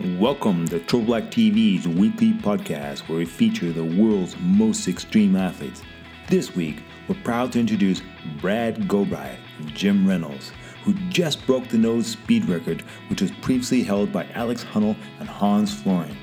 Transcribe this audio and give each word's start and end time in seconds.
Welcome 0.00 0.66
to 0.68 0.80
True 0.80 1.02
Black 1.02 1.24
TV's 1.24 1.86
weekly 1.86 2.32
podcast 2.32 3.00
where 3.08 3.18
we 3.18 3.26
feature 3.26 3.70
the 3.72 3.84
world's 3.84 4.34
most 4.40 4.88
extreme 4.88 5.36
athletes. 5.36 5.82
This 6.28 6.56
week, 6.56 6.82
we're 7.06 7.22
proud 7.22 7.52
to 7.52 7.60
introduce 7.60 8.00
Brad 8.40 8.88
Gobright 8.88 9.36
and 9.58 9.68
Jim 9.74 10.08
Reynolds, 10.08 10.50
who 10.82 10.94
just 11.10 11.46
broke 11.46 11.68
the 11.68 11.76
nose 11.76 12.06
speed 12.06 12.46
record, 12.46 12.80
which 13.10 13.20
was 13.20 13.30
previously 13.42 13.82
held 13.82 14.10
by 14.10 14.26
Alex 14.32 14.64
Honnold 14.64 14.96
and 15.20 15.28
Hans 15.28 15.74
Florine, 15.74 16.16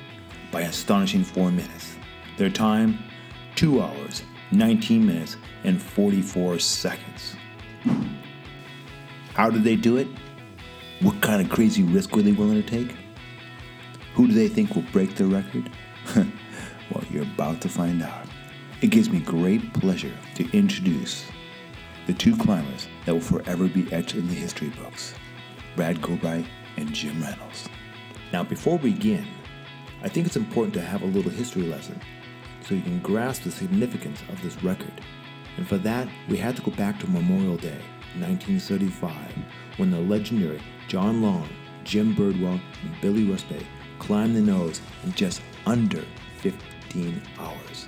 by 0.51 0.61
astonishing 0.61 1.23
four 1.23 1.51
minutes. 1.51 1.95
Their 2.38 2.49
time, 2.49 2.97
2 3.55 3.81
hours, 3.81 4.23
19 4.51 5.05
minutes, 5.05 5.38
and 5.63 5.81
44 5.81 6.57
seconds. 6.57 7.36
How 9.36 9.51
did 9.51 9.63
they 9.63 9.75
do 9.75 9.97
it? 9.97 10.07
What 11.01 11.21
kind 11.21 11.41
of 11.41 11.49
crazy 11.49 11.83
risk 11.83 12.15
were 12.15 12.23
they 12.23 12.33
willing 12.33 12.61
to 12.61 12.67
take? 12.67 12.95
Who 14.19 14.28
do 14.28 14.33
they 14.33 14.50
think 14.50 14.75
will 14.75 14.83
break 14.91 15.15
the 15.15 15.25
record? 15.25 15.69
well, 16.14 17.05
you're 17.09 17.23
about 17.23 17.61
to 17.61 17.69
find 17.69 18.04
out. 18.04 18.25
It 18.82 18.87
gives 18.87 19.09
me 19.09 19.21
great 19.21 19.73
pleasure 19.73 20.11
to 20.36 20.51
introduce 20.51 21.23
the 22.05 22.14
two 22.14 22.36
climbers 22.36 22.89
that 23.05 23.14
will 23.14 23.21
forever 23.21 23.69
be 23.69 23.89
etched 23.93 24.15
in 24.15 24.28
the 24.28 24.33
history 24.33 24.71
books 24.71 25.14
Brad 25.78 26.01
Gobright 26.01 26.45
and 26.75 26.93
Jim 26.93 27.21
Reynolds. 27.21 27.69
Now, 28.33 28.43
before 28.43 28.78
we 28.78 28.92
begin, 28.92 29.25
I 30.04 30.09
think 30.09 30.28
it's 30.28 30.36
important 30.36 30.73
to 30.73 30.81
have 30.81 31.01
a 31.01 31.06
little 31.06 31.31
history 31.31 31.64
lesson 31.64 31.97
so 32.59 32.75
you 32.75 32.81
can 32.81 33.00
grasp 33.00 33.44
the 33.44 33.52
significance 33.52 34.22
of 34.28 34.42
this 34.42 34.61
record. 34.61 35.00
And 35.56 35.66
for 35.66 35.78
that, 35.78 36.09
we 36.28 36.36
had 36.36 36.58
to 36.58 36.61
go 36.61 36.72
back 36.72 37.00
to 37.00 37.09
Memorial 37.09 37.56
Day, 37.56 37.80
1935, 38.17 39.16
when 39.78 39.92
the 39.92 40.00
legendary 40.02 40.61
John 40.89 41.22
Long, 41.22 41.47
Jim 41.86 42.14
Birdwell, 42.14 42.59
and 42.83 43.02
Billy 43.02 43.25
Westbay 43.25 43.66
climbed 44.00 44.36
the 44.36 44.42
nose 44.42 44.81
in 45.03 45.14
just 45.14 45.42
under 45.66 46.03
15 46.38 47.22
hours. 47.38 47.88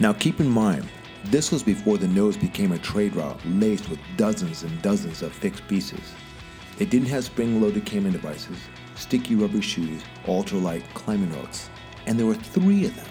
Now 0.00 0.12
keep 0.12 0.40
in 0.40 0.50
mind, 0.50 0.86
this 1.24 1.52
was 1.52 1.62
before 1.62 1.98
the 1.98 2.08
nose 2.08 2.36
became 2.36 2.72
a 2.72 2.78
trade 2.78 3.14
route 3.14 3.40
laced 3.46 3.88
with 3.88 4.00
dozens 4.16 4.64
and 4.64 4.82
dozens 4.82 5.22
of 5.22 5.32
fixed 5.32 5.66
pieces. 5.68 6.12
They 6.76 6.84
didn't 6.84 7.08
have 7.08 7.24
spring-loaded 7.24 7.86
camming 7.86 8.12
devices, 8.12 8.58
sticky 8.96 9.36
rubber 9.36 9.62
shoes, 9.62 10.02
ultralight 10.24 10.82
climbing 10.94 11.32
ropes, 11.32 11.70
and 12.06 12.18
there 12.18 12.26
were 12.26 12.34
three 12.34 12.86
of 12.86 12.96
them, 12.96 13.06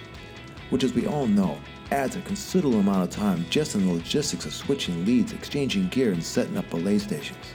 which 0.69 0.83
as 0.83 0.93
we 0.93 1.07
all 1.07 1.27
know, 1.27 1.57
adds 1.91 2.15
a 2.15 2.21
considerable 2.21 2.79
amount 2.79 3.03
of 3.03 3.09
time 3.09 3.45
just 3.49 3.75
in 3.75 3.85
the 3.85 3.93
logistics 3.93 4.45
of 4.45 4.53
switching 4.53 5.05
leads, 5.05 5.33
exchanging 5.33 5.87
gear, 5.89 6.11
and 6.11 6.23
setting 6.23 6.57
up 6.57 6.69
belay 6.69 6.97
stations. 6.97 7.53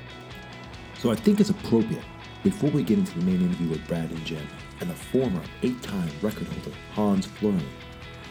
So 0.99 1.11
I 1.11 1.15
think 1.15 1.41
it's 1.41 1.51
appropriate, 1.51 2.05
before 2.47 2.71
we 2.71 2.85
get 2.85 2.97
into 2.97 3.19
the 3.19 3.25
main 3.25 3.43
interview 3.43 3.69
with 3.69 3.85
Brad 3.89 4.09
and 4.09 4.25
Jim, 4.25 4.47
and 4.79 4.89
the 4.89 4.95
former 4.95 5.43
eight-time 5.65 6.09
record 6.23 6.47
holder 6.47 6.71
Hans 6.93 7.27
Florine, 7.27 7.69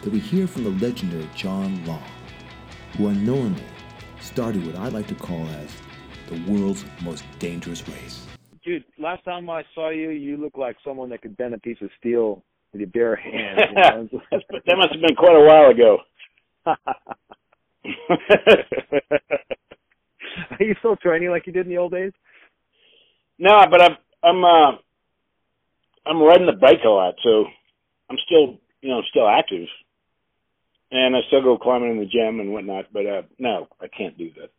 that 0.03 0.13
we 0.13 0.19
hear 0.19 0.47
from 0.47 0.63
the 0.63 0.69
legendary 0.69 1.29
John 1.35 1.85
Long, 1.85 2.01
who 2.95 3.09
unknowingly 3.09 3.65
started 4.21 4.65
what 4.65 4.77
I 4.77 4.87
like 4.87 5.07
to 5.07 5.15
call 5.15 5.45
as 5.47 5.69
the 6.29 6.41
world's 6.49 6.85
most 7.01 7.25
dangerous 7.39 7.85
race. 7.89 8.25
Dude, 8.63 8.85
last 8.97 9.25
time 9.25 9.49
I 9.49 9.65
saw 9.75 9.89
you, 9.89 10.11
you 10.11 10.37
look 10.37 10.55
like 10.55 10.77
someone 10.81 11.09
that 11.09 11.21
could 11.21 11.35
bend 11.35 11.53
a 11.53 11.59
piece 11.59 11.81
of 11.81 11.89
steel 11.99 12.41
with 12.71 12.79
your 12.79 12.91
bare 12.91 13.17
hands. 13.17 13.69
You 13.69 13.75
know? 14.31 14.39
that 14.65 14.77
must 14.77 14.93
have 14.93 15.01
been 15.01 15.17
quite 15.17 15.35
a 15.35 15.45
while 15.45 15.71
ago. 15.71 15.97
Are 20.57 20.63
you 20.63 20.73
still 20.79 20.95
training 20.95 21.31
like 21.31 21.47
you 21.47 21.51
did 21.51 21.65
in 21.65 21.69
the 21.69 21.77
old 21.77 21.91
days? 21.91 22.13
No, 23.37 23.65
but 23.69 23.81
I'm 23.81 23.97
I'm 24.25 24.43
uh 24.45 24.71
I'm 26.05 26.21
riding 26.23 26.47
the 26.47 26.53
bike 26.61 26.81
a 26.85 26.89
lot, 26.89 27.15
so 27.23 27.45
I'm 28.09 28.17
still 28.25 28.59
you 28.81 28.89
know 28.89 29.01
still 29.11 29.27
active, 29.29 29.67
and 30.91 31.15
I 31.15 31.21
still 31.27 31.43
go 31.43 31.57
climbing 31.57 31.91
in 31.91 31.99
the 31.99 32.05
gym 32.07 32.39
and 32.41 32.53
whatnot. 32.53 32.87
But 32.93 33.05
uh 33.07 33.21
no, 33.39 33.67
I 33.81 33.87
can't 33.87 34.17
do 34.17 34.31
that 34.41 34.51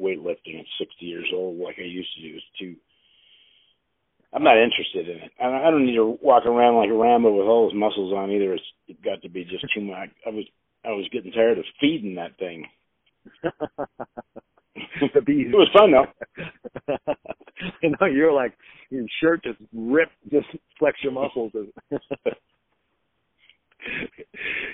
weightlifting 0.00 0.58
at 0.60 0.66
60 0.78 1.06
years 1.06 1.28
old 1.34 1.58
like 1.58 1.76
I 1.78 1.82
used 1.84 2.10
to 2.16 2.22
do. 2.22 2.36
It's 2.36 2.46
too. 2.58 2.76
I'm 4.34 4.44
not 4.44 4.58
interested 4.58 5.08
in 5.08 5.18
it. 5.24 5.32
I 5.40 5.70
don't 5.70 5.86
need 5.86 5.96
to 5.96 6.18
walk 6.22 6.46
around 6.46 6.76
like 6.76 6.90
a 6.90 6.94
Rambo 6.94 7.32
with 7.32 7.46
all 7.48 7.70
his 7.70 7.78
muscles 7.78 8.12
on 8.14 8.30
either. 8.32 8.54
It's 8.54 8.64
it 8.88 9.02
got 9.02 9.22
to 9.22 9.30
be 9.30 9.44
just 9.44 9.64
too 9.74 9.82
much. 9.82 10.10
I 10.26 10.30
was 10.30 10.44
I 10.84 10.90
was 10.90 11.08
getting 11.12 11.32
tired 11.32 11.58
of 11.58 11.64
feeding 11.80 12.16
that 12.16 12.38
thing. 12.38 12.66
the 15.14 15.20
bees. 15.20 15.48
It 15.52 15.54
was 15.56 15.68
fun 15.72 15.92
though. 15.92 16.06
you 17.82 17.90
know, 18.00 18.06
you're 18.06 18.32
like 18.32 18.54
your 18.90 19.04
shirt 19.20 19.42
just 19.44 19.58
ripped, 19.72 20.12
just 20.30 20.46
flex 20.78 20.98
your 21.02 21.12
muscles. 21.12 21.52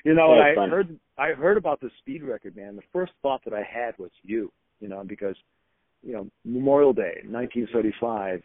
you 0.05 0.15
know, 0.15 0.35
Yeah, 0.35 0.43
I 0.43 0.55
fun. 0.55 0.71
heard 0.71 0.99
I 1.19 1.29
heard 1.33 1.57
about 1.57 1.81
the 1.81 1.91
speed 1.99 2.23
record, 2.23 2.57
man. 2.57 2.77
The 2.77 2.83
first 2.93 3.13
thought 3.23 3.41
that 3.45 3.55
I 3.55 3.63
had 3.63 3.99
was 3.99 4.11
you. 4.23 4.53
You 4.81 4.89
know, 4.89 5.03
because 5.07 5.35
you 6.03 6.13
know 6.13 6.29
Memorial 6.45 6.93
Day, 6.93 7.23
1935. 7.29 8.43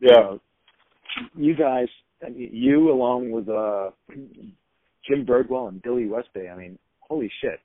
You, 0.00 0.08
Yeah. 0.08 0.20
know, 0.20 0.40
you 1.34 1.54
guys, 1.56 1.88
I 2.24 2.28
mean, 2.30 2.50
you 2.52 2.90
along 2.92 3.30
with 3.32 3.48
uh 3.48 3.90
Jim 5.08 5.26
Birdwell 5.26 5.68
and 5.68 5.82
Billy 5.82 6.04
Westbay. 6.04 6.52
I 6.52 6.56
mean, 6.56 6.78
holy 7.00 7.30
shit. 7.40 7.58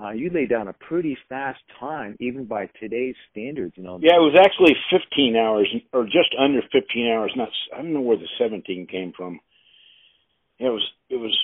Uh, 0.00 0.10
you 0.10 0.30
laid 0.30 0.48
down 0.50 0.68
a 0.68 0.72
pretty 0.72 1.16
fast 1.28 1.60
time, 1.78 2.16
even 2.18 2.44
by 2.44 2.68
today's 2.80 3.14
standards. 3.30 3.74
You 3.76 3.84
know, 3.84 3.98
Yeah, 4.02 4.16
it 4.16 4.20
was 4.20 4.36
actually 4.38 4.74
15 4.90 5.36
hours, 5.36 5.68
or 5.92 6.04
just 6.04 6.34
under 6.38 6.60
15 6.72 7.08
hours. 7.08 7.32
Not, 7.36 7.48
I 7.72 7.78
don't 7.78 7.92
know 7.92 8.00
where 8.00 8.16
the 8.16 8.28
17 8.38 8.86
came 8.90 9.12
from. 9.16 9.38
It 10.58 10.64
was, 10.64 10.82
it 11.08 11.16
was 11.16 11.36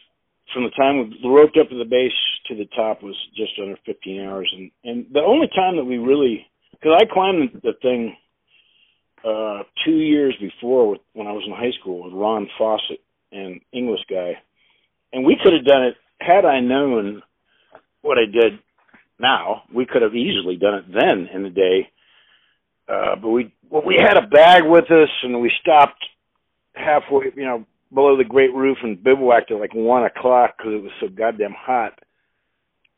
from 0.53 0.64
the 0.64 0.70
time 0.70 1.10
we 1.22 1.28
roped 1.28 1.59
up 1.59 1.69
to 1.69 1.78
the 1.78 1.84
base 1.84 2.12
to 2.48 2.54
the 2.56 2.66
top 2.75 3.03
was 3.03 3.16
just 3.36 3.53
under 3.60 3.76
15 3.84 4.20
hours, 4.20 4.53
and 4.56 4.70
and 4.84 5.06
the 5.12 5.20
only 5.20 5.48
time 5.54 5.76
that 5.76 5.84
we 5.84 5.98
really, 5.98 6.47
because 6.72 6.92
I 6.97 7.04
climbed 7.12 7.60
the 7.62 7.75
thing 7.82 8.16
uh 9.25 9.65
two 9.84 9.97
years 9.97 10.34
before 10.41 10.91
with, 10.91 11.00
when 11.12 11.26
I 11.26 11.32
was 11.32 11.44
in 11.47 11.53
high 11.53 11.76
school 11.80 12.04
with 12.04 12.15
Ron 12.15 12.48
Fawcett 12.56 13.00
and 13.32 13.60
English 13.72 14.00
guy, 14.09 14.38
and 15.12 15.25
we 15.25 15.36
could 15.42 15.53
have 15.53 15.66
done 15.66 15.84
it 15.84 15.97
had 16.20 16.44
I 16.44 16.60
known 16.60 17.22
what 18.03 18.19
I 18.19 18.25
did 18.25 18.59
now. 19.19 19.62
We 19.75 19.86
could 19.86 20.03
have 20.03 20.14
easily 20.14 20.56
done 20.56 20.75
it 20.75 20.84
then 20.92 21.28
in 21.32 21.42
the 21.42 21.50
day. 21.50 21.91
Uh, 22.88 23.16
but 23.20 23.28
we 23.28 23.53
well, 23.70 23.82
we 23.84 23.97
had 23.97 24.16
a 24.16 24.26
bag 24.26 24.62
with 24.64 24.91
us, 24.91 25.10
and 25.22 25.41
we 25.41 25.53
stopped 25.60 26.03
halfway, 26.75 27.26
you 27.36 27.44
know, 27.44 27.66
below 27.92 28.16
the 28.16 28.25
great 28.25 28.54
roof 28.54 28.78
and 28.82 29.03
bivouacked 29.03 29.50
at 29.50 29.60
like 29.60 29.75
one 29.75 30.04
o'clock 30.04 30.54
because 30.56 30.72
it 30.75 30.82
was 30.82 30.92
so 31.00 31.09
goddamn 31.09 31.54
hot 31.56 31.98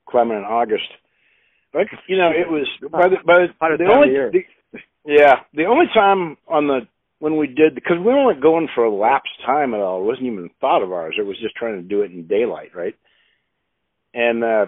climbing 0.09 0.39
in 0.39 0.45
August. 0.45 0.89
But 1.73 1.87
you 2.09 2.17
know, 2.17 2.31
it 2.31 2.49
was 2.49 2.67
by 2.91 3.09
the 3.09 3.17
by 3.25 3.71
the, 3.71 3.77
the 3.79 3.91
only 3.91 4.11
year. 4.11 4.31
the, 4.33 4.45
yeah 5.05 5.41
the 5.55 5.65
only 5.65 5.87
time 5.95 6.37
on 6.49 6.67
the 6.67 6.81
when 7.19 7.37
we 7.37 7.47
did 7.47 7.75
because 7.75 7.99
we 7.99 8.05
weren't 8.05 8.43
going 8.43 8.69
for 8.75 8.85
a 8.85 8.95
lapse 8.95 9.31
time 9.47 9.75
at 9.75 9.81
all. 9.81 10.03
It 10.03 10.07
wasn't 10.07 10.27
even 10.27 10.51
thought 10.61 10.83
of 10.83 10.93
ours. 10.93 11.17
It 11.19 11.27
was 11.27 11.39
just 11.41 11.55
trying 11.55 11.77
to 11.77 11.89
do 11.89 12.03
it 12.03 12.11
in 12.11 12.27
daylight, 12.27 12.75
right? 12.75 12.95
And 14.15 14.43
uh 14.43 14.67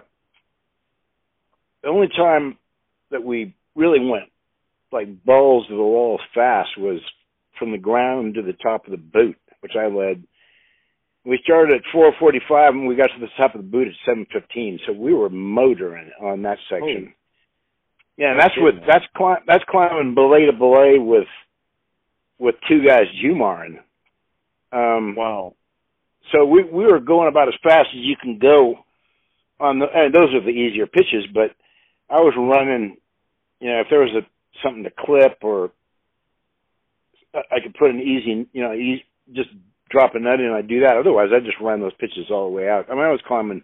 the 1.82 1.88
only 1.88 2.08
time 2.08 2.58
that 3.10 3.24
we 3.24 3.54
really 3.74 4.00
went 4.00 4.30
like 4.92 5.24
balls 5.24 5.66
to 5.68 5.74
the 5.74 5.82
wall 5.82 6.20
fast 6.34 6.70
was 6.78 7.00
from 7.58 7.72
the 7.72 7.78
ground 7.78 8.34
to 8.34 8.42
the 8.42 8.52
top 8.52 8.86
of 8.86 8.90
the 8.90 8.96
boot, 8.96 9.36
which 9.60 9.72
I 9.78 9.86
led. 9.86 10.22
We 11.24 11.38
started 11.42 11.76
at 11.76 11.84
4:45 11.94 12.70
and 12.70 12.86
we 12.86 12.96
got 12.96 13.10
to 13.14 13.20
the 13.20 13.30
top 13.36 13.54
of 13.54 13.62
the 13.62 13.68
boot 13.68 13.88
at 13.88 13.94
7:15. 14.04 14.80
So 14.86 14.92
we 14.92 15.14
were 15.14 15.30
motoring 15.30 16.10
on 16.20 16.42
that 16.42 16.58
section. 16.68 17.14
yeah, 18.16 18.32
and 18.32 18.40
that's 18.40 18.56
with 18.56 18.76
man. 18.76 18.84
that's 18.86 19.06
cli- 19.16 19.44
that's 19.46 19.64
climbing 19.64 20.14
belay 20.14 20.46
to 20.46 20.52
belay 20.52 20.98
with 20.98 21.28
with 22.38 22.56
two 22.68 22.84
guys 22.84 23.06
Jumarin. 23.22 23.78
Um, 24.72 25.14
wow. 25.14 25.54
so 26.32 26.44
we 26.44 26.64
we 26.64 26.84
were 26.84 26.98
going 26.98 27.28
about 27.28 27.48
as 27.48 27.54
fast 27.62 27.88
as 27.90 28.00
you 28.00 28.16
can 28.16 28.38
go 28.38 28.84
on 29.60 29.78
the 29.78 29.86
and 29.94 30.12
those 30.12 30.34
are 30.34 30.40
the 30.40 30.50
easier 30.50 30.86
pitches, 30.86 31.26
but 31.32 31.54
I 32.12 32.20
was 32.20 32.34
running 32.36 32.96
you 33.60 33.68
know, 33.68 33.80
if 33.80 33.86
there 33.88 34.00
was 34.00 34.10
a 34.14 34.26
something 34.62 34.84
to 34.84 34.90
clip 34.90 35.38
or 35.42 35.70
I 37.34 37.60
could 37.62 37.74
put 37.74 37.90
an 37.90 38.00
easy 38.00 38.46
you 38.52 38.62
know, 38.62 38.74
easy, 38.74 39.04
just 39.32 39.48
drop 39.88 40.14
a 40.14 40.20
nut 40.20 40.40
in 40.40 40.52
I'd 40.52 40.68
do 40.68 40.80
that. 40.80 40.98
Otherwise 40.98 41.28
I'd 41.32 41.44
just 41.44 41.60
ran 41.60 41.80
those 41.80 41.94
pitches 41.98 42.30
all 42.30 42.50
the 42.50 42.54
way 42.54 42.68
out. 42.68 42.90
I 42.90 42.94
mean 42.94 43.04
I 43.04 43.10
was 43.10 43.22
climbing 43.26 43.62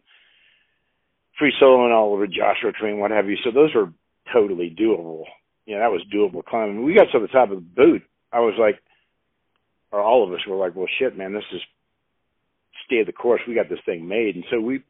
free 1.39 1.53
soloing 1.61 1.95
all 1.95 2.15
over 2.15 2.27
Joshua 2.27 2.73
Tree 2.73 2.91
and 2.91 3.01
what 3.01 3.11
have 3.11 3.29
you, 3.29 3.37
so 3.45 3.51
those 3.51 3.75
were 3.75 3.93
totally 4.33 4.75
doable. 4.77 5.25
You 5.67 5.75
know, 5.75 5.81
that 5.81 5.93
was 5.93 6.03
doable 6.13 6.45
climbing. 6.45 6.83
We 6.83 6.95
got 6.95 7.13
to 7.13 7.21
the 7.21 7.29
top 7.29 7.51
of 7.51 7.57
the 7.57 7.61
boot. 7.61 8.03
I 8.33 8.41
was 8.41 8.55
like 8.59 8.81
or 9.91 10.01
all 10.01 10.27
of 10.27 10.33
us 10.33 10.47
were 10.49 10.57
like, 10.57 10.75
Well 10.75 10.89
shit 10.99 11.19
man, 11.19 11.35
this 11.35 11.45
is 11.53 11.61
stay 12.87 13.01
of 13.01 13.07
the 13.07 13.13
course. 13.13 13.43
We 13.47 13.55
got 13.55 13.69
this 13.69 13.85
thing 13.85 14.09
made, 14.09 14.37
and 14.37 14.45
so 14.51 14.59
we 14.59 14.83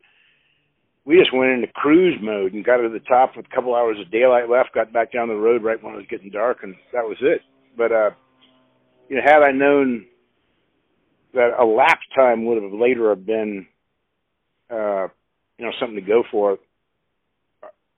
we 1.09 1.17
just 1.17 1.35
went 1.35 1.53
into 1.53 1.67
cruise 1.69 2.19
mode 2.21 2.53
and 2.53 2.63
got 2.63 2.77
to 2.77 2.91
the 2.91 3.01
top 3.01 3.35
with 3.35 3.47
a 3.51 3.55
couple 3.55 3.75
hours 3.75 3.97
of 3.99 4.13
daylight 4.13 4.51
left. 4.51 4.75
Got 4.75 4.93
back 4.93 5.11
down 5.11 5.29
the 5.29 5.35
road 5.35 5.65
right 5.65 5.83
when 5.83 5.95
it 5.95 5.97
was 5.97 6.07
getting 6.11 6.31
dark, 6.31 6.59
and 6.63 6.75
that 6.93 7.03
was 7.03 7.17
it. 7.23 7.41
But 7.79 7.91
uh, 7.91 8.11
you 9.09 9.17
know, 9.17 9.23
had 9.25 9.43
I 9.43 9.51
known 9.51 10.05
that 11.33 11.59
a 11.59 11.65
lap 11.65 11.99
time 12.15 12.45
would 12.45 12.63
have 12.63 12.73
later 12.73 13.09
have 13.09 13.25
been, 13.25 13.67
uh, 14.71 15.09
you 15.57 15.65
know, 15.65 15.73
something 15.81 15.97
to 15.97 16.03
go 16.03 16.25
for. 16.31 16.59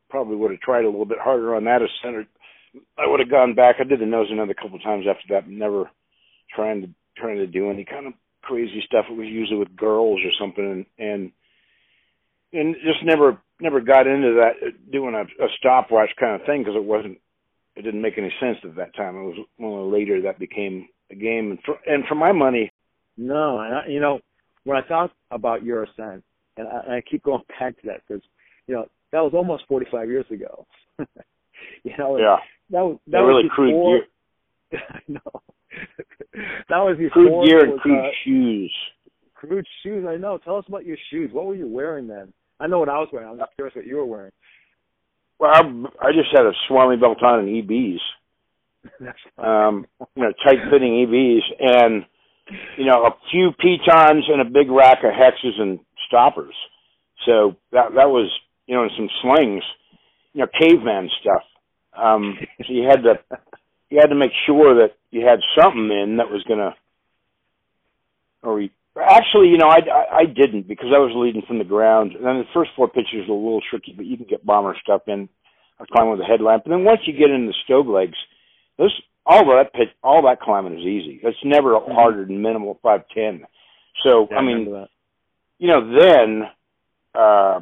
Probably 0.09 0.37
would 0.37 0.53
have 0.53 0.61
tried 0.61 0.85
a 0.85 0.89
little 0.91 1.05
bit 1.05 1.19
harder 1.21 1.56
on 1.56 1.65
that 1.65 1.83
as 1.83 1.89
center. 2.05 2.27
I 2.97 3.09
would 3.09 3.19
have 3.19 3.31
gone 3.31 3.55
back. 3.56 3.77
I 3.81 3.85
did 3.85 4.01
the 4.01 4.06
nose 4.06 4.29
another 4.31 4.55
couple 4.55 4.77
of 4.77 4.83
times 4.85 5.06
after 5.11 5.35
that, 5.35 5.49
never 5.49 5.91
trying 6.55 6.83
to 6.83 6.89
trying 7.17 7.39
to 7.39 7.47
do 7.49 7.71
any 7.71 7.85
kind 7.85 8.06
of 8.06 8.13
crazy 8.43 8.85
stuff. 8.87 9.06
It 9.11 9.17
was 9.17 9.27
usually 9.27 9.59
with 9.59 9.77
girls 9.77 10.21
or 10.25 10.31
something, 10.39 10.65
and 10.65 10.87
and, 10.99 11.33
and 12.52 12.75
just 12.85 13.05
never 13.05 13.38
never 13.61 13.81
got 13.81 14.06
into 14.06 14.35
that 14.35 14.91
doing 14.91 15.14
a, 15.14 15.23
a 15.44 15.49
stopwatch 15.58 16.11
kind 16.19 16.41
of 16.41 16.47
thing 16.47 16.62
because 16.62 16.76
it 16.76 16.85
wasn't 16.85 17.19
it 17.76 17.82
didn't 17.82 18.02
make 18.02 18.19
any 18.19 18.32
sense 18.41 18.58
at 18.64 18.76
that 18.76 18.94
time. 18.94 19.17
It 19.17 19.23
was 19.23 19.47
only 19.61 19.99
later 19.99 20.23
that 20.23 20.38
became 20.38 20.88
a 21.11 21.14
game, 21.14 21.50
and 21.50 21.58
for 21.64 21.76
and 21.87 22.05
for 22.06 22.14
my 22.14 22.32
money, 22.32 22.73
no, 23.17 23.61
and 23.61 23.75
I, 23.75 23.87
you 23.87 24.00
know 24.00 24.20
when 24.64 24.76
I 24.76 24.87
thought 24.87 25.12
about 25.31 25.62
your 25.62 25.85
ascent, 25.85 26.25
and 26.56 26.69
I, 26.69 26.81
and 26.85 26.93
I 26.94 27.02
keep 27.02 27.23
going 27.23 27.43
back 27.61 27.81
to 27.81 27.87
that 27.87 28.02
because 28.06 28.23
you 28.67 28.75
know 28.75 28.87
that 29.12 29.20
was 29.20 29.32
almost 29.35 29.64
45 29.69 30.08
years 30.08 30.26
ago. 30.31 30.67
you 31.85 31.93
know, 31.99 32.17
yeah, 32.19 32.37
that 32.70 32.82
was 32.82 32.99
that 33.06 33.19
yeah, 33.19 33.23
was 33.23 33.29
really 33.29 33.43
before, 33.44 34.00
crude 34.70 34.81
gear. 34.81 35.00
no, 35.08 35.43
that 36.69 36.79
was 36.79 36.96
before 36.99 37.23
crude 37.23 37.49
gear 37.49 37.64
and 37.64 37.81
crude 37.81 37.99
uh, 37.99 38.11
shoes. 38.25 38.75
Crude 39.35 39.67
shoes. 39.82 40.06
I 40.08 40.17
know. 40.17 40.38
Tell 40.38 40.56
us 40.56 40.64
about 40.69 40.85
your 40.85 40.99
shoes. 41.11 41.31
What 41.32 41.46
were 41.46 41.55
you 41.55 41.67
wearing 41.67 42.06
then? 42.06 42.32
I 42.61 42.67
know 42.67 42.79
what 42.79 42.89
I 42.89 42.99
was 42.99 43.09
wearing. 43.12 43.29
I'm 43.29 43.39
just 43.39 43.55
curious 43.57 43.75
what 43.75 43.87
you 43.87 43.97
were 43.97 44.07
wearing. 44.07 44.33
Well, 45.39 45.51
I, 45.53 45.61
I 46.07 46.12
just 46.12 46.29
had 46.33 46.45
a 46.45 46.53
Swami 46.69 46.97
belt 46.99 47.23
on 47.23 47.41
and 47.41 47.49
EBs, 47.49 47.99
um, 49.39 49.87
you 50.15 50.23
know, 50.23 50.33
tight 50.45 50.59
fitting 50.71 51.07
EBs, 51.07 51.43
and 51.59 52.05
you 52.77 52.85
know, 52.85 53.07
a 53.07 53.17
few 53.31 53.53
pitons 53.59 54.25
and 54.29 54.43
a 54.43 54.45
big 54.45 54.71
rack 54.71 54.99
of 55.03 55.12
hexes 55.12 55.59
and 55.59 55.81
stoppers. 56.07 56.55
So 57.27 57.57
that 57.73 57.95
that 57.95 58.09
was 58.11 58.31
you 58.67 58.77
know, 58.77 58.83
and 58.83 58.93
some 58.97 59.09
slings, 59.23 59.65
you 60.33 60.43
know, 60.43 60.47
caveman 60.61 61.09
stuff. 61.21 61.43
Um, 61.97 62.39
so 62.59 62.73
you 62.73 62.87
had 62.89 63.03
to 63.03 63.15
you 63.91 63.99
had 64.01 64.11
to 64.11 64.15
make 64.15 64.33
sure 64.47 64.75
that 64.77 64.95
you 65.11 65.27
had 65.27 65.41
something 65.59 65.91
in 65.91 66.19
that 66.19 66.31
was 66.31 66.45
gonna, 66.49 66.77
or 68.43 68.61
you, 68.61 68.71
actually, 68.99 69.49
you 69.49 69.59
know, 69.59 69.69
I, 69.69 69.79
I 69.79 70.17
I 70.21 70.25
didn't 70.25 70.67
because 70.67 70.89
I 70.95 70.99
was 70.99 71.13
leading 71.15 71.43
from 71.47 71.59
the 71.59 71.65
ground, 71.65 72.13
and 72.13 72.25
then 72.25 72.39
the 72.39 72.45
first 72.55 72.71
four 72.77 72.89
pitches 72.89 73.29
are 73.29 73.33
a 73.33 73.35
little 73.35 73.63
tricky, 73.71 73.93
but 73.97 74.07
you 74.07 74.17
can 74.17 74.27
get 74.27 74.45
bomber 74.45 74.77
stuff 74.83 75.03
in. 75.07 75.29
I 75.79 75.83
was 75.83 75.89
climbing 75.93 76.13
with 76.13 76.21
a 76.21 76.25
headlamp, 76.25 76.65
and 76.65 76.73
then 76.73 76.85
once 76.85 77.01
you 77.05 77.13
get 77.13 77.31
into 77.31 77.49
the 77.49 77.55
stove 77.65 77.87
legs, 77.87 78.17
those 78.79 78.93
all 79.25 79.47
that 79.47 79.73
pitch, 79.73 79.89
all 80.03 80.23
that 80.23 80.41
climbing 80.41 80.75
is 80.75 80.85
easy. 80.85 81.21
It's 81.23 81.39
never 81.45 81.79
harder 81.81 82.25
than 82.25 82.43
minimal 82.43 82.79
five 82.83 83.03
ten. 83.15 83.47
So 84.03 84.29
Yeah, 84.31 84.37
I 84.39 84.43
mean, 84.43 84.73
that. 84.73 84.89
you 85.59 85.69
know, 85.69 85.99
then, 85.99 86.43
uh, 87.15 87.61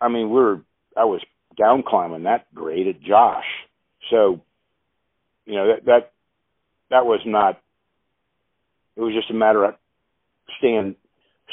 I 0.00 0.08
mean, 0.08 0.28
we 0.30 0.34
we're 0.34 0.60
I 0.96 1.04
was 1.04 1.22
down 1.58 1.82
climbing 1.86 2.24
that 2.24 2.52
grade 2.54 2.86
at 2.86 3.02
Josh, 3.02 3.44
so 4.10 4.40
you 5.46 5.54
know 5.54 5.68
that 5.68 5.84
that 5.86 6.12
that 6.90 7.06
was 7.06 7.20
not. 7.26 7.60
It 8.96 9.00
was 9.00 9.14
just 9.14 9.30
a 9.30 9.34
matter 9.34 9.64
of 9.64 9.74
staying 10.58 10.96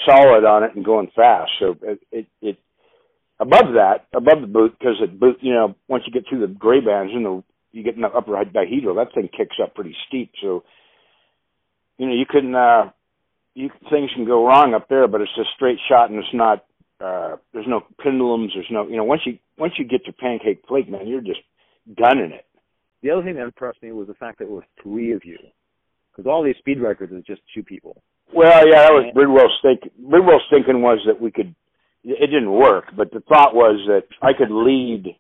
solid 0.05 0.45
on 0.45 0.63
it 0.63 0.75
and 0.75 0.85
going 0.85 1.09
fast. 1.15 1.51
So 1.59 1.75
it 1.81 1.99
it, 2.11 2.27
it 2.41 2.57
above 3.39 3.73
that, 3.75 4.07
above 4.13 4.41
the 4.41 4.47
boot, 4.47 4.75
because 4.77 4.95
the 5.01 5.07
boot, 5.07 5.37
you 5.41 5.53
know, 5.53 5.75
once 5.87 6.03
you 6.05 6.13
get 6.13 6.27
through 6.27 6.41
the 6.41 6.53
gray 6.53 6.79
bands 6.79 7.13
and 7.13 7.25
the 7.25 7.43
you 7.71 7.83
get 7.83 7.95
in 7.95 8.01
the 8.01 8.07
upper 8.07 8.31
dihedral, 8.31 8.95
that 8.95 9.13
thing 9.13 9.29
kicks 9.35 9.57
up 9.61 9.75
pretty 9.75 9.95
steep. 10.07 10.31
So 10.41 10.63
you 11.97 12.07
know 12.07 12.13
you 12.13 12.25
can 12.25 12.55
uh, 12.55 12.91
you 13.53 13.69
things 13.89 14.11
can 14.15 14.25
go 14.25 14.45
wrong 14.45 14.73
up 14.73 14.87
there, 14.89 15.07
but 15.07 15.21
it's 15.21 15.37
a 15.37 15.43
straight 15.55 15.79
shot 15.89 16.09
and 16.09 16.19
it's 16.19 16.33
not. 16.33 16.65
Uh, 17.03 17.35
there's 17.53 17.67
no 17.67 17.81
pendulums. 18.01 18.51
There's 18.53 18.71
no, 18.71 18.87
you 18.87 18.95
know, 18.95 19.03
once 19.03 19.21
you 19.25 19.37
once 19.57 19.73
you 19.77 19.85
get 19.85 20.05
to 20.05 20.13
Pancake 20.13 20.63
Flake, 20.65 20.89
man, 20.89 21.07
you're 21.07 21.19
just 21.19 21.41
gunning 21.97 22.31
it. 22.31 22.45
The 23.03 23.11
other 23.11 23.23
thing 23.23 23.35
that 23.35 23.43
impressed 23.43 23.83
me 23.83 23.91
was 23.91 24.07
the 24.07 24.13
fact 24.13 24.39
that 24.39 24.45
it 24.45 24.49
was 24.51 24.63
three 24.81 25.11
of 25.11 25.25
you. 25.25 25.37
Because 26.11 26.29
all 26.29 26.41
these 26.41 26.55
speed 26.57 26.79
records 26.79 27.11
is 27.11 27.23
just 27.25 27.41
two 27.53 27.63
people. 27.63 28.01
Well, 28.33 28.67
yeah, 28.67 28.83
that 28.83 28.91
was 28.93 29.11
Bridwell's 29.13 29.57
thinking. 29.61 29.91
Bridwell's 30.09 30.43
thinking 30.49 30.81
was 30.81 30.99
that 31.05 31.19
we 31.21 31.31
could. 31.31 31.55
It 32.03 32.27
didn't 32.27 32.51
work, 32.51 32.85
but 32.95 33.11
the 33.11 33.21
thought 33.21 33.55
was 33.55 33.79
that 33.87 34.03
I 34.21 34.33
could 34.33 34.51
lead. 34.51 35.15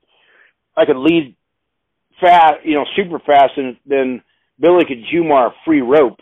I 0.77 0.85
could 0.85 0.97
lead 0.97 1.35
fast, 2.19 2.57
you 2.63 2.75
know, 2.75 2.85
super 2.95 3.19
fast, 3.19 3.53
and 3.57 3.77
then 3.85 4.21
Billy 4.59 4.85
could 4.85 5.03
Jumar 5.11 5.51
free 5.65 5.81
rope 5.81 6.19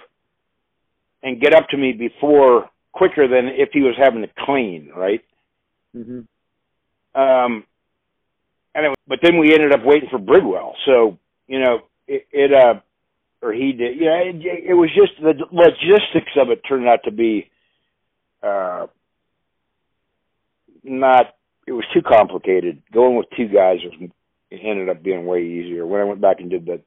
and 1.21 1.41
get 1.41 1.53
up 1.53 1.68
to 1.69 1.77
me 1.77 1.94
before 1.94 2.69
quicker 2.91 3.27
than 3.27 3.47
if 3.47 3.69
he 3.74 3.81
was 3.81 3.95
having 3.97 4.21
to 4.21 4.30
clean, 4.45 4.91
right? 4.95 5.21
hmm 5.94 6.21
Um, 7.15 7.65
and 8.75 8.85
it, 8.88 8.95
but 9.07 9.19
then 9.21 9.38
we 9.38 9.53
ended 9.53 9.74
up 9.74 9.83
waiting 9.83 10.09
for 10.09 10.19
Bridwell. 10.19 10.75
So 10.85 11.18
you 11.47 11.59
know, 11.59 11.80
it, 12.07 12.25
it 12.31 12.53
uh, 12.53 12.80
or 13.44 13.54
he 13.54 13.74
did. 13.74 14.00
Yeah, 14.00 14.18
it, 14.24 14.36
it 14.69 14.74
was 14.74 14.90
just 14.95 15.12
the 15.22 15.34
logistics 15.51 16.31
of 16.38 16.50
it 16.50 16.62
turned 16.68 16.88
out 16.88 17.00
to 17.04 17.12
be, 17.12 17.50
uh, 18.42 18.88
not. 20.84 21.36
It 21.68 21.74
was 21.74 21.86
too 21.94 22.01
complicated. 22.01 22.81
Going 22.94 23.16
with 23.18 23.28
two 23.38 23.48
guys 23.48 23.78
was 23.84 24.10
it 24.50 24.60
ended 24.63 24.90
up 24.90 25.04
being 25.04 25.25
way 25.25 25.44
easier. 25.44 25.86
When 25.86 26.01
I 26.01 26.06
went 26.06 26.22
back 26.22 26.40
and 26.40 26.50
did 26.50 26.66
the 26.66 26.81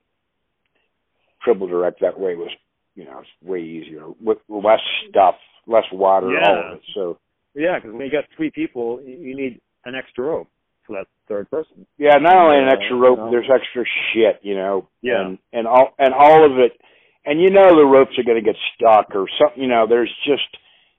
triple 1.42 1.66
direct 1.66 2.00
that 2.00 2.18
way 2.18 2.34
was, 2.34 2.50
you 2.94 3.04
know, 3.04 3.20
it's 3.20 3.48
way 3.48 3.60
easier 3.62 4.06
with 4.20 4.38
less 4.48 4.80
stuff, 5.08 5.36
less 5.66 5.84
water, 5.92 6.38
all 6.38 6.66
of 6.66 6.76
it. 6.76 6.82
So 6.94 7.18
Yeah, 7.54 7.78
because 7.78 7.92
when 7.92 8.06
you 8.06 8.12
got 8.12 8.24
three 8.36 8.50
people, 8.50 9.00
you 9.02 9.34
need 9.34 9.60
an 9.84 9.94
extra 9.94 10.24
rope 10.24 10.48
for 10.86 10.94
that 10.96 11.06
third 11.28 11.50
person. 11.50 11.86
Yeah, 11.98 12.16
not 12.18 12.36
only 12.36 12.58
an 12.58 12.68
Uh, 12.68 12.72
extra 12.72 12.96
rope, 12.96 13.18
know. 13.18 13.30
there's 13.30 13.50
extra 13.50 13.84
shit, 14.12 14.40
you 14.42 14.54
know. 14.54 14.88
Yeah. 15.02 15.20
And 15.26 15.38
and 15.52 15.66
all 15.66 15.94
and 15.98 16.14
all 16.14 16.44
of 16.44 16.58
it 16.58 16.80
and 17.24 17.40
you 17.40 17.50
know 17.50 17.74
the 17.74 17.84
ropes 17.84 18.16
are 18.18 18.22
gonna 18.22 18.40
get 18.40 18.56
stuck 18.74 19.14
or 19.14 19.26
something 19.40 19.60
you 19.62 19.68
know, 19.68 19.86
there's 19.88 20.12
just 20.24 20.46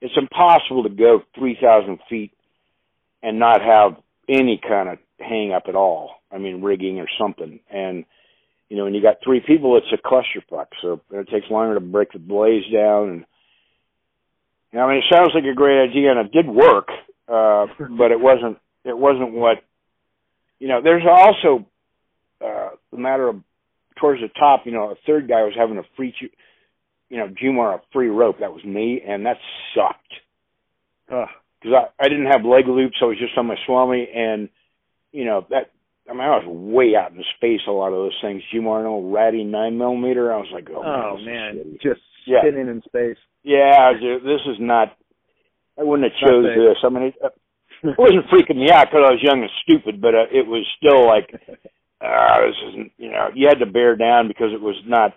it's 0.02 0.14
impossible 0.18 0.84
to 0.84 0.90
go 0.90 1.24
three 1.38 1.58
thousand 1.60 2.00
feet 2.10 2.32
and 3.24 3.40
not 3.40 3.62
have 3.62 3.96
any 4.30 4.58
kind 4.62 4.90
of 4.90 5.00
hang 5.20 5.54
up 5.54 5.64
at 5.68 5.76
all. 5.76 6.12
I 6.32 6.38
mean 6.38 6.62
rigging 6.62 7.00
or 7.00 7.08
something. 7.20 7.60
And 7.70 8.06
you 8.70 8.76
know, 8.76 8.84
when 8.84 8.94
you 8.94 9.02
got 9.02 9.18
three 9.24 9.40
people 9.40 9.78
it's 9.78 9.88
a 9.94 9.98
clusterfuck. 10.08 10.68
So 10.82 11.00
it 11.12 11.30
takes 11.30 11.50
longer 11.50 11.76
to 11.76 11.80
break 11.80 12.12
the 12.12 12.20
blaze 12.20 12.66
down 12.72 13.10
and 13.10 13.26
you 14.74 14.80
know, 14.80 14.86
I 14.86 14.90
mean 14.90 14.98
it 14.98 15.06
sounds 15.16 15.32
like 15.34 15.46
a 15.46 15.56
great 15.56 15.82
idea 15.90 16.12
and 16.12 16.20
it 16.20 16.32
did 16.34 16.48
work, 16.48 16.90
uh 17.30 17.68
but 17.98 18.12
it 18.12 18.20
wasn't 18.20 18.58
it 18.84 18.98
wasn't 18.98 19.32
what 19.32 19.64
you 20.60 20.68
know, 20.68 20.82
there's 20.84 21.04
also 21.10 21.66
uh, 22.44 22.70
the 22.92 22.98
matter 22.98 23.28
of 23.28 23.38
towards 24.00 24.22
the 24.22 24.30
top. 24.40 24.62
You 24.66 24.72
know, 24.72 24.92
a 24.92 24.96
third 25.06 25.28
guy 25.28 25.44
was 25.44 25.54
having 25.58 25.78
a 25.78 25.84
free, 25.96 26.14
you 27.10 27.18
know, 27.18 27.28
Jumar 27.30 27.76
a 27.76 27.82
free 27.94 28.10
rope. 28.10 28.40
That 28.40 28.54
was 28.54 28.64
me, 28.64 29.02
and 29.06 29.26
that 29.26 29.38
sucked 29.76 30.14
because 31.08 31.74
I 32.00 32.04
I 32.04 32.08
didn't 32.10 32.28
have 32.28 32.44
leg 32.46 32.68
loops. 32.68 32.98
I 33.02 33.06
was 33.06 33.18
just 33.20 33.38
on 33.38 33.48
my 33.48 33.56
Swami, 33.66 34.08
and 34.14 34.50
you 35.12 35.26
know 35.26 35.46
that. 35.50 35.72
I 36.10 36.14
mean, 36.14 36.22
I 36.22 36.38
was 36.40 36.46
way 36.48 36.96
out 36.96 37.12
in 37.12 37.22
space. 37.36 37.60
A 37.68 37.72
lot 37.72 37.88
of 37.90 37.96
those 37.96 38.18
things. 38.22 38.42
Jumar, 38.54 38.80
an 38.80 38.86
old 38.86 39.14
ratty 39.14 39.44
nine 39.44 39.78
millimeter. 39.78 40.32
I 40.32 40.38
was 40.38 40.48
like, 40.54 40.70
oh, 40.72 40.82
Oh, 40.82 41.18
is 41.20 41.26
man, 41.26 41.78
just 41.84 42.00
Yeah. 42.26 42.40
spinning 42.44 42.70
in 42.70 42.82
space. 42.84 43.18
Yeah, 43.44 43.92
dude, 44.00 44.24
this 44.24 44.40
is 44.48 44.56
not. 44.58 44.96
I 45.78 45.84
wouldn't 45.84 46.10
have 46.10 46.30
chose 46.30 46.46
this. 46.46 46.78
I 46.82 46.90
mean, 46.90 47.04
it, 47.04 47.16
it 47.84 47.98
wasn't 47.98 48.28
freaking 48.28 48.58
me 48.58 48.72
out 48.72 48.88
because 48.90 49.04
I 49.06 49.12
was 49.12 49.24
young 49.24 49.42
and 49.42 49.52
stupid, 49.64 50.02
but 50.02 50.16
uh, 50.16 50.26
it 50.32 50.46
was 50.48 50.66
still 50.78 51.06
like, 51.06 51.30
uh, 52.02 52.42
this 52.46 52.56
isn't. 52.70 52.92
You 52.98 53.12
know, 53.12 53.30
you 53.34 53.48
had 53.48 53.60
to 53.60 53.66
bear 53.66 53.96
down 53.96 54.28
because 54.28 54.52
it 54.54 54.62
was 54.62 54.76
not. 54.86 55.14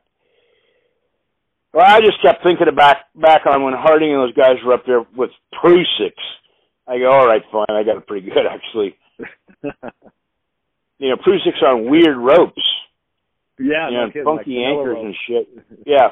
Well, 1.73 1.87
I 1.87 2.01
just 2.01 2.21
kept 2.23 2.43
thinking 2.43 2.69
about 2.69 2.97
back 3.15 3.43
on 3.47 3.63
when 3.63 3.75
Harding 3.75 4.13
and 4.13 4.21
those 4.21 4.35
guys 4.35 4.57
were 4.65 4.75
up 4.75 4.85
there 4.87 5.05
with 5.17 5.31
Prusiks. 5.63 6.25
I 6.89 6.99
go, 6.99 7.11
all 7.13 7.27
right, 7.27 7.43
fine. 7.53 7.67
I 7.71 7.85
got 7.85 7.97
it 7.99 8.07
pretty 8.07 8.29
good 8.29 8.47
actually. 8.47 8.97
You 10.99 11.09
know, 11.09 11.17
Prusiks 11.17 11.63
on 11.67 11.91
weird 11.91 12.15
ropes. 12.19 12.61
yeah, 13.59 13.89
you 13.89 13.97
no 13.97 14.07
kidding, 14.09 14.25
funky 14.25 14.57
like 14.59 14.67
anchors 14.67 14.95
rope. 14.97 15.05
and 15.07 15.15
shit. 15.27 15.49
Yeah, 15.87 16.09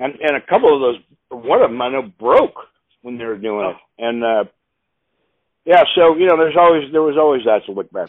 and 0.00 0.14
and 0.20 0.36
a 0.36 0.40
couple 0.40 0.74
of 0.74 0.80
those, 0.80 1.44
one 1.46 1.62
of 1.62 1.70
them 1.70 1.80
I 1.80 1.90
know 1.90 2.02
broke 2.18 2.56
when 3.02 3.18
they 3.18 3.24
were 3.24 3.38
doing 3.38 3.70
it, 3.70 3.76
and 4.02 4.24
uh 4.24 4.44
yeah, 5.64 5.84
so 5.94 6.16
you 6.16 6.26
know, 6.26 6.36
there's 6.36 6.56
always 6.56 6.90
there 6.92 7.02
was 7.02 7.16
always 7.16 7.44
that 7.44 7.64
to 7.66 7.72
look 7.72 7.90
back. 7.92 8.08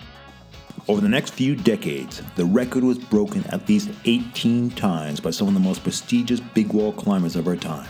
Over 0.88 1.00
the 1.00 1.10
next 1.10 1.34
few 1.34 1.56
decades, 1.56 2.22
the 2.36 2.44
record 2.44 2.84
was 2.84 2.98
broken 2.98 3.46
at 3.46 3.70
least 3.70 3.90
18 4.04 4.72
times 4.72 5.22
by 5.22 5.30
some 5.30 5.48
of 5.48 5.54
the 5.54 5.60
most 5.60 5.82
prestigious 5.82 6.42
big 6.42 6.74
wall 6.74 6.92
climbers 6.92 7.38
of 7.38 7.48
our 7.48 7.56
time. 7.56 7.88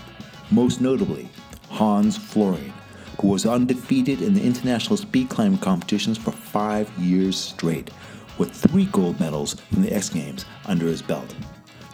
Most 0.52 0.80
notably, 0.80 1.28
Hans 1.70 2.18
Florine, 2.18 2.74
who 3.20 3.30
was 3.30 3.48
undefeated 3.48 4.22
in 4.22 4.36
the 4.36 4.44
international 4.44 4.98
speed 4.98 5.30
climbing 5.30 5.58
competitions 5.58 6.20
for 6.20 6.32
five 6.32 6.92
years 7.00 7.36
straight, 7.40 7.90
with 8.38 8.52
three 8.52 8.86
gold 8.86 9.20
medals 9.20 9.56
from 9.72 9.82
the 9.82 9.92
X 9.92 10.10
Games 10.10 10.46
under 10.66 10.86
his 10.86 11.02
belt. 11.02 11.34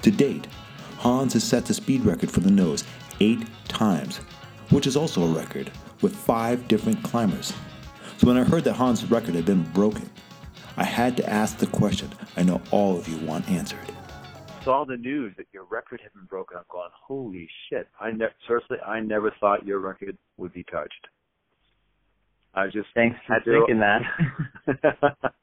To 0.01 0.11
date, 0.11 0.47
Hans 0.97 1.31
has 1.33 1.43
set 1.45 1.65
the 1.65 1.73
speed 1.73 2.03
record 2.03 2.31
for 2.31 2.41
the 2.41 2.51
nose 2.51 2.83
eight 3.21 3.47
times, 3.69 4.17
which 4.69 4.88
is 4.88 4.97
also 4.97 5.23
a 5.23 5.33
record, 5.33 5.71
with 6.01 6.15
five 6.15 6.68
different 6.68 7.03
climbers. 7.03 7.53
So 8.18 8.27
when 8.27 8.38
I 8.38 8.44
heard 8.44 8.63
that 8.65 8.74
Hans' 8.74 9.03
record 9.06 9.36
had 9.36 9.46
been 9.46 9.63
broken, 9.72 10.10
I 10.77 10.84
had 10.84 11.18
to 11.18 11.29
ask 11.29 11.58
the 11.58 11.68
question 11.68 12.10
I 12.38 12.44
know 12.44 12.62
all 12.72 12.98
of 12.98 13.08
you 13.08 13.18
want 13.25 13.50
answered. 13.50 13.79
Saw 14.63 14.86
the 14.86 14.98
news 14.98 15.34
that 15.38 15.48
your 15.51 15.63
record 15.65 16.01
had 16.01 16.13
been 16.13 16.25
broken. 16.25 16.58
I'm 16.58 16.63
going, 16.70 16.89
holy 16.94 17.50
shit! 17.70 17.88
I 18.00 18.12
ne- 18.12 18.27
seriously, 18.46 18.77
I 18.86 19.00
never 19.00 19.34
thought 19.39 19.65
your 19.65 19.79
record 19.79 20.18
would 20.38 20.53
be 20.53 20.63
touched. 20.63 21.08
I 22.53 22.65
just 22.65 22.88
thanks 22.94 23.18
for 23.27 23.39
thinking 23.46 23.79
to, 23.79 24.03
that. 24.84 25.34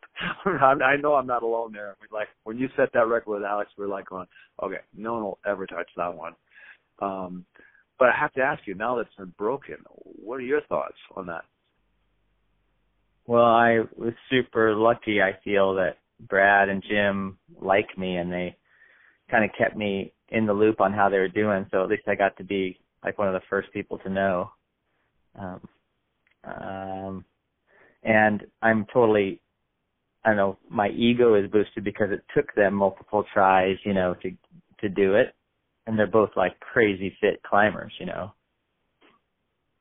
I 0.45 0.97
know 0.97 1.15
I'm 1.15 1.27
not 1.27 1.43
alone 1.43 1.73
there. 1.73 1.97
Like 2.11 2.29
when 2.45 2.59
you 2.59 2.69
set 2.77 2.93
that 2.95 3.07
record 3.07 3.31
with 3.31 3.45
Alex, 3.45 3.71
we're 3.77 3.87
like 3.87 4.07
going, 4.07 4.27
okay, 4.63 4.81
no 4.97 5.15
one 5.15 5.23
will 5.23 5.39
ever 5.47 5.67
touch 5.67 5.89
that 5.97 6.15
one. 6.15 6.35
Um, 7.01 7.45
but 7.99 8.09
I 8.09 8.17
have 8.19 8.33
to 8.35 8.43
ask 8.43 8.67
you 8.67 8.75
now 8.75 8.97
that 8.97 9.03
it's 9.03 9.15
been 9.17 9.33
broken, 9.39 9.77
what 9.95 10.37
are 10.37 10.41
your 10.41 10.61
thoughts 10.63 10.97
on 11.17 11.27
that? 11.27 11.45
Well, 13.27 13.45
I 13.45 13.81
was 13.97 14.15
super 14.31 14.75
lucky. 14.75 15.21
I 15.21 15.33
feel 15.43 15.75
that 15.75 15.99
Brad 16.21 16.69
and 16.69 16.83
Jim 16.89 17.39
like 17.61 17.97
me, 17.99 18.17
and 18.17 18.33
they 18.33 18.57
kind 19.31 19.45
of 19.45 19.51
kept 19.59 19.77
me 19.77 20.13
in 20.29 20.47
the 20.47 20.53
loop 20.53 20.81
on 20.81 20.93
how 20.93 21.09
they 21.09 21.19
were 21.19 21.29
doing. 21.29 21.67
So 21.71 21.83
at 21.83 21.89
least 21.89 22.05
I 22.07 22.15
got 22.15 22.37
to 22.37 22.45
be 22.45 22.79
like 23.05 23.19
one 23.19 23.29
of 23.29 23.35
the 23.35 23.47
first 23.51 23.73
people 23.73 23.99
to 23.99 24.11
know. 24.11 24.51
Um, 25.39 25.61
um, 26.45 27.25
and 28.03 28.45
I'm 28.63 28.87
totally, 28.93 29.41
I 30.25 30.29
don't 30.29 30.37
know, 30.37 30.59
my 30.71 30.89
ego 30.91 31.35
is 31.35 31.51
boosted 31.51 31.85
because 31.85 32.11
it 32.11 32.23
took 32.35 32.55
them 32.55 32.75
multiple 32.75 33.25
tries, 33.33 33.77
you 33.85 33.95
know, 33.95 34.15
to 34.23 34.31
to 34.81 34.89
do 34.91 35.15
it, 35.15 35.35
and 35.87 35.99
they're 35.99 36.07
both 36.07 36.31
like 36.37 36.59
crazy 36.61 37.17
fit 37.21 37.43
climbers, 37.43 37.93
you 37.99 38.07
know. 38.07 38.33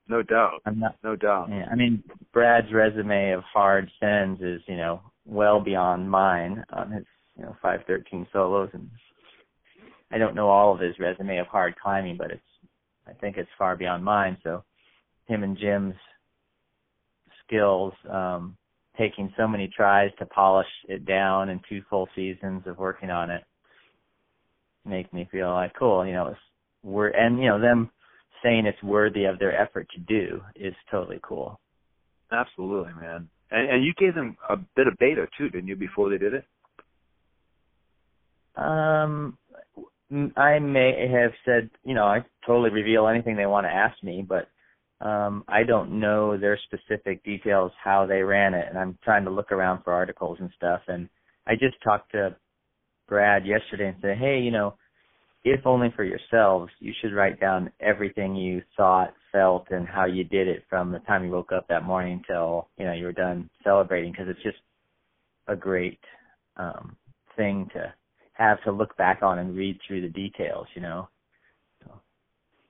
No 0.08 0.22
doubt. 0.22 0.62
I'm 0.66 0.80
not. 0.80 0.96
No 1.04 1.16
doubt. 1.16 1.50
Yeah, 1.50 1.66
I 1.72 1.76
mean, 1.76 2.04
Brad's 2.32 2.72
resume 2.72 3.32
of 3.32 3.44
hard 3.44 3.90
sends 4.00 4.42
is, 4.42 4.62
you 4.68 4.78
know, 4.78 5.02
well 5.26 5.60
beyond 5.60 6.10
mine 6.10 6.64
on 6.72 6.92
his, 6.92 7.06
you 7.36 7.44
know, 7.44 7.56
513 7.62 8.28
solos, 8.32 8.70
and 8.74 8.90
I 10.12 10.20
don't 10.20 10.36
know 10.36 10.48
all 10.48 10.74
of 10.74 10.80
his 10.80 11.00
resume 11.00 11.40
of 11.40 11.48
hard 11.48 11.76
climbing, 11.82 12.18
but 12.18 12.32
it's, 12.32 12.42
I 13.08 13.14
think 13.14 13.38
it's 13.38 13.50
far 13.58 13.76
beyond 13.76 14.04
mine. 14.04 14.38
So, 14.44 14.64
him 15.28 15.44
and 15.44 15.58
Jim's 15.58 15.96
skills, 17.46 17.94
um, 18.10 18.56
taking 18.98 19.34
so 19.36 19.48
many 19.48 19.68
tries 19.76 20.12
to 20.20 20.26
polish 20.28 20.68
it 20.88 21.06
down 21.06 21.50
and 21.50 21.60
two 21.68 21.82
full 21.90 22.08
seasons 22.16 22.64
of 22.68 22.78
working 22.78 23.10
on 23.10 23.32
it, 23.32 23.44
make 24.86 25.12
me 25.14 25.28
feel 25.32 25.52
like 25.52 25.74
cool. 25.78 26.06
You 26.06 26.14
know, 26.14 26.28
it's, 26.28 26.40
we're 26.84 27.10
and 27.10 27.40
you 27.40 27.48
know 27.48 27.60
them 27.60 27.90
saying 28.44 28.66
it's 28.66 28.82
worthy 28.84 29.26
of 29.26 29.40
their 29.40 29.60
effort 29.60 29.88
to 29.96 30.00
do 30.02 30.42
is 30.56 30.74
totally 30.92 31.20
cool. 31.24 31.60
Absolutely, 32.32 32.94
man. 33.00 33.30
And, 33.52 33.70
and 33.70 33.84
you 33.84 33.94
gave 33.98 34.16
them 34.16 34.38
a 34.50 34.58
bit 34.76 34.88
of 34.88 34.98
beta 35.00 35.28
too, 35.38 35.50
didn't 35.50 35.68
you, 35.68 35.76
before 35.76 36.10
they 36.10 36.18
did 36.18 36.34
it? 36.34 36.46
Um, 38.56 39.38
I 40.38 40.60
may 40.60 41.10
have 41.12 41.32
said, 41.44 41.70
you 41.84 41.94
know, 41.94 42.06
I 42.06 42.24
totally 42.46 42.70
reveal 42.70 43.08
anything 43.08 43.36
they 43.36 43.46
want 43.46 43.66
to 43.66 43.72
ask 43.72 44.02
me, 44.04 44.26
but 44.28 44.48
um, 45.06 45.44
I 45.48 45.64
don't 45.64 46.00
know 46.00 46.38
their 46.38 46.58
specific 46.66 47.24
details 47.24 47.72
how 47.84 48.06
they 48.06 48.22
ran 48.22 48.54
it, 48.54 48.66
and 48.70 48.78
I'm 48.78 48.98
trying 49.04 49.26
to 49.26 49.32
look 49.32 49.52
around 49.52 49.84
for 49.84 49.94
articles 49.94 50.38
and 50.40 50.50
stuff. 50.56 50.82
And 50.88 51.10
I 51.48 51.54
just 51.54 51.76
talked 51.84 52.12
to 52.14 52.36
Brad 53.08 53.46
yesterday 53.46 53.90
and 53.90 53.98
said, 54.02 54.18
hey, 54.18 54.40
you 54.40 54.52
know, 54.52 54.76
if 55.46 55.66
only 55.66 55.94
for 55.96 56.04
yourselves, 56.04 56.72
you 56.80 56.92
should 57.00 57.14
write 57.14 57.40
down 57.40 57.72
everything 57.80 58.36
you 58.36 58.64
thought, 58.76 59.14
felt, 59.32 59.68
and 59.70 59.88
how 59.88 60.06
you 60.06 60.24
did 60.24 60.48
it 60.48 60.64
from 60.70 60.92
the 60.92 61.00
time 61.00 61.24
you 61.24 61.30
woke 61.30 61.52
up 61.52 61.68
that 61.68 61.84
morning 61.84 62.24
till 62.28 62.68
you 62.78 62.86
know 62.86 62.94
you 62.94 63.06
were 63.06 63.12
done 63.12 63.48
celebrating, 63.64 64.12
because 64.12 64.28
it's 64.28 64.42
just 64.42 64.58
a 65.48 65.56
great 65.56 66.00
um, 66.58 66.98
thing 67.38 67.70
to 67.74 67.94
have 68.34 68.62
to 68.64 68.72
look 68.72 68.98
back 68.98 69.22
on 69.22 69.38
and 69.38 69.56
read 69.56 69.78
through 69.88 70.02
the 70.02 70.10
details, 70.10 70.66
you 70.74 70.82
know. 70.82 71.08
So. 71.84 71.92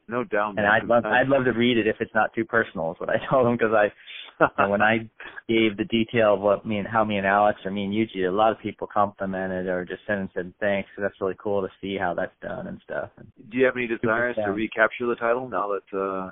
No 0.10 0.26
doubt. 0.26 0.56
And 0.58 0.68
I'd 0.68 0.84
love 0.84 1.06
I'd 1.06 1.30
love 1.30 1.46
to 1.46 1.54
read 1.54 1.78
it 1.78 1.88
if 1.88 1.96
it's 2.02 2.14
not 2.14 2.34
too 2.34 2.44
personal, 2.44 2.92
is 2.92 3.00
what 3.00 3.10
I 3.10 3.18
told 3.30 3.48
him 3.48 3.54
because 3.54 3.74
I 3.74 4.68
when 4.68 4.82
I 4.82 5.10
gave 5.48 5.78
the 5.78 5.86
detail 5.86 6.34
of 6.34 6.40
what 6.40 6.66
me 6.66 6.78
and 6.78 6.88
how 6.88 7.04
me 7.04 7.18
and 7.18 7.28
Alex 7.28 7.60
or 7.66 7.72
me 7.72 7.84
and 7.84 7.94
Yuji, 7.94 8.28
a 8.28 8.32
lot 8.32 8.52
of 8.52 8.60
people 8.60 8.88
complimented 8.92 9.68
or 9.68 9.86
just 9.86 10.02
sent 10.08 10.20
and 10.20 10.30
said 10.34 10.54
thanks. 10.60 10.90
So 10.96 11.02
that's 11.04 11.20
really 11.22 11.36
cool 11.38 11.62
to 11.62 11.68
see 11.82 11.98
how 12.00 12.14
that's 12.16 12.34
done 12.42 12.68
and 12.68 12.82
stuff. 12.84 13.10
And 13.18 13.28
Do 13.52 13.58
you 13.58 13.66
have 13.66 13.76
any 13.76 13.88
desires 13.88 14.36
to 14.38 14.52
recapture 14.52 15.06
the 15.06 15.16
title 15.16 15.48
now 15.48 15.70
that 15.70 15.98
uh 15.98 16.32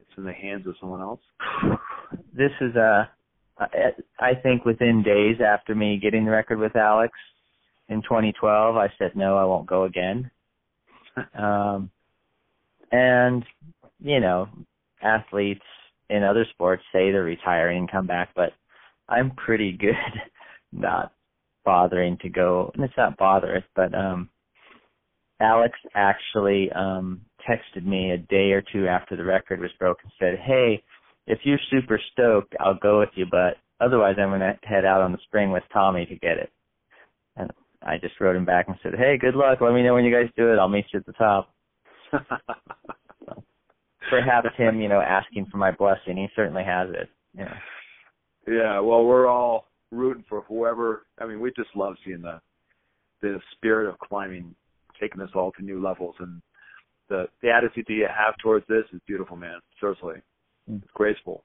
it's 0.00 0.16
in 0.16 0.24
the 0.24 0.32
hands 0.32 0.66
of 0.66 0.74
someone 0.80 1.00
else? 1.00 1.20
This 2.34 2.52
is 2.62 2.74
a, 2.74 3.10
I 3.58 4.34
think 4.42 4.64
within 4.64 5.02
days 5.02 5.42
after 5.44 5.74
me 5.74 6.00
getting 6.00 6.24
the 6.24 6.30
record 6.30 6.58
with 6.58 6.74
Alex 6.74 7.12
in 7.88 8.00
2012, 8.00 8.76
I 8.76 8.86
said 8.96 9.14
no, 9.14 9.36
I 9.36 9.44
won't 9.44 9.66
go 9.66 9.84
again. 9.84 10.30
um, 11.38 11.90
and 12.92 13.44
you 14.00 14.20
know, 14.20 14.48
athletes 15.02 15.60
in 16.10 16.22
other 16.22 16.46
sports 16.50 16.82
say 16.92 17.10
they're 17.10 17.22
retiring 17.22 17.78
and 17.78 17.90
come 17.90 18.06
back, 18.06 18.30
but 18.34 18.52
I'm 19.08 19.32
pretty 19.32 19.72
good 19.80 19.94
not 20.72 21.12
bothering 21.64 22.18
to 22.22 22.28
go 22.28 22.70
and 22.74 22.84
it's 22.84 22.96
not 22.96 23.16
botherous, 23.18 23.64
but 23.74 23.94
um 23.94 24.28
Alex 25.40 25.78
actually 25.94 26.70
um 26.72 27.20
texted 27.48 27.84
me 27.84 28.10
a 28.10 28.18
day 28.18 28.52
or 28.52 28.62
two 28.72 28.86
after 28.86 29.16
the 29.16 29.24
record 29.24 29.60
was 29.60 29.70
broken 29.78 30.10
said, 30.18 30.38
Hey, 30.44 30.82
if 31.26 31.40
you're 31.44 31.58
super 31.70 32.00
stoked, 32.12 32.54
I'll 32.60 32.78
go 32.78 33.00
with 33.00 33.10
you, 33.14 33.26
but 33.30 33.56
otherwise 33.80 34.16
I'm 34.18 34.30
gonna 34.30 34.58
head 34.62 34.84
out 34.84 35.02
on 35.02 35.12
the 35.12 35.18
spring 35.24 35.50
with 35.50 35.62
Tommy 35.72 36.06
to 36.06 36.16
get 36.16 36.38
it. 36.38 36.50
And 37.36 37.50
I 37.82 37.98
just 37.98 38.20
wrote 38.20 38.36
him 38.36 38.44
back 38.44 38.66
and 38.68 38.76
said, 38.82 38.94
Hey, 38.96 39.16
good 39.18 39.34
luck, 39.34 39.60
let 39.60 39.74
me 39.74 39.82
know 39.82 39.94
when 39.94 40.04
you 40.04 40.14
guys 40.14 40.30
do 40.36 40.52
it, 40.52 40.58
I'll 40.58 40.68
meet 40.68 40.86
you 40.92 41.00
at 41.00 41.06
the 41.06 41.12
top. 41.12 41.54
perhaps 44.10 44.48
him, 44.56 44.80
you 44.80 44.88
know, 44.88 45.00
asking 45.00 45.46
for 45.50 45.58
my 45.58 45.70
blessing. 45.70 46.16
He 46.16 46.28
certainly 46.34 46.64
has 46.64 46.88
it. 46.90 47.08
Yeah. 47.36 47.54
Yeah. 48.46 48.80
Well, 48.80 49.04
we're 49.04 49.26
all 49.26 49.66
rooting 49.90 50.24
for 50.28 50.42
whoever. 50.42 51.06
I 51.20 51.26
mean, 51.26 51.40
we 51.40 51.50
just 51.56 51.70
love 51.74 51.94
seeing 52.04 52.22
the 52.22 52.40
the 53.20 53.40
spirit 53.56 53.88
of 53.88 53.98
climbing 53.98 54.54
taking 55.00 55.20
us 55.20 55.30
all 55.34 55.52
to 55.52 55.62
new 55.62 55.82
levels, 55.82 56.14
and 56.18 56.40
the 57.08 57.26
the 57.42 57.50
attitude 57.50 57.84
that 57.88 57.94
you 57.94 58.06
have 58.06 58.34
towards 58.42 58.66
this 58.68 58.84
is 58.92 59.00
beautiful, 59.06 59.36
man. 59.36 59.58
Seriously, 59.80 60.16
mm. 60.70 60.82
it's 60.82 60.92
graceful. 60.94 61.44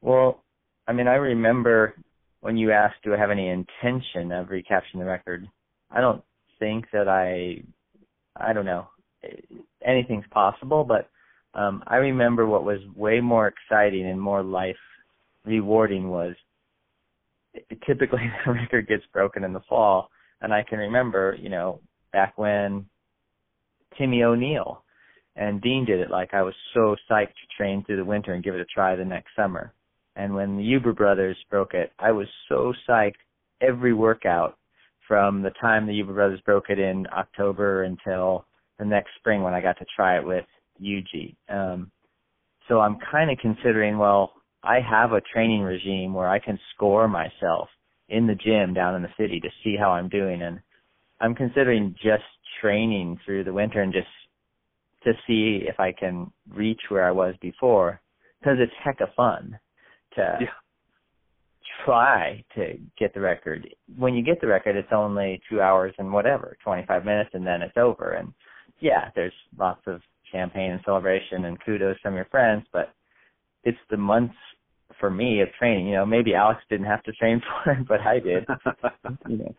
Well, 0.00 0.42
I 0.86 0.92
mean, 0.92 1.08
I 1.08 1.14
remember 1.14 1.94
when 2.40 2.56
you 2.56 2.72
asked, 2.72 2.96
"Do 3.04 3.14
I 3.14 3.18
have 3.18 3.30
any 3.30 3.48
intention 3.48 4.32
of 4.32 4.50
recapturing 4.50 5.00
the 5.00 5.06
record?" 5.06 5.48
I 5.90 6.00
don't 6.00 6.22
think 6.58 6.86
that 6.92 7.08
I, 7.08 7.62
I 8.36 8.52
don't 8.52 8.64
know, 8.64 8.88
anything's 9.84 10.26
possible, 10.30 10.84
but 10.84 11.08
um, 11.56 11.82
I 11.86 11.96
remember 11.96 12.46
what 12.46 12.64
was 12.64 12.80
way 12.94 13.20
more 13.20 13.48
exciting 13.48 14.06
and 14.06 14.20
more 14.20 14.42
life 14.42 14.76
rewarding 15.44 16.10
was 16.10 16.34
typically 17.86 18.30
the 18.46 18.52
record 18.52 18.86
gets 18.86 19.04
broken 19.12 19.42
in 19.42 19.54
the 19.54 19.62
fall, 19.68 20.10
and 20.42 20.52
I 20.52 20.62
can 20.62 20.78
remember, 20.78 21.36
you 21.40 21.48
know, 21.48 21.80
back 22.12 22.36
when 22.36 22.86
Timmy 23.96 24.22
O'Neill 24.22 24.82
and 25.34 25.62
Dean 25.62 25.86
did 25.86 26.00
it, 26.00 26.10
like 26.10 26.34
I 26.34 26.42
was 26.42 26.54
so 26.74 26.94
psyched 27.10 27.28
to 27.28 27.56
train 27.56 27.84
through 27.84 27.96
the 27.96 28.04
winter 28.04 28.34
and 28.34 28.44
give 28.44 28.54
it 28.54 28.60
a 28.60 28.66
try 28.66 28.94
the 28.94 29.04
next 29.04 29.30
summer. 29.34 29.72
And 30.14 30.34
when 30.34 30.56
the 30.56 30.62
Huber 30.62 30.92
brothers 30.92 31.36
broke 31.50 31.74
it, 31.74 31.90
I 31.98 32.12
was 32.12 32.26
so 32.48 32.72
psyched 32.88 33.14
every 33.62 33.94
workout 33.94 34.58
from 35.08 35.42
the 35.42 35.50
time 35.60 35.86
the 35.86 35.94
Huber 35.94 36.14
brothers 36.14 36.40
broke 36.44 36.68
it 36.68 36.78
in 36.78 37.06
October 37.16 37.84
until 37.84 38.44
the 38.78 38.84
next 38.84 39.10
spring 39.18 39.42
when 39.42 39.54
I 39.54 39.62
got 39.62 39.78
to 39.78 39.86
try 39.94 40.18
it 40.18 40.26
with 40.26 40.44
Yuji. 40.80 41.36
Um, 41.48 41.90
so 42.68 42.80
I'm 42.80 42.98
kind 43.10 43.30
of 43.30 43.38
considering, 43.38 43.98
well, 43.98 44.32
I 44.62 44.80
have 44.80 45.12
a 45.12 45.20
training 45.20 45.62
regime 45.62 46.12
where 46.12 46.28
I 46.28 46.38
can 46.38 46.58
score 46.74 47.08
myself 47.08 47.68
in 48.08 48.26
the 48.26 48.34
gym 48.34 48.74
down 48.74 48.94
in 48.94 49.02
the 49.02 49.08
city 49.18 49.40
to 49.40 49.48
see 49.62 49.76
how 49.78 49.90
I'm 49.90 50.08
doing. 50.08 50.42
And 50.42 50.60
I'm 51.20 51.34
considering 51.34 51.94
just 52.02 52.24
training 52.60 53.18
through 53.24 53.44
the 53.44 53.52
winter 53.52 53.82
and 53.82 53.92
just 53.92 54.06
to 55.04 55.12
see 55.26 55.64
if 55.66 55.78
I 55.78 55.92
can 55.92 56.32
reach 56.52 56.80
where 56.88 57.06
I 57.06 57.12
was 57.12 57.34
before 57.40 58.00
because 58.40 58.58
it's 58.60 58.72
heck 58.82 59.00
of 59.00 59.14
fun 59.14 59.58
to 60.16 60.38
yeah. 60.40 60.46
try 61.84 62.44
to 62.56 62.78
get 62.98 63.14
the 63.14 63.20
record. 63.20 63.68
When 63.96 64.14
you 64.14 64.22
get 64.22 64.40
the 64.40 64.46
record, 64.46 64.76
it's 64.76 64.92
only 64.92 65.40
two 65.48 65.60
hours 65.60 65.94
and 65.98 66.12
whatever, 66.12 66.56
25 66.64 67.04
minutes, 67.04 67.30
and 67.34 67.46
then 67.46 67.62
it's 67.62 67.76
over. 67.76 68.12
And 68.12 68.32
yeah, 68.80 69.10
there's 69.14 69.32
lots 69.58 69.82
of 69.86 70.00
champagne 70.32 70.72
and 70.72 70.80
celebration 70.84 71.44
and 71.44 71.62
kudos 71.64 71.96
from 72.02 72.14
your 72.14 72.26
friends, 72.26 72.64
but 72.72 72.92
it's 73.64 73.78
the 73.90 73.96
months 73.96 74.34
for 75.00 75.10
me 75.10 75.40
of 75.40 75.48
training. 75.58 75.88
You 75.88 75.96
know, 75.96 76.06
maybe 76.06 76.34
Alex 76.34 76.60
didn't 76.70 76.86
have 76.86 77.02
to 77.04 77.12
train 77.12 77.40
for 77.64 77.72
it, 77.72 77.88
but 77.88 78.00
I 78.00 78.20
did. 78.20 78.46
you 79.28 79.38
know. 79.38 79.54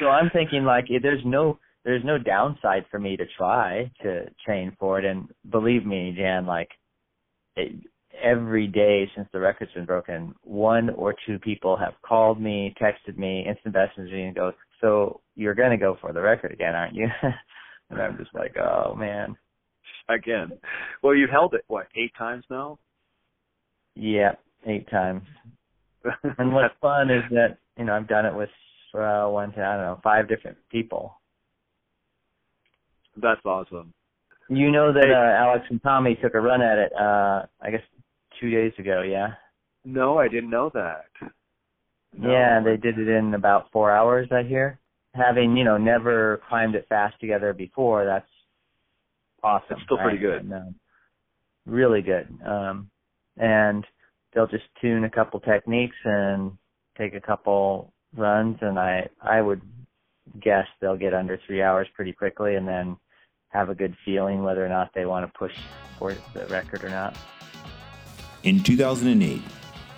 So 0.00 0.06
I'm 0.06 0.30
thinking 0.30 0.64
like 0.64 0.84
eh, 0.90 0.98
there's 1.02 1.22
no 1.24 1.58
there's 1.84 2.04
no 2.04 2.18
downside 2.18 2.84
for 2.90 2.98
me 2.98 3.16
to 3.16 3.24
try 3.36 3.90
to 4.02 4.26
train 4.44 4.76
for 4.78 4.98
it. 4.98 5.04
And 5.04 5.28
believe 5.50 5.84
me, 5.84 6.14
Jan, 6.16 6.46
like 6.46 6.70
it, 7.56 7.72
every 8.22 8.66
day 8.66 9.10
since 9.14 9.28
the 9.32 9.40
record's 9.40 9.72
been 9.72 9.84
broken, 9.84 10.34
one 10.42 10.90
or 10.90 11.14
two 11.26 11.38
people 11.38 11.76
have 11.76 11.94
called 12.06 12.40
me, 12.40 12.74
texted 12.80 13.18
me, 13.18 13.44
instant 13.46 13.74
messaged 13.74 14.12
me, 14.12 14.24
and 14.24 14.34
go, 14.34 14.52
"So 14.80 15.20
you're 15.34 15.54
gonna 15.54 15.78
go 15.78 15.96
for 16.00 16.12
the 16.12 16.20
record 16.20 16.52
again, 16.52 16.74
aren't 16.74 16.94
you?" 16.94 17.08
and 17.90 18.00
I'm 18.00 18.16
just 18.16 18.34
like, 18.34 18.56
"Oh 18.56 18.94
man." 18.94 19.36
Again, 20.08 20.58
well, 21.02 21.14
you've 21.14 21.30
held 21.30 21.54
it 21.54 21.64
what 21.68 21.86
eight 21.96 22.12
times 22.16 22.44
now? 22.50 22.78
Yeah, 23.94 24.32
eight 24.66 24.88
times. 24.90 25.22
and 26.38 26.52
what's 26.52 26.74
fun 26.80 27.10
is 27.10 27.22
that 27.30 27.58
you 27.76 27.84
know 27.84 27.94
I've 27.94 28.08
done 28.08 28.26
it 28.26 28.34
with 28.34 28.48
uh, 28.94 29.26
one 29.26 29.52
to 29.52 29.60
I 29.60 29.76
don't 29.76 29.84
know 29.84 30.00
five 30.02 30.28
different 30.28 30.58
people. 30.70 31.14
That's 33.16 33.44
awesome. 33.44 33.92
You 34.48 34.70
know 34.70 34.92
that 34.92 35.10
uh, 35.10 35.42
Alex 35.42 35.66
and 35.70 35.82
Tommy 35.82 36.18
took 36.20 36.34
a 36.34 36.40
run 36.40 36.62
at 36.62 36.78
it. 36.78 36.92
uh 36.98 37.46
I 37.60 37.70
guess 37.70 37.82
two 38.40 38.50
days 38.50 38.72
ago. 38.78 39.02
Yeah. 39.02 39.28
No, 39.84 40.18
I 40.18 40.28
didn't 40.28 40.50
know 40.50 40.70
that. 40.74 41.04
No. 42.16 42.30
Yeah, 42.30 42.60
they 42.62 42.76
did 42.76 42.98
it 42.98 43.08
in 43.08 43.34
about 43.34 43.70
four 43.72 43.90
hours. 43.90 44.28
I 44.30 44.42
hear. 44.42 44.78
Having 45.14 45.56
you 45.56 45.64
know 45.64 45.76
never 45.76 46.40
climbed 46.48 46.74
it 46.74 46.86
fast 46.88 47.18
together 47.20 47.52
before, 47.52 48.04
that's 48.04 48.26
awesome. 49.42 49.76
It's 49.76 49.82
still 49.84 49.98
pretty 49.98 50.18
good. 50.18 50.42
And, 50.42 50.52
um, 50.52 50.74
really 51.66 52.02
good. 52.02 52.28
Um, 52.44 52.90
and 53.36 53.84
they'll 54.34 54.46
just 54.46 54.64
tune 54.80 55.04
a 55.04 55.10
couple 55.10 55.40
techniques 55.40 55.96
and 56.04 56.52
take 56.98 57.14
a 57.14 57.20
couple 57.20 57.92
runs, 58.16 58.58
and 58.60 58.78
I 58.78 59.08
I 59.20 59.40
would 59.40 59.62
guess 60.40 60.66
they'll 60.80 60.96
get 60.96 61.14
under 61.14 61.38
three 61.46 61.62
hours 61.62 61.88
pretty 61.94 62.12
quickly, 62.12 62.56
and 62.56 62.66
then 62.66 62.96
have 63.48 63.68
a 63.68 63.74
good 63.74 63.96
feeling 64.04 64.42
whether 64.42 64.64
or 64.64 64.68
not 64.68 64.90
they 64.94 65.04
want 65.04 65.30
to 65.30 65.38
push 65.38 65.52
for 65.98 66.14
the 66.34 66.46
record 66.46 66.84
or 66.84 66.88
not. 66.88 67.16
In 68.44 68.62
2008, 68.62 69.40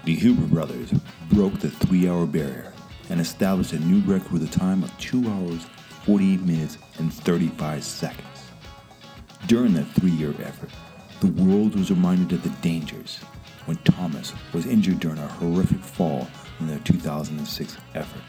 the 0.05 0.15
Huber 0.15 0.47
brothers 0.47 0.93
broke 1.33 1.59
the 1.61 1.71
three-hour 1.71 2.27
barrier 2.27 2.73
and 3.09 3.21
established 3.21 3.73
a 3.73 3.79
new 3.79 4.01
record 4.01 4.33
with 4.33 4.43
a 4.43 4.59
time 4.59 4.83
of 4.83 4.99
2 4.99 5.27
hours, 5.29 5.65
48 6.05 6.41
minutes, 6.43 6.79
and 6.99 7.13
35 7.13 7.83
seconds. 7.85 8.34
During 9.47 9.75
that 9.75 9.85
three-year 9.85 10.35
effort, 10.43 10.71
the 11.21 11.27
world 11.43 11.77
was 11.77 11.91
reminded 11.91 12.33
of 12.33 12.43
the 12.43 12.49
dangers 12.61 13.19
when 13.67 13.77
Thomas 13.79 14.33
was 14.53 14.67
injured 14.67 15.01
during 15.01 15.19
a 15.19 15.27
horrific 15.27 15.81
fall 15.81 16.29
in 16.61 16.67
their 16.67 16.79
2006 16.81 17.77
effort. 17.95 18.23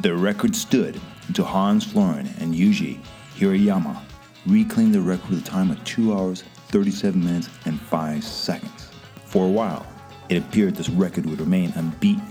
The 0.00 0.14
record 0.14 0.54
stood 0.54 1.00
until 1.28 1.46
Hans 1.46 1.84
Florine 1.84 2.30
and 2.40 2.54
Yuji 2.54 3.00
Hirayama 3.36 4.00
reclaimed 4.46 4.94
the 4.94 5.00
record 5.00 5.30
with 5.30 5.46
a 5.46 5.50
time 5.50 5.70
of 5.70 5.82
2 5.84 6.12
hours, 6.14 6.44
37 6.68 7.24
minutes, 7.24 7.48
and 7.64 7.80
5 7.80 8.22
seconds. 8.22 8.90
For 9.24 9.46
a 9.46 9.50
while, 9.50 9.86
it 10.28 10.38
appeared 10.38 10.76
this 10.76 10.90
record 10.90 11.24
would 11.26 11.40
remain 11.40 11.72
unbeaten. 11.74 12.22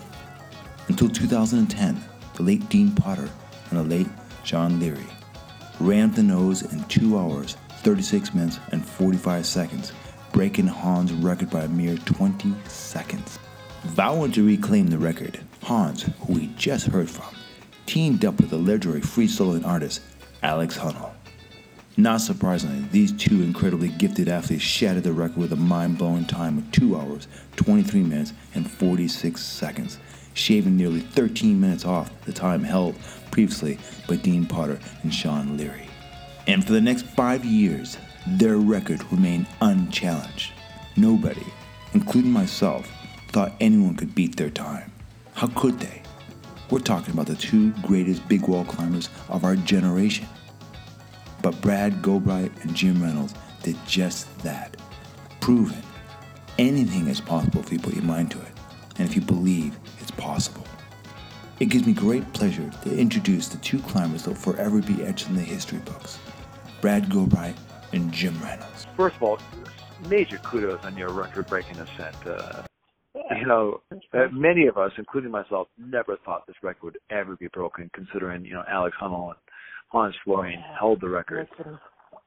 Until 0.88 1.10
2010, 1.10 2.00
the 2.36 2.44
late 2.44 2.70
Dean 2.70 2.92
Potter 2.92 3.30
and 3.70 3.80
the 3.80 3.84
late 3.84 4.08
John 4.44 4.80
Leary 4.80 5.08
ran 5.80 6.12
the 6.12 6.24
nose 6.24 6.62
in 6.62 6.84
2 6.86 7.18
hours, 7.18 7.58
36 7.77 8.34
minutes, 8.34 8.60
and 8.72 8.86
45 8.86 9.46
seconds, 9.46 9.91
breaking 10.34 10.67
Hans' 10.67 11.13
record 11.13 11.50
by 11.50 11.63
a 11.63 11.67
mere 11.67 11.96
20 11.98 12.53
seconds. 12.67 13.39
Vowing 13.84 14.31
to 14.34 14.46
reclaim 14.46 14.88
the 14.88 14.98
record, 14.98 15.39
Hans, 15.63 16.03
who 16.22 16.34
we 16.34 16.48
just 16.57 16.88
heard 16.88 17.10
from, 17.10 17.34
teamed 17.86 18.25
up 18.25 18.38
with 18.38 18.50
the 18.50 18.57
legendary 18.57 19.01
free 19.01 19.27
soloing 19.27 19.65
artist 19.65 20.01
Alex 20.43 20.77
Honnold. 20.77 21.12
Not 22.00 22.22
surprisingly, 22.22 22.88
these 22.91 23.12
two 23.12 23.41
incredibly 23.41 23.88
gifted 23.88 24.27
athletes 24.27 24.62
shattered 24.62 25.03
the 25.03 25.13
record 25.13 25.38
with 25.38 25.54
a 25.54 25.56
mind 25.56 25.97
blowing 25.97 26.25
time 26.25 26.60
of 26.60 26.71
2 26.71 26.95
hours, 26.95 27.28
23 27.56 28.04
minutes, 28.04 28.34
and 28.54 28.69
46 28.69 29.41
seconds, 29.41 29.97
shaving 30.36 30.78
nearly 30.78 30.99
13 30.99 31.60
minutes 31.60 31.86
off 31.86 32.12
the 32.25 32.34
time 32.34 32.63
held 32.63 32.95
previously 33.32 33.80
by 34.08 34.15
Dean 34.15 34.45
Potter 34.45 34.80
and 35.02 35.12
Sean 35.12 35.58
Leary. 35.58 35.87
And 36.47 36.65
for 36.65 36.71
the 36.71 36.81
next 36.81 37.05
five 37.05 37.43
years, 37.43 37.97
their 38.25 38.57
record 38.57 39.03
remained 39.12 39.47
unchallenged. 39.62 40.53
Nobody, 40.95 41.45
including 41.93 42.31
myself, 42.31 42.89
thought 43.33 43.53
anyone 43.60 43.95
could 43.95 44.15
beat 44.15 44.38
their 44.38 44.49
time. 44.49 44.91
How 45.33 45.47
could 45.47 45.77
they? 45.79 46.01
We're 46.71 46.79
talking 46.79 47.13
about 47.13 47.27
the 47.27 47.36
two 47.36 47.71
greatest 47.83 48.27
big 48.29 48.47
wall 48.47 48.63
climbers 48.63 49.10
of 49.27 49.43
our 49.43 49.57
generation. 49.57 50.27
But 51.41 51.62
Brad 51.62 52.01
Gobright 52.01 52.63
and 52.63 52.73
Jim 52.73 53.03
Reynolds 53.03 53.33
did 53.62 53.77
just 53.86 54.38
that. 54.39 54.77
Proven. 55.41 55.83
Anything 56.57 57.07
is 57.07 57.21
possible 57.21 57.60
if 57.60 57.71
you 57.71 57.77
put 57.77 57.93
your 57.93 58.03
mind 58.03 58.31
to 58.31 58.39
it, 58.39 58.51
and 58.97 59.07
if 59.07 59.15
you 59.15 59.21
believe 59.21 59.77
it's 59.99 60.12
possible. 60.12 60.65
It 61.60 61.65
gives 61.65 61.86
me 61.86 61.93
great 61.93 62.31
pleasure 62.33 62.71
to 62.83 62.97
introduce 62.97 63.49
the 63.49 63.57
two 63.57 63.79
climbers 63.79 64.23
that 64.23 64.31
will 64.31 64.38
forever 64.38 64.81
be 64.81 65.03
etched 65.03 65.27
in 65.27 65.36
the 65.36 65.41
history 65.41 65.79
books 65.79 66.19
Brad 66.82 67.06
Gobright 67.10 67.58
and 67.94 68.12
Jim 68.12 68.40
Reynolds. 68.42 68.86
First 68.96 69.16
of 69.16 69.24
all, 69.24 69.40
major 70.08 70.38
kudos 70.38 70.84
on 70.84 70.96
your 70.96 71.12
record-breaking 71.12 71.78
ascent. 71.80 72.16
Uh, 72.26 72.63
you 73.40 73.46
know, 73.46 73.82
uh, 74.13 74.28
many 74.32 74.68
of 74.68 74.78
us, 74.78 74.92
including 74.98 75.32
myself, 75.32 75.68
never 75.78 76.18
thought 76.24 76.46
this 76.48 76.56
record 76.62 76.84
would 76.84 76.98
ever 77.10 77.36
be 77.36 77.48
broken, 77.48 77.90
considering 77.94 78.46
you 78.46 78.54
know 78.54 78.63
Alex 78.70 78.96
Honnold 79.02 79.30
and 79.30 79.38
Hans 79.90 80.16
Florine 80.24 80.63
held 80.80 81.02
the 81.02 81.10
record. 81.10 81.48
Yeah, 81.58 81.68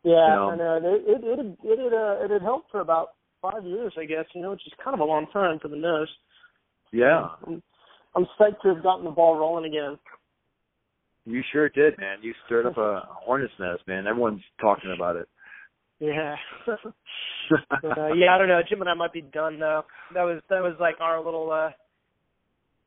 You 0.03 0.11
know? 0.13 0.51
I 0.51 0.57
know. 0.57 0.77
It 0.77 1.03
it 1.07 1.25
it 1.25 1.39
had, 1.39 1.57
it 1.63 1.79
had, 1.79 1.93
uh, 1.93 2.25
it 2.25 2.31
had 2.31 2.43
held 2.43 2.63
for 2.71 2.81
about 2.81 3.11
five 3.41 3.65
years, 3.65 3.93
I 3.99 4.05
guess. 4.05 4.25
You 4.35 4.43
know, 4.43 4.51
which 4.51 4.67
is 4.67 4.73
kind 4.83 4.95
of 4.95 5.01
a 5.01 5.05
long 5.05 5.27
time 5.33 5.59
for 5.61 5.69
the 5.69 5.77
nose. 5.77 6.09
Yeah, 6.93 7.29
I'm, 7.47 7.63
I'm 8.17 8.27
psyched 8.39 8.61
to 8.63 8.75
have 8.75 8.83
gotten 8.83 9.05
the 9.05 9.11
ball 9.11 9.37
rolling 9.37 9.67
again. 9.67 9.99
You 11.33 11.43
sure 11.53 11.69
did, 11.69 11.99
man. 11.99 12.19
You 12.23 12.35
stirred 12.47 12.67
up 12.67 12.79
a 12.79 13.03
hornet's 13.09 13.53
nest, 13.59 13.83
man. 13.87 14.07
Everyone's 14.07 14.43
talking 14.61 14.93
about 14.95 15.17
it. 15.17 15.29
Yeah. 16.01 16.35
but, 16.67 17.99
uh, 17.99 18.13
yeah, 18.15 18.35
I 18.35 18.39
don't 18.39 18.49
know. 18.49 18.61
Jim 18.67 18.81
and 18.81 18.89
I 18.89 18.95
might 18.95 19.13
be 19.13 19.21
done 19.21 19.59
though. 19.59 19.83
That 20.15 20.23
was 20.23 20.41
that 20.49 20.63
was 20.63 20.75
like 20.81 20.97
our 21.01 21.23
little 21.23 21.51
uh 21.53 21.71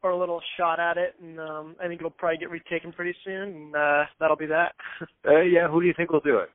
our 0.03 0.15
little 0.15 0.41
shot 0.58 0.79
at 0.79 0.97
it, 0.97 1.15
and 1.21 1.39
um 1.39 1.75
I 1.82 1.88
think 1.88 2.01
it'll 2.01 2.10
probably 2.10 2.39
get 2.39 2.49
retaken 2.49 2.91
pretty 2.91 3.15
soon, 3.23 3.56
and 3.56 3.75
uh 3.75 4.03
that'll 4.19 4.36
be 4.36 4.47
that. 4.47 4.73
uh, 5.27 5.41
yeah, 5.41 5.67
who 5.67 5.79
do 5.79 5.88
you 5.88 5.93
think 5.95 6.12
will 6.12 6.21
do 6.21 6.39
it? 6.39 6.49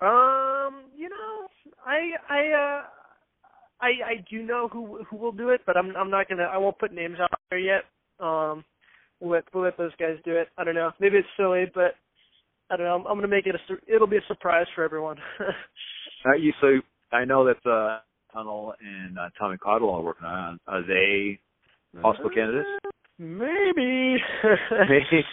Um, 0.00 0.84
you 0.96 1.08
know, 1.08 1.48
I 1.86 2.10
I 2.28 2.40
uh 2.52 2.82
I 3.80 3.86
I 3.86 4.24
do 4.28 4.42
know 4.42 4.68
who 4.72 5.04
who 5.04 5.16
will 5.16 5.32
do 5.32 5.50
it, 5.50 5.60
but 5.64 5.76
I'm 5.76 5.96
I'm 5.96 6.10
not 6.10 6.28
gonna 6.28 6.44
I 6.44 6.56
won't 6.56 6.78
put 6.78 6.92
names 6.92 7.18
out 7.20 7.30
there 7.50 7.58
yet. 7.60 7.84
Um, 8.18 8.64
we'll 9.20 9.32
let 9.32 9.44
we'll 9.52 9.64
let 9.64 9.76
those 9.76 9.94
guys 9.98 10.16
do 10.24 10.36
it. 10.36 10.48
I 10.56 10.64
don't 10.64 10.74
know. 10.74 10.92
Maybe 11.00 11.16
it's 11.16 11.28
silly, 11.36 11.64
but 11.74 11.94
I 12.70 12.76
don't 12.76 12.86
know. 12.86 12.94
I'm, 12.94 13.06
I'm 13.06 13.16
gonna 13.16 13.28
make 13.28 13.46
it 13.46 13.54
a 13.54 13.94
it'll 13.94 14.06
be 14.06 14.18
a 14.18 14.26
surprise 14.28 14.66
for 14.74 14.84
everyone. 14.84 15.18
Uh, 16.26 16.34
you 16.34 16.52
so 16.60 16.80
I 17.12 17.24
know 17.24 17.44
that 17.44 17.64
uh, 17.64 18.00
Honnold 18.36 18.72
and 18.84 19.18
uh, 19.18 19.28
Tommy 19.38 19.56
Caldwell 19.56 19.94
are 19.94 20.02
working 20.02 20.26
on. 20.26 20.58
Are 20.66 20.82
they 20.82 21.38
possible 22.02 22.30
candidates? 22.30 22.68
Maybe. 23.18 24.16
Maybe. 24.88 25.24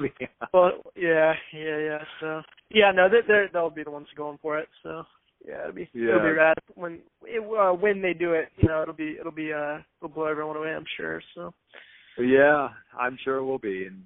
well, 0.54 0.71
yeah, 0.95 1.34
yeah, 1.54 1.78
yeah. 1.78 1.98
So 2.19 2.41
yeah, 2.69 2.91
no, 2.91 3.10
they 3.10 3.19
they're, 3.28 3.50
they'll 3.52 3.69
be 3.69 3.84
the 3.84 3.91
ones 3.91 4.08
going 4.15 4.38
for 4.41 4.60
it. 4.60 4.69
So 4.84 5.04
yeah, 5.48 5.62
it'll 5.62 5.74
be 5.74 5.89
it'll 5.93 6.19
be 6.19 6.28
Yeah. 6.28 6.32
rad 6.32 6.58
when 6.76 7.00
it, 7.24 7.41
uh, 7.41 7.74
when 7.74 8.02
they 8.02 8.13
do 8.13 8.34
it. 8.34 8.50
You 8.58 8.69
know, 8.69 8.82
it'll 8.82 8.93
be 8.93 9.17
it'll 9.19 9.32
be 9.32 9.54
uh 9.54 9.80
it'll 10.02 10.13
blow 10.13 10.26
everyone 10.26 10.58
away. 10.58 10.74
I'm 10.74 10.86
sure. 10.98 11.21
So 11.36 11.54
Yeah, 12.17 12.69
I'm 12.99 13.17
sure 13.23 13.38
it 13.38 13.43
will 13.43 13.60
be. 13.60 13.86
And 13.86 14.04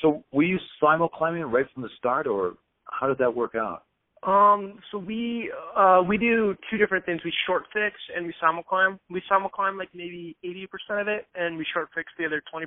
so, 0.00 0.24
were 0.32 0.42
you 0.42 0.58
simul 0.80 1.08
climbing 1.08 1.42
right 1.42 1.66
from 1.72 1.82
the 1.82 1.90
start, 1.98 2.26
or 2.26 2.54
how 2.84 3.06
did 3.06 3.18
that 3.18 3.34
work 3.34 3.54
out? 3.54 3.84
um, 4.22 4.78
so 4.90 4.98
we 4.98 5.52
uh 5.76 6.00
we 6.06 6.16
do 6.16 6.54
two 6.70 6.78
different 6.78 7.04
things. 7.04 7.20
We 7.24 7.32
short 7.46 7.64
fix 7.72 7.96
and 8.14 8.26
we 8.26 8.34
simul 8.40 8.62
climb. 8.62 9.00
We 9.10 9.20
simul 9.28 9.48
climb 9.48 9.76
like 9.76 9.88
maybe 9.94 10.36
80% 10.44 11.00
of 11.00 11.08
it, 11.08 11.26
and 11.34 11.56
we 11.56 11.66
short 11.72 11.88
fix 11.94 12.12
the 12.18 12.26
other 12.26 12.42
20%. 12.54 12.66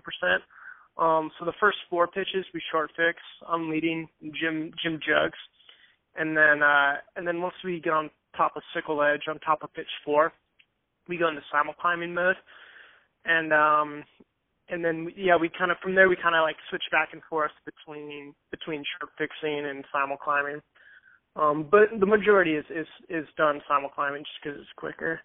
Um, 0.97 1.31
so 1.39 1.45
the 1.45 1.53
first 1.59 1.77
four 1.89 2.07
pitches 2.07 2.45
we 2.53 2.61
short 2.71 2.91
fix. 2.97 3.19
I'm 3.47 3.69
leading 3.69 4.07
Jim 4.21 4.71
Jim 4.83 4.99
Jugs, 4.99 5.37
and 6.17 6.35
then 6.35 6.61
uh 6.61 6.95
and 7.15 7.25
then 7.25 7.41
once 7.41 7.55
we 7.63 7.79
get 7.79 7.93
on 7.93 8.09
top 8.35 8.57
of 8.57 8.63
sickle 8.73 9.01
edge 9.01 9.23
on 9.29 9.39
top 9.39 9.63
of 9.63 9.73
pitch 9.73 9.87
four, 10.03 10.33
we 11.07 11.17
go 11.17 11.29
into 11.29 11.41
simul 11.51 11.73
climbing 11.79 12.13
mode, 12.13 12.35
and 13.23 13.53
um 13.53 14.03
and 14.69 14.83
then 14.83 15.07
yeah 15.15 15.35
we 15.35 15.49
kind 15.57 15.71
of 15.71 15.77
from 15.81 15.95
there 15.95 16.09
we 16.09 16.15
kind 16.15 16.35
of 16.35 16.41
like 16.41 16.55
switch 16.69 16.83
back 16.91 17.09
and 17.13 17.21
forth 17.29 17.51
between 17.65 18.33
between 18.51 18.83
short 18.99 19.11
fixing 19.17 19.65
and 19.65 19.83
simul 19.91 20.17
climbing. 20.17 20.61
Um, 21.35 21.67
but 21.69 21.89
the 21.99 22.05
majority 22.05 22.55
is 22.55 22.65
is 22.69 22.87
is 23.09 23.25
done 23.37 23.61
simul 23.67 23.89
climbing 23.89 24.23
just 24.23 24.37
because 24.43 24.59
it's 24.59 24.69
quicker. 24.77 25.19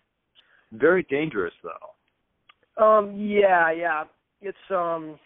Very 0.73 1.05
dangerous, 1.11 1.55
though. 1.63 2.85
Um, 2.85 3.17
yeah, 3.17 3.71
yeah. 3.73 4.05
It's 4.41 4.57
um, 4.71 5.19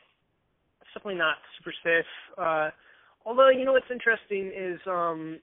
it's 0.80 0.90
definitely 0.94 1.18
not 1.18 1.36
super 1.58 1.74
safe. 1.82 2.06
Uh, 2.38 2.70
Although 3.24 3.48
you 3.48 3.64
know 3.64 3.72
what's 3.72 3.90
interesting 3.90 4.52
is 4.54 4.78
um 4.86 5.40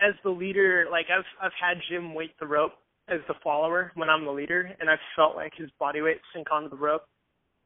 as 0.00 0.14
the 0.22 0.30
leader, 0.30 0.86
like 0.90 1.06
I've 1.16 1.24
I've 1.42 1.56
had 1.60 1.78
Jim 1.90 2.14
weight 2.14 2.38
the 2.38 2.46
rope 2.46 2.72
as 3.08 3.20
the 3.28 3.34
follower 3.42 3.92
when 3.94 4.08
I'm 4.08 4.24
the 4.24 4.30
leader, 4.30 4.70
and 4.80 4.88
I've 4.88 4.98
felt 5.16 5.36
like 5.36 5.52
his 5.56 5.70
body 5.78 6.00
weight 6.00 6.20
sink 6.32 6.48
onto 6.50 6.70
the 6.70 6.76
rope. 6.76 7.02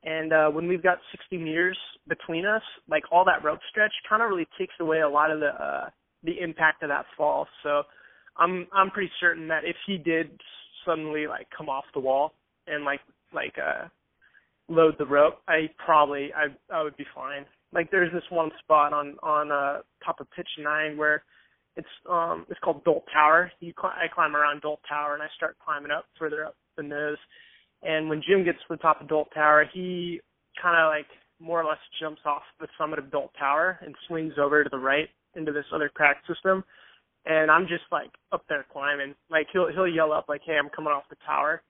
And 0.04 0.32
uh 0.32 0.48
when 0.48 0.68
we've 0.68 0.82
got 0.82 0.98
60 1.11 1.38
meters 1.38 1.78
between 2.08 2.46
us, 2.46 2.62
like 2.88 3.04
all 3.11 3.24
that 3.24 3.44
rope 3.44 3.61
stretch 3.70 3.92
kind 4.08 4.22
of 4.22 4.30
really 4.30 4.46
takes 4.58 4.74
away 4.80 5.00
a 5.00 5.08
lot 5.08 5.30
of 5.30 5.40
the 5.40 5.48
uh 5.48 5.90
the 6.22 6.40
impact 6.40 6.82
of 6.82 6.88
that 6.88 7.06
fall. 7.16 7.46
So 7.62 7.82
I'm 8.37 8.66
I'm 8.72 8.90
pretty 8.90 9.11
certain 9.20 9.48
that 9.48 9.64
if 9.64 9.76
he 9.87 9.98
did 9.98 10.30
suddenly 10.87 11.26
like 11.26 11.48
come 11.56 11.68
off 11.68 11.84
the 11.94 12.00
wall 12.00 12.32
and 12.66 12.84
like 12.84 13.00
like 13.32 13.54
uh 13.58 13.88
load 14.68 14.94
the 14.98 15.06
rope, 15.06 15.40
I 15.48 15.68
probably 15.84 16.30
I 16.34 16.46
I 16.74 16.82
would 16.82 16.96
be 16.96 17.06
fine. 17.14 17.44
Like 17.72 17.90
there's 17.90 18.12
this 18.12 18.22
one 18.30 18.50
spot 18.61 18.92
on 18.92 19.16
on 19.22 19.50
uh 19.50 19.82
top 20.04 20.20
of 20.20 20.30
pitch 20.30 20.48
nine 20.58 20.96
where 20.96 21.24
it's 21.76 21.88
um 22.08 22.46
it's 22.48 22.61
called 22.61 22.84
Dolt 22.84 23.04
Tower. 23.12 23.50
You 23.61 23.72
cl- 23.80 23.94
I 23.94 24.06
climb 24.12 24.37
around 24.37 24.62
Dolt 24.62 24.80
Tower 24.88 25.14
and 25.14 25.22
I 25.22 25.26
start 25.37 25.56
climbing 25.64 25.90
up 25.90 26.06
further 26.18 26.44
up 26.44 26.56
the 26.76 26.82
nose. 26.82 27.18
And 27.82 28.08
when 28.08 28.22
Jim 28.26 28.44
gets 28.44 28.58
to 28.58 28.64
the 28.70 28.76
top 28.76 29.00
of 29.00 29.08
Dolt 29.08 29.28
Tower, 29.32 29.64
he 29.72 30.20
kind 30.60 30.76
of 30.76 30.88
like 30.88 31.06
more 31.40 31.60
or 31.60 31.64
less 31.64 31.78
jumps 32.00 32.22
off 32.26 32.42
the 32.60 32.66
summit 32.76 32.98
of 32.98 33.10
Dolt 33.10 33.30
Tower 33.38 33.78
and 33.82 33.94
swings 34.06 34.34
over 34.40 34.64
to 34.64 34.70
the 34.70 34.78
right 34.78 35.08
into 35.34 35.52
this 35.52 35.64
other 35.72 35.88
crack 35.88 36.22
system. 36.26 36.64
And 37.26 37.50
I'm 37.50 37.66
just 37.68 37.84
like 37.92 38.10
up 38.32 38.44
there 38.48 38.66
climbing. 38.72 39.14
Like 39.30 39.46
he'll 39.52 39.68
he'll 39.72 39.88
yell 39.88 40.12
up 40.12 40.26
like, 40.28 40.40
"Hey, 40.44 40.56
I'm 40.56 40.70
coming 40.70 40.92
off 40.92 41.04
the 41.10 41.16
tower," 41.26 41.62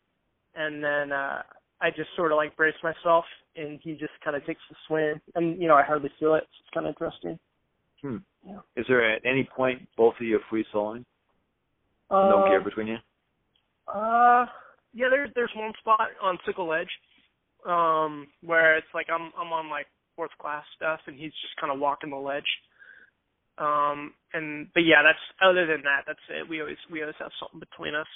and 0.54 0.82
then 0.82 1.12
uh 1.12 1.42
I 1.80 1.90
just 1.90 2.10
sort 2.16 2.32
of 2.32 2.36
like 2.36 2.56
brace 2.56 2.74
myself, 2.82 3.24
and 3.56 3.78
he 3.82 3.92
just 3.92 4.12
kind 4.24 4.36
of 4.36 4.44
takes 4.46 4.60
the 4.68 4.76
swing, 4.86 5.20
and 5.34 5.60
you 5.60 5.68
know 5.68 5.74
I 5.74 5.82
hardly 5.82 6.10
feel 6.18 6.34
it. 6.34 6.44
So 6.44 6.60
it's 6.60 6.74
kind 6.74 6.86
of 6.86 6.90
interesting. 6.90 7.38
Hmm. 8.02 8.16
Yeah. 8.46 8.60
Is 8.76 8.86
there 8.88 9.14
at 9.14 9.22
any 9.24 9.48
point 9.56 9.88
both 9.96 10.14
of 10.20 10.26
you 10.26 10.38
free 10.48 10.64
soloing? 10.72 11.04
Uh, 12.10 12.28
no 12.28 12.46
gear 12.48 12.60
between 12.60 12.86
you? 12.86 12.96
Uh, 13.86 14.46
yeah. 14.98 15.06
There's 15.11 15.30
there's 15.34 15.54
one 15.54 15.72
spot 15.78 16.11
on 16.20 16.38
Sickle 16.44 16.74
Edge, 16.74 16.90
um, 17.66 18.26
where 18.42 18.76
it's 18.76 18.90
like 18.92 19.06
I'm 19.08 19.30
I'm 19.38 19.52
on 19.52 19.70
like 19.70 19.87
fourth 20.16 20.34
class 20.40 20.64
stuff, 20.74 21.00
and 21.06 21.14
he's 21.16 21.32
just 21.42 21.54
kind 21.61 21.72
of 21.72 21.78
walking 21.78 22.11
the 22.11 22.16
ledge. 22.16 22.50
Um, 23.58 24.14
and 24.34 24.68
but 24.74 24.80
yeah, 24.80 25.02
that's 25.02 25.22
other 25.42 25.66
than 25.66 25.82
that, 25.82 26.02
that's 26.06 26.26
it. 26.28 26.48
We 26.48 26.61
always 26.61 26.76
we 26.90 27.02
always 27.02 27.16
have 27.18 27.30
something 27.40 27.61
between 27.61 27.94
us. 27.94 28.06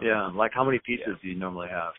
Yeah. 0.00 0.30
Like 0.34 0.52
how 0.54 0.64
many 0.64 0.80
pieces 0.84 1.04
Yeah. 1.08 1.14
do 1.20 1.28
you 1.28 1.38
normally 1.38 1.68
have? 1.68 1.92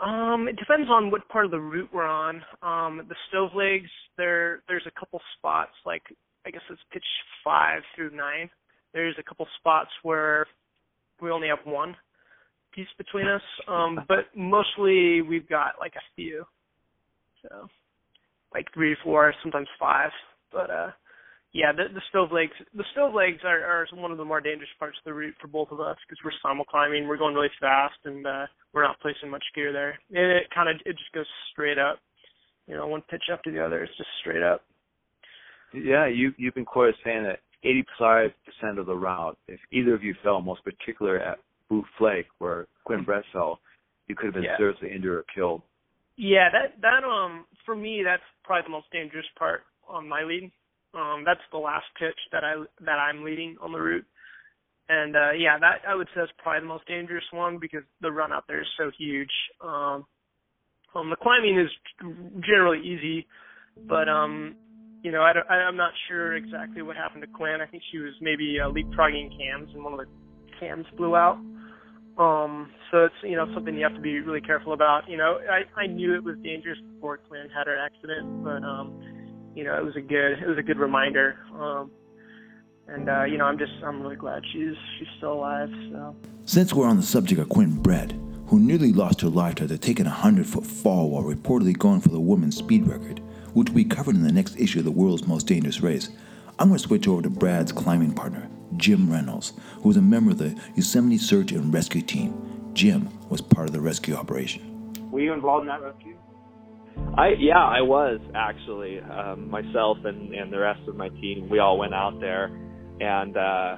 Um, 0.00 0.46
it 0.48 0.56
depends 0.56 0.88
on 0.90 1.10
what 1.10 1.28
part 1.28 1.44
of 1.44 1.50
the 1.50 1.60
route 1.60 1.90
we're 1.92 2.06
on. 2.06 2.42
Um, 2.62 3.02
the 3.08 3.16
stove 3.28 3.50
legs, 3.54 3.90
there 4.16 4.62
there's 4.68 4.86
a 4.86 4.98
couple 4.98 5.20
spots 5.38 5.72
like 5.84 6.02
I 6.46 6.50
guess 6.50 6.62
it's 6.70 6.80
pitch 6.92 7.04
five 7.44 7.82
through 7.96 8.14
nine. 8.14 8.50
There's 8.92 9.16
a 9.18 9.22
couple 9.22 9.46
spots 9.58 9.90
where 10.02 10.46
we 11.20 11.30
only 11.30 11.48
have 11.48 11.64
one 11.64 11.96
piece 12.78 12.94
between 12.96 13.26
us. 13.26 13.42
Um, 13.66 14.00
but 14.06 14.26
mostly 14.36 15.22
we've 15.22 15.48
got 15.48 15.72
like 15.80 15.94
a 15.96 16.04
few. 16.14 16.44
So 17.42 17.68
like 18.54 18.66
three, 18.72 18.96
four, 19.02 19.34
sometimes 19.42 19.68
five. 19.78 20.10
But 20.52 20.70
uh 20.70 20.90
yeah, 21.52 21.72
the, 21.72 21.84
the 21.92 22.02
stove 22.10 22.30
legs, 22.30 22.52
the 22.74 22.84
stove 22.92 23.14
legs 23.14 23.38
are, 23.42 23.64
are 23.64 23.86
one 23.94 24.12
of 24.12 24.18
the 24.18 24.24
more 24.24 24.40
dangerous 24.40 24.68
parts 24.78 24.98
of 24.98 25.04
the 25.08 25.14
route 25.14 25.34
for 25.40 25.48
both 25.48 25.70
of 25.70 25.80
us 25.80 25.96
because 26.06 26.20
we're 26.22 26.38
simul 26.42 26.66
climbing, 26.66 27.08
we're 27.08 27.16
going 27.16 27.34
really 27.34 27.48
fast, 27.58 27.96
and 28.04 28.26
uh, 28.26 28.44
we're 28.74 28.82
not 28.82 29.00
placing 29.00 29.30
much 29.30 29.44
gear 29.54 29.72
there. 29.72 29.98
And 30.10 30.30
it 30.38 30.44
kind 30.54 30.68
of 30.68 30.76
it 30.84 30.92
just 30.92 31.12
goes 31.14 31.26
straight 31.50 31.78
up, 31.78 31.98
you 32.66 32.76
know, 32.76 32.86
one 32.86 33.02
pitch 33.10 33.24
after 33.32 33.50
the 33.50 33.64
other. 33.64 33.82
It's 33.82 33.96
just 33.96 34.10
straight 34.20 34.42
up. 34.42 34.60
Yeah, 35.72 36.06
you 36.06 36.32
you've 36.36 36.54
been 36.54 36.66
quoted 36.66 36.96
saying 37.02 37.24
that 37.24 37.40
eighty 37.64 37.84
five 37.98 38.30
percent 38.44 38.78
of 38.78 38.86
the 38.86 38.94
route, 38.94 39.38
if 39.48 39.60
either 39.72 39.94
of 39.94 40.04
you 40.04 40.14
fell, 40.22 40.42
most 40.42 40.62
particular 40.64 41.18
at 41.18 41.38
Boot 41.68 41.84
Flake 41.98 42.26
where 42.38 42.66
Quinn 42.84 43.04
Brett 43.04 43.24
fell, 43.32 43.60
you 44.06 44.14
could 44.14 44.26
have 44.26 44.34
been 44.34 44.44
Yeah. 44.44 44.56
seriously 44.56 44.90
injured 44.90 45.18
or 45.18 45.24
killed. 45.34 45.62
Yeah, 46.16 46.50
that 46.50 46.80
that 46.80 47.04
um 47.04 47.46
for 47.64 47.76
me 47.76 48.02
that's 48.02 48.22
probably 48.42 48.64
the 48.64 48.70
most 48.70 48.90
dangerous 48.90 49.26
part 49.38 49.64
on 49.86 50.08
my 50.08 50.22
lead. 50.22 50.50
Um 50.94 51.22
that's 51.24 51.44
the 51.52 51.58
last 51.58 51.86
pitch 51.98 52.18
that 52.32 52.44
I 52.44 52.64
that 52.80 52.98
I'm 52.98 53.22
leading 53.24 53.56
on 53.60 53.72
the 53.72 53.80
route. 53.80 54.06
And 54.88 55.14
uh 55.14 55.32
yeah, 55.32 55.58
that 55.58 55.82
I 55.86 55.94
would 55.94 56.08
say 56.14 56.22
is 56.22 56.30
probably 56.38 56.60
the 56.60 56.66
most 56.66 56.86
dangerous 56.86 57.24
one 57.30 57.58
because 57.58 57.84
the 58.00 58.10
run 58.10 58.32
out 58.32 58.44
there 58.48 58.60
is 58.60 58.68
so 58.76 58.90
huge. 58.98 59.30
Um 59.60 60.06
um 60.94 61.10
the 61.10 61.16
climbing 61.16 61.58
is 61.58 61.70
generally 62.40 62.80
easy, 62.80 63.26
but 63.86 64.08
um 64.08 64.56
you 65.02 65.12
know, 65.12 65.22
I 65.22 65.32
don't, 65.32 65.48
I, 65.48 65.54
I'm 65.54 65.76
not 65.76 65.92
sure 66.08 66.34
exactly 66.34 66.82
what 66.82 66.96
happened 66.96 67.22
to 67.22 67.28
Quinn. 67.28 67.60
I 67.62 67.66
think 67.66 67.84
she 67.92 67.98
was 67.98 68.14
maybe 68.20 68.58
uh, 68.60 68.68
leapfrogging 68.68 69.30
cams 69.38 69.70
and 69.72 69.84
one 69.84 69.92
of 69.92 70.00
the 70.00 70.06
cams 70.58 70.86
blew 70.96 71.14
out. 71.14 71.38
Um, 72.18 72.70
so 72.90 73.04
it's 73.04 73.14
you 73.22 73.36
know 73.36 73.46
something 73.54 73.76
you 73.76 73.84
have 73.84 73.94
to 73.94 74.00
be 74.00 74.20
really 74.20 74.40
careful 74.40 74.72
about. 74.72 75.08
You 75.08 75.16
know, 75.16 75.38
I 75.50 75.80
I 75.80 75.86
knew 75.86 76.14
it 76.14 76.24
was 76.24 76.36
dangerous 76.42 76.78
before 76.94 77.18
Quinn 77.18 77.48
had 77.54 77.66
her 77.66 77.78
accident, 77.78 78.42
but 78.42 78.64
um, 78.64 79.00
you 79.54 79.62
know 79.64 79.76
it 79.76 79.84
was 79.84 79.94
a 79.96 80.00
good 80.00 80.32
it 80.42 80.46
was 80.46 80.58
a 80.58 80.62
good 80.62 80.78
reminder. 80.78 81.38
Um, 81.54 81.90
and 82.88 83.08
uh, 83.08 83.24
you 83.24 83.38
know 83.38 83.44
I'm 83.44 83.58
just 83.58 83.72
I'm 83.84 84.02
really 84.02 84.16
glad 84.16 84.42
she's 84.52 84.74
she's 84.98 85.08
still 85.18 85.34
alive. 85.34 85.70
So 85.92 86.16
Since 86.44 86.74
we're 86.74 86.88
on 86.88 86.96
the 86.96 87.02
subject 87.02 87.40
of 87.40 87.48
Quinn 87.50 87.80
Brett, 87.80 88.12
who 88.46 88.58
nearly 88.58 88.92
lost 88.92 89.20
her 89.20 89.28
life 89.28 89.60
after 89.60 89.76
taking 89.76 90.06
a 90.06 90.10
100 90.10 90.46
foot 90.46 90.66
fall 90.66 91.10
while 91.10 91.22
reportedly 91.22 91.78
going 91.78 92.00
for 92.00 92.08
the 92.08 92.20
women's 92.20 92.56
speed 92.56 92.86
record, 92.86 93.20
which 93.52 93.72
be 93.74 93.84
covered 93.84 94.16
in 94.16 94.24
the 94.24 94.32
next 94.32 94.58
issue 94.58 94.80
of 94.80 94.84
the 94.84 94.90
world's 94.90 95.26
most 95.26 95.46
dangerous 95.46 95.80
race, 95.82 96.08
I'm 96.58 96.68
going 96.68 96.78
to 96.78 96.84
switch 96.84 97.06
over 97.06 97.22
to 97.22 97.30
Brad's 97.30 97.70
climbing 97.70 98.12
partner, 98.14 98.48
Jim 98.76 99.10
Reynolds, 99.10 99.52
who 99.82 99.88
was 99.88 99.96
a 99.96 100.02
member 100.02 100.30
of 100.30 100.38
the 100.38 100.58
Yosemite 100.74 101.18
Search 101.18 101.52
and 101.52 101.72
Rescue 101.72 102.02
Team. 102.02 102.70
Jim 102.74 103.08
was 103.28 103.40
part 103.40 103.66
of 103.66 103.72
the 103.72 103.80
rescue 103.80 104.14
operation. 104.14 104.92
Were 105.10 105.20
you 105.20 105.32
involved 105.32 105.62
in 105.62 105.68
that 105.68 105.82
rescue? 105.82 106.16
I 107.16 107.30
yeah, 107.38 107.58
I 107.58 107.80
was 107.80 108.20
actually 108.34 109.00
um, 109.00 109.50
myself 109.50 109.98
and 110.04 110.34
and 110.34 110.52
the 110.52 110.58
rest 110.58 110.80
of 110.88 110.96
my 110.96 111.08
team. 111.08 111.48
We 111.48 111.58
all 111.58 111.78
went 111.78 111.94
out 111.94 112.20
there, 112.20 112.46
and 113.00 113.36
uh, 113.36 113.76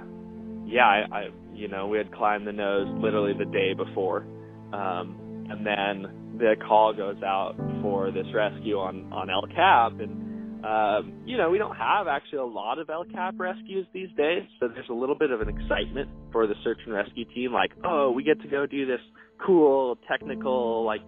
yeah, 0.66 0.86
I, 0.86 1.04
I 1.12 1.28
you 1.54 1.68
know 1.68 1.86
we 1.86 1.98
had 1.98 2.12
climbed 2.12 2.46
the 2.46 2.52
nose 2.52 2.88
literally 3.00 3.32
the 3.32 3.50
day 3.50 3.72
before, 3.74 4.26
um, 4.72 5.46
and 5.50 5.66
then 5.66 6.36
the 6.38 6.56
call 6.66 6.92
goes 6.94 7.22
out 7.22 7.54
for 7.82 8.10
this 8.10 8.26
rescue 8.34 8.78
on 8.78 9.12
on 9.12 9.30
El 9.30 9.46
Cap, 9.54 10.00
and 10.00 10.29
um, 10.64 11.22
you 11.26 11.36
know 11.36 11.50
we 11.50 11.58
don't 11.58 11.76
have 11.76 12.06
actually 12.06 12.38
a 12.38 12.44
lot 12.44 12.78
of 12.78 12.90
El 12.90 13.04
Cap 13.04 13.34
rescues 13.38 13.86
these 13.92 14.10
days, 14.16 14.42
so 14.58 14.68
there's 14.68 14.88
a 14.90 14.94
little 14.94 15.16
bit 15.16 15.30
of 15.30 15.40
an 15.40 15.48
excitement 15.48 16.08
for 16.32 16.46
the 16.46 16.54
search 16.64 16.78
and 16.84 16.94
rescue 16.94 17.24
team, 17.34 17.52
like 17.52 17.72
oh 17.84 18.10
we 18.10 18.22
get 18.22 18.40
to 18.42 18.48
go 18.48 18.66
do 18.66 18.86
this 18.86 19.00
cool 19.46 19.98
technical 20.10 20.84
like 20.84 21.00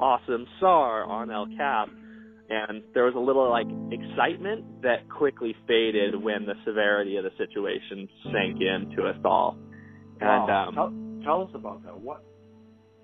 awesome 0.00 0.46
SAR 0.60 1.04
on 1.04 1.30
El 1.30 1.46
Cap. 1.56 1.88
And 2.46 2.82
there 2.92 3.04
was 3.04 3.14
a 3.16 3.18
little 3.18 3.48
like 3.48 3.66
excitement 3.90 4.82
that 4.82 5.08
quickly 5.08 5.54
faded 5.66 6.14
when 6.22 6.44
the 6.44 6.52
severity 6.66 7.16
of 7.16 7.24
the 7.24 7.30
situation 7.38 8.06
sank 8.24 8.60
into 8.60 9.08
us 9.08 9.16
all. 9.24 9.56
And 10.20 10.46
Wow. 10.46 10.66
um, 10.68 10.74
tell, 10.74 10.92
tell 11.24 11.42
us 11.42 11.50
about 11.54 11.82
that. 11.84 11.98
What 11.98 12.22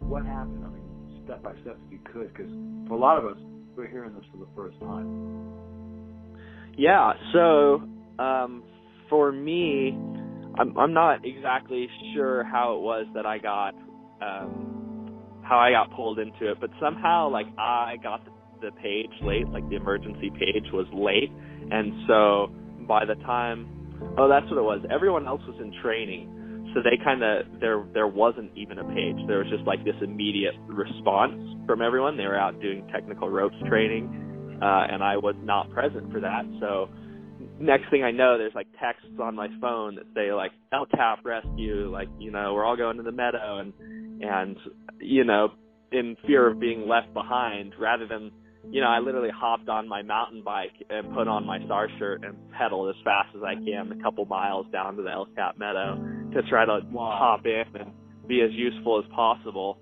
what 0.01 0.25
happened? 0.27 0.65
I 0.65 0.69
mean, 0.69 1.23
step 1.25 1.43
by 1.43 1.53
step, 1.63 1.79
if 1.87 1.93
you 1.93 1.99
could, 2.13 2.33
because 2.35 2.51
for 2.87 2.95
a 2.95 2.99
lot 2.99 3.17
of 3.19 3.25
us, 3.25 3.39
we're 3.77 3.87
hearing 3.89 4.13
this 4.15 4.25
for 4.31 4.39
the 4.39 4.49
first 4.55 4.79
time. 4.81 5.09
Yeah, 6.81 7.13
so 7.35 7.83
um 8.19 8.63
for 9.11 9.31
me 9.33 9.91
I'm 10.59 10.75
I'm 10.79 10.95
not 10.95 11.27
exactly 11.27 11.87
sure 12.15 12.43
how 12.43 12.75
it 12.77 12.81
was 12.81 13.07
that 13.15 13.27
I 13.27 13.37
got 13.37 13.75
um 14.23 15.13
how 15.43 15.59
I 15.59 15.73
got 15.73 15.95
pulled 15.95 16.19
into 16.19 16.51
it, 16.51 16.59
but 16.59 16.71
somehow 16.81 17.29
like 17.29 17.45
I 17.59 17.97
got 18.03 18.25
the, 18.25 18.71
page 18.83 19.11
late, 19.23 19.47
like 19.49 19.69
the 19.69 19.77
emergency 19.77 20.31
page 20.31 20.73
was 20.73 20.87
late, 20.95 21.31
and 21.71 21.93
so 22.09 22.51
by 22.89 23.05
the 23.05 23.17
time 23.27 23.69
oh 24.17 24.27
that's 24.27 24.47
what 24.47 24.57
it 24.57 24.65
was. 24.65 24.81
Everyone 24.91 25.27
else 25.27 25.43
was 25.47 25.61
in 25.61 25.75
training. 25.83 26.73
So 26.73 26.81
they 26.83 26.97
kind 27.05 27.23
of 27.23 27.61
there 27.61 27.85
there 27.93 28.09
wasn't 28.09 28.53
even 28.57 28.79
a 28.79 28.85
page. 28.85 29.17
There 29.27 29.41
was 29.41 29.49
just 29.51 29.65
like 29.67 29.85
this 29.85 29.97
immediate 30.01 30.55
response 30.67 31.43
from 31.67 31.83
everyone. 31.83 32.17
They 32.17 32.25
were 32.25 32.39
out 32.39 32.59
doing 32.63 32.89
technical 32.91 33.29
ropes 33.29 33.57
training 33.69 34.29
uh, 34.63 34.87
and 34.91 35.03
I 35.03 35.17
was 35.17 35.35
not 35.43 35.71
present 35.71 36.13
for 36.13 36.21
that. 36.21 36.45
So 36.61 36.89
next 37.59 37.91
thing 37.91 38.03
I 38.03 38.11
know, 38.11 38.39
there's 38.39 38.55
like 38.55 38.69
texts 38.81 39.19
on 39.21 39.35
my 39.35 39.49
phone 39.61 39.97
that 39.97 40.05
say 40.15 40.33
like 40.33 40.53
El 40.73 40.87
Cap 40.87 41.21
rescue, 41.25 41.91
like 41.91 42.09
you 42.19 42.31
know 42.31 42.55
we're 42.55 42.65
all 42.65 42.77
going 42.77 42.97
to 42.97 43.03
the 43.03 43.13
meadow, 43.13 43.59
and 43.59 43.73
and 44.23 44.57
you 45.01 45.25
know 45.25 45.49
in 45.93 46.17
fear 46.27 46.49
of 46.49 46.61
being 46.61 46.89
left 46.89 47.13
behind, 47.15 47.75
rather 47.79 48.07
than 48.07 48.31
you 48.71 48.81
know 48.81 48.89
I 48.89 48.99
literally 48.99 49.31
hopped 49.35 49.69
on 49.69 49.89
my 49.89 50.03
mountain 50.03 50.43
bike 50.43 50.75
and 50.89 51.15
put 51.15 51.29
on 51.29 51.47
my 51.47 51.59
SAR 51.67 51.89
shirt 51.99 52.25
and 52.25 52.37
pedaled 52.53 52.95
as 52.95 53.03
fast 53.05 53.29
as 53.37 53.43
I 53.43 53.55
can 53.55 53.93
a 53.99 54.03
couple 54.03 54.25
miles 54.25 54.67
down 54.73 54.97
to 54.97 55.03
the 55.03 55.11
El 55.11 55.27
Cap 55.37 55.59
meadow 55.59 55.97
to 56.35 56.43
try 56.49 56.65
to 56.65 56.81
hop 56.95 57.45
in 57.47 57.65
and 57.81 57.93
be 58.29 58.43
as 58.43 58.51
useful 58.53 59.03
as 59.05 59.11
possible. 59.15 59.79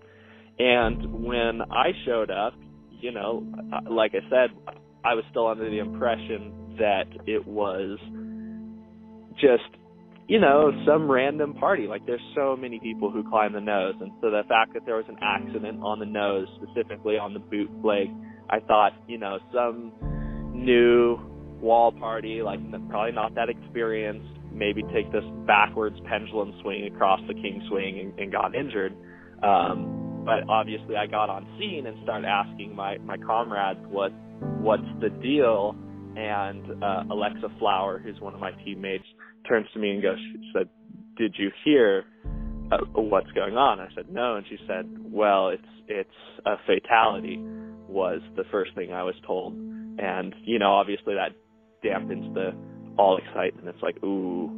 And 0.59 1.25
when 1.25 1.61
I 1.71 1.91
showed 2.05 2.31
up, 2.31 2.55
you 3.01 3.13
know, 3.13 3.45
like 3.91 4.13
I 4.15 4.29
said, 4.31 4.51
I 5.05 5.15
was 5.15 5.25
still 5.31 5.47
under 5.47 5.69
the 5.69 5.79
impression 5.79 6.77
that 6.79 7.07
it 7.27 7.47
was 7.47 7.99
just 9.35 9.77
you 10.27 10.41
know 10.41 10.73
some 10.87 11.11
random 11.11 11.55
party. 11.55 11.87
Like 11.87 12.07
there's 12.07 12.21
so 12.35 12.57
many 12.57 12.79
people 12.81 13.11
who 13.11 13.29
climb 13.29 13.53
the 13.53 13.61
nose. 13.61 13.95
And 14.01 14.11
so 14.21 14.31
the 14.31 14.43
fact 14.49 14.75
that 14.75 14.85
there 14.87 14.97
was 14.97 15.07
an 15.09 15.19
accident 15.23 15.81
on 15.83 15.99
the 15.99 16.07
nose 16.07 16.47
specifically 16.63 17.17
on 17.19 17.35
the 17.35 17.41
boot 17.41 17.71
flake 17.83 18.11
i 18.51 18.61
thought 18.61 18.93
you 19.07 19.19
know 19.19 19.39
some 19.53 19.93
new 20.55 21.19
wall 21.61 21.93
party 21.93 22.41
like 22.43 22.59
probably 22.89 23.13
not 23.13 23.35
that 23.35 23.49
experienced 23.49 24.29
maybe 24.53 24.83
take 24.95 25.11
this 25.13 25.25
backwards 25.47 25.97
pendulum 26.09 26.53
swing 26.63 26.91
across 26.93 27.21
the 27.29 27.35
king 27.35 27.63
swing 27.69 27.99
and, 28.01 28.19
and 28.19 28.33
got 28.33 28.55
injured. 28.55 28.95
Um 29.43 30.08
but 30.29 30.49
obviously 30.51 30.97
i 30.97 31.07
got 31.07 31.31
on 31.31 31.47
scene 31.59 31.87
and 31.87 31.97
started 32.03 32.27
asking 32.27 32.75
my 32.75 32.99
my 32.99 33.17
comrades 33.17 33.81
what 33.89 34.13
what's 34.61 34.89
the 35.01 35.11
deal 35.23 35.75
and 36.19 36.83
uh, 36.83 37.05
Alexa 37.11 37.49
Flower, 37.59 37.99
who's 37.99 38.21
one 38.21 38.35
of 38.35 38.41
my 38.41 38.51
teammates, 38.65 39.05
turns 39.47 39.67
to 39.73 39.79
me 39.79 39.91
and 39.91 40.03
goes, 40.03 40.19
she 40.19 40.51
said, 40.53 40.69
"Did 41.17 41.35
you 41.39 41.51
hear 41.65 42.05
uh, 42.73 42.79
what's 42.95 43.31
going 43.33 43.57
on?" 43.57 43.79
I 43.79 43.87
said, 43.95 44.11
"No," 44.11 44.37
and 44.37 44.45
she 44.49 44.59
said, 44.67 44.87
"Well, 45.13 45.51
it's 45.51 45.63
it's 45.87 46.11
a 46.45 46.57
fatality." 46.67 47.39
Was 47.89 48.21
the 48.37 48.45
first 48.51 48.75
thing 48.75 48.93
I 48.93 49.03
was 49.03 49.15
told, 49.27 49.55
and 49.55 50.35
you 50.45 50.59
know, 50.59 50.73
obviously 50.73 51.15
that 51.15 51.33
dampens 51.87 52.35
the 52.35 52.51
all 52.99 53.17
excitement. 53.17 53.69
It's 53.69 53.83
like, 53.83 54.03
ooh, 54.05 54.51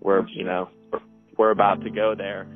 we're 0.00 0.26
you 0.28 0.44
know, 0.44 0.68
we're, 0.92 1.00
we're 1.36 1.50
about 1.50 1.82
to 1.82 1.90
go 1.90 2.14
there, 2.16 2.46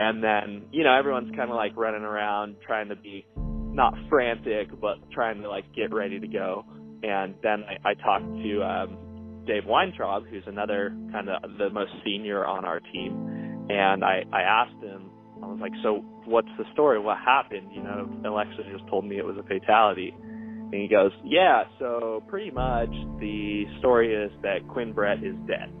and 0.00 0.24
then 0.24 0.62
you 0.72 0.82
know, 0.82 0.96
everyone's 0.96 1.34
kind 1.36 1.50
of 1.50 1.56
like 1.56 1.76
running 1.76 2.02
around 2.02 2.56
trying 2.66 2.88
to 2.88 2.96
be 2.96 3.26
not 3.36 3.94
frantic, 4.08 4.68
but 4.80 4.96
trying 5.12 5.42
to 5.42 5.48
like 5.48 5.64
get 5.74 5.92
ready 5.94 6.18
to 6.18 6.26
go 6.26 6.64
and 7.02 7.34
then 7.42 7.64
I, 7.64 7.90
I 7.90 7.94
talked 7.94 8.24
to 8.24 8.62
um, 8.62 9.44
Dave 9.46 9.64
Weintraub, 9.66 10.26
who's 10.26 10.42
another 10.46 10.94
kind 11.12 11.28
of 11.28 11.42
the 11.58 11.70
most 11.70 11.92
senior 12.04 12.44
on 12.44 12.64
our 12.64 12.80
team, 12.80 13.66
and 13.70 14.04
I, 14.04 14.24
I 14.32 14.42
asked 14.42 14.82
him, 14.82 15.10
I 15.42 15.46
was 15.46 15.58
like, 15.60 15.72
so 15.82 16.04
what's 16.26 16.48
the 16.58 16.64
story? 16.72 16.98
What 17.00 17.16
happened? 17.18 17.70
You 17.72 17.82
know, 17.82 18.10
Alexa 18.26 18.62
just 18.70 18.86
told 18.88 19.06
me 19.06 19.18
it 19.18 19.24
was 19.24 19.36
a 19.38 19.42
fatality. 19.42 20.14
And 20.14 20.74
he 20.74 20.86
goes, 20.86 21.10
yeah, 21.24 21.64
so 21.78 22.22
pretty 22.28 22.50
much 22.50 22.90
the 23.18 23.64
story 23.78 24.14
is 24.14 24.30
that 24.42 24.68
Quinn 24.68 24.92
Brett 24.92 25.24
is 25.24 25.34
dead. 25.48 25.72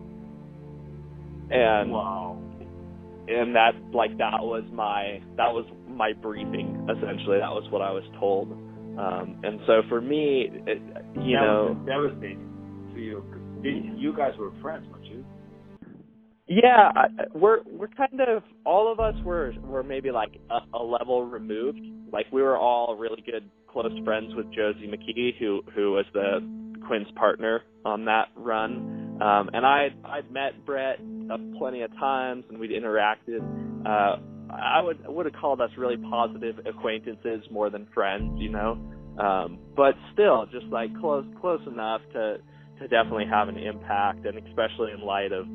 And 1.50 1.92
wow. 1.92 2.40
And 3.30 3.54
that 3.54 3.72
like 3.92 4.16
that 4.18 4.42
was 4.42 4.64
my 4.72 5.20
that 5.36 5.52
was 5.52 5.64
my 5.88 6.12
briefing 6.12 6.86
essentially. 6.88 7.38
That 7.38 7.52
was 7.52 7.66
what 7.70 7.82
I 7.82 7.90
was 7.90 8.04
told. 8.18 8.50
Um, 8.98 9.40
and 9.44 9.60
so 9.66 9.82
for 9.88 10.00
me, 10.00 10.50
it, 10.66 10.82
you 11.22 11.36
that 11.36 11.46
know, 11.46 11.76
was 11.76 11.86
devastating 11.86 12.90
to 12.94 13.00
you. 13.00 13.24
You 13.62 14.16
guys 14.16 14.32
were 14.38 14.52
friends, 14.60 14.86
weren't 14.90 15.04
you? 15.04 15.24
Yeah, 16.48 16.90
we're 17.32 17.58
we're 17.70 17.88
kind 17.88 18.20
of 18.20 18.42
all 18.66 18.90
of 18.90 18.98
us 18.98 19.14
were 19.24 19.52
were 19.62 19.84
maybe 19.84 20.10
like 20.10 20.32
a, 20.50 20.76
a 20.76 20.82
level 20.82 21.24
removed. 21.24 21.78
Like 22.12 22.26
we 22.32 22.42
were 22.42 22.58
all 22.58 22.96
really 22.98 23.22
good 23.24 23.48
close 23.68 23.92
friends 24.04 24.34
with 24.34 24.46
Josie 24.46 24.90
McKee, 24.90 25.38
who 25.38 25.62
who 25.74 25.92
was 25.92 26.06
the 26.12 26.40
Quinn's 26.88 27.10
partner 27.14 27.62
on 27.84 28.04
that 28.06 28.28
run. 28.34 29.18
Um, 29.22 29.50
and 29.52 29.64
I 29.64 29.90
I'd 30.04 30.30
met 30.32 30.66
Brett 30.66 30.98
uh, 31.30 31.58
plenty 31.58 31.82
of 31.82 31.90
times, 31.92 32.44
and 32.48 32.58
we'd 32.58 32.70
interacted. 32.70 33.40
Uh, 33.86 34.16
I 34.52 34.82
would 34.82 34.98
I 35.06 35.10
would 35.10 35.26
have 35.26 35.34
called 35.34 35.60
us 35.60 35.70
really 35.76 35.96
positive 35.96 36.58
acquaintances 36.66 37.44
more 37.50 37.70
than 37.70 37.86
friends, 37.94 38.38
you 38.40 38.50
know. 38.50 38.72
Um, 39.18 39.58
but 39.76 39.94
still, 40.12 40.46
just 40.50 40.66
like 40.66 40.90
close 40.98 41.24
close 41.40 41.60
enough 41.66 42.00
to 42.12 42.38
to 42.80 42.88
definitely 42.88 43.26
have 43.30 43.48
an 43.48 43.58
impact, 43.58 44.26
and 44.26 44.38
especially 44.48 44.92
in 44.92 45.00
light 45.02 45.32
of 45.32 45.46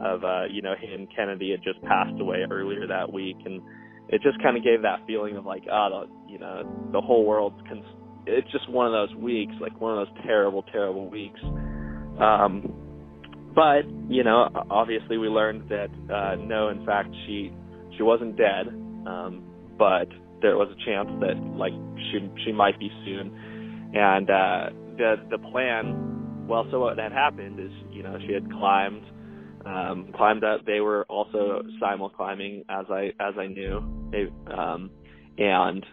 of 0.00 0.24
uh, 0.24 0.44
you 0.50 0.62
know 0.62 0.74
him 0.74 1.08
Kennedy 1.14 1.50
had 1.50 1.62
just 1.62 1.82
passed 1.82 2.20
away 2.20 2.44
earlier 2.50 2.86
that 2.86 3.12
week, 3.12 3.36
and 3.44 3.62
it 4.08 4.20
just 4.22 4.40
kind 4.42 4.56
of 4.56 4.62
gave 4.62 4.82
that 4.82 5.00
feeling 5.06 5.36
of 5.36 5.46
like 5.46 5.62
oh 5.70 6.06
the, 6.06 6.32
you 6.32 6.38
know 6.38 6.62
the 6.92 7.00
whole 7.00 7.24
world's 7.24 7.60
cons- 7.68 7.84
it's 8.26 8.50
just 8.52 8.68
one 8.70 8.86
of 8.86 8.92
those 8.92 9.16
weeks 9.16 9.52
like 9.60 9.80
one 9.80 9.98
of 9.98 10.06
those 10.06 10.24
terrible 10.24 10.62
terrible 10.64 11.08
weeks. 11.08 11.40
Um, 12.20 12.83
but 13.54 13.82
you 14.08 14.24
know 14.24 14.48
obviously 14.70 15.18
we 15.18 15.28
learned 15.28 15.68
that 15.68 15.90
uh, 16.12 16.36
no 16.36 16.68
in 16.68 16.84
fact 16.84 17.08
she 17.26 17.52
she 17.96 18.02
wasn't 18.02 18.36
dead, 18.36 18.68
um, 19.06 19.42
but 19.78 20.08
there 20.42 20.56
was 20.56 20.68
a 20.70 20.84
chance 20.84 21.08
that 21.20 21.36
like 21.56 21.72
she 22.10 22.30
she 22.44 22.52
might 22.52 22.78
be 22.78 22.90
soon. 23.04 23.90
And 23.94 24.28
uh, 24.28 24.70
the 24.98 25.16
the 25.30 25.38
plan, 25.38 26.46
well, 26.48 26.66
so 26.70 26.80
what 26.80 26.98
had 26.98 27.12
happened 27.12 27.60
is 27.60 27.70
you 27.90 28.02
know 28.02 28.18
she 28.26 28.32
had 28.32 28.50
climbed 28.50 29.04
um, 29.64 30.12
climbed 30.14 30.44
up. 30.44 30.64
They 30.66 30.80
were 30.80 31.04
also 31.08 31.62
simul 31.80 32.10
climbing 32.10 32.64
as 32.68 32.86
I 32.90 33.12
as 33.20 33.34
I 33.38 33.46
knew. 33.46 33.82
They, 34.10 34.26
um, 34.52 34.90
and 35.38 35.84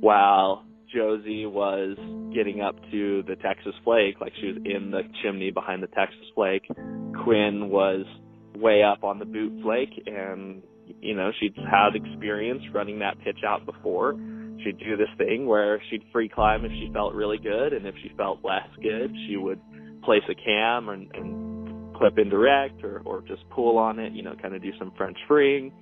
while 0.00 0.65
Josie 0.96 1.44
was 1.44 1.96
getting 2.34 2.62
up 2.62 2.76
to 2.90 3.22
the 3.28 3.36
Texas 3.36 3.74
Flake, 3.84 4.16
like 4.20 4.32
she 4.40 4.46
was 4.46 4.56
in 4.64 4.90
the 4.90 5.02
chimney 5.22 5.50
behind 5.50 5.82
the 5.82 5.88
Texas 5.88 6.26
Flake, 6.34 6.66
Quinn 7.22 7.68
was 7.68 8.06
way 8.56 8.82
up 8.82 9.04
on 9.04 9.18
the 9.18 9.26
boot 9.26 9.52
flake 9.62 9.90
and 10.06 10.62
you 11.00 11.14
know, 11.14 11.30
she'd 11.40 11.54
had 11.56 11.94
experience 11.94 12.62
running 12.72 12.98
that 13.00 13.18
pitch 13.24 13.40
out 13.46 13.66
before. 13.66 14.14
She'd 14.62 14.78
do 14.78 14.96
this 14.96 15.08
thing 15.18 15.46
where 15.46 15.82
she'd 15.90 16.02
free 16.12 16.28
climb 16.28 16.64
if 16.64 16.72
she 16.72 16.90
felt 16.92 17.14
really 17.14 17.38
good, 17.38 17.72
and 17.72 17.86
if 17.86 17.94
she 18.02 18.10
felt 18.16 18.40
less 18.44 18.68
good, 18.82 19.14
she 19.26 19.36
would 19.36 19.60
place 20.02 20.22
a 20.30 20.34
cam 20.34 20.88
and, 20.88 21.10
and 21.14 21.94
clip 21.96 22.18
indirect 22.18 22.82
or, 22.84 23.02
or 23.04 23.22
just 23.22 23.48
pull 23.50 23.78
on 23.78 23.98
it, 23.98 24.12
you 24.12 24.22
know, 24.22 24.34
kind 24.40 24.54
of 24.54 24.62
do 24.62 24.70
some 24.78 24.92
French 24.96 25.16
freeing. 25.28 25.72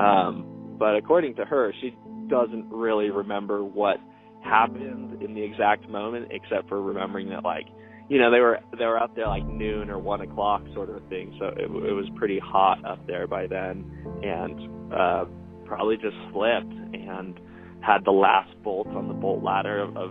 Um, 0.00 0.76
but 0.78 0.96
according 0.96 1.34
to 1.36 1.44
her, 1.44 1.72
she 1.80 1.94
doesn't 2.28 2.70
really 2.70 3.10
remember 3.10 3.64
what 3.64 3.98
happened 4.44 5.22
in 5.22 5.34
the 5.34 5.42
exact 5.42 5.88
moment, 5.88 6.28
except 6.30 6.68
for 6.68 6.80
remembering 6.80 7.30
that 7.30 7.44
like 7.44 7.66
you 8.08 8.18
know 8.18 8.30
they 8.30 8.40
were 8.40 8.58
they 8.78 8.84
were 8.84 9.00
out 9.00 9.16
there 9.16 9.26
like 9.26 9.46
noon 9.46 9.90
or 9.90 9.98
one 9.98 10.20
o'clock 10.20 10.62
sort 10.74 10.90
of 10.90 11.02
thing. 11.08 11.34
So 11.38 11.46
it, 11.46 11.64
it 11.64 11.92
was 11.92 12.06
pretty 12.16 12.38
hot 12.38 12.84
up 12.84 13.06
there 13.06 13.26
by 13.26 13.46
then 13.46 13.84
and 14.22 14.92
uh 14.92 15.24
probably 15.64 15.96
just 15.96 16.16
slipped 16.30 16.72
and 16.92 17.40
had 17.80 18.04
the 18.04 18.10
last 18.10 18.50
bolt 18.62 18.86
on 18.88 19.08
the 19.08 19.14
bolt 19.14 19.42
ladder 19.42 19.80
of, 19.82 19.96
of 19.96 20.10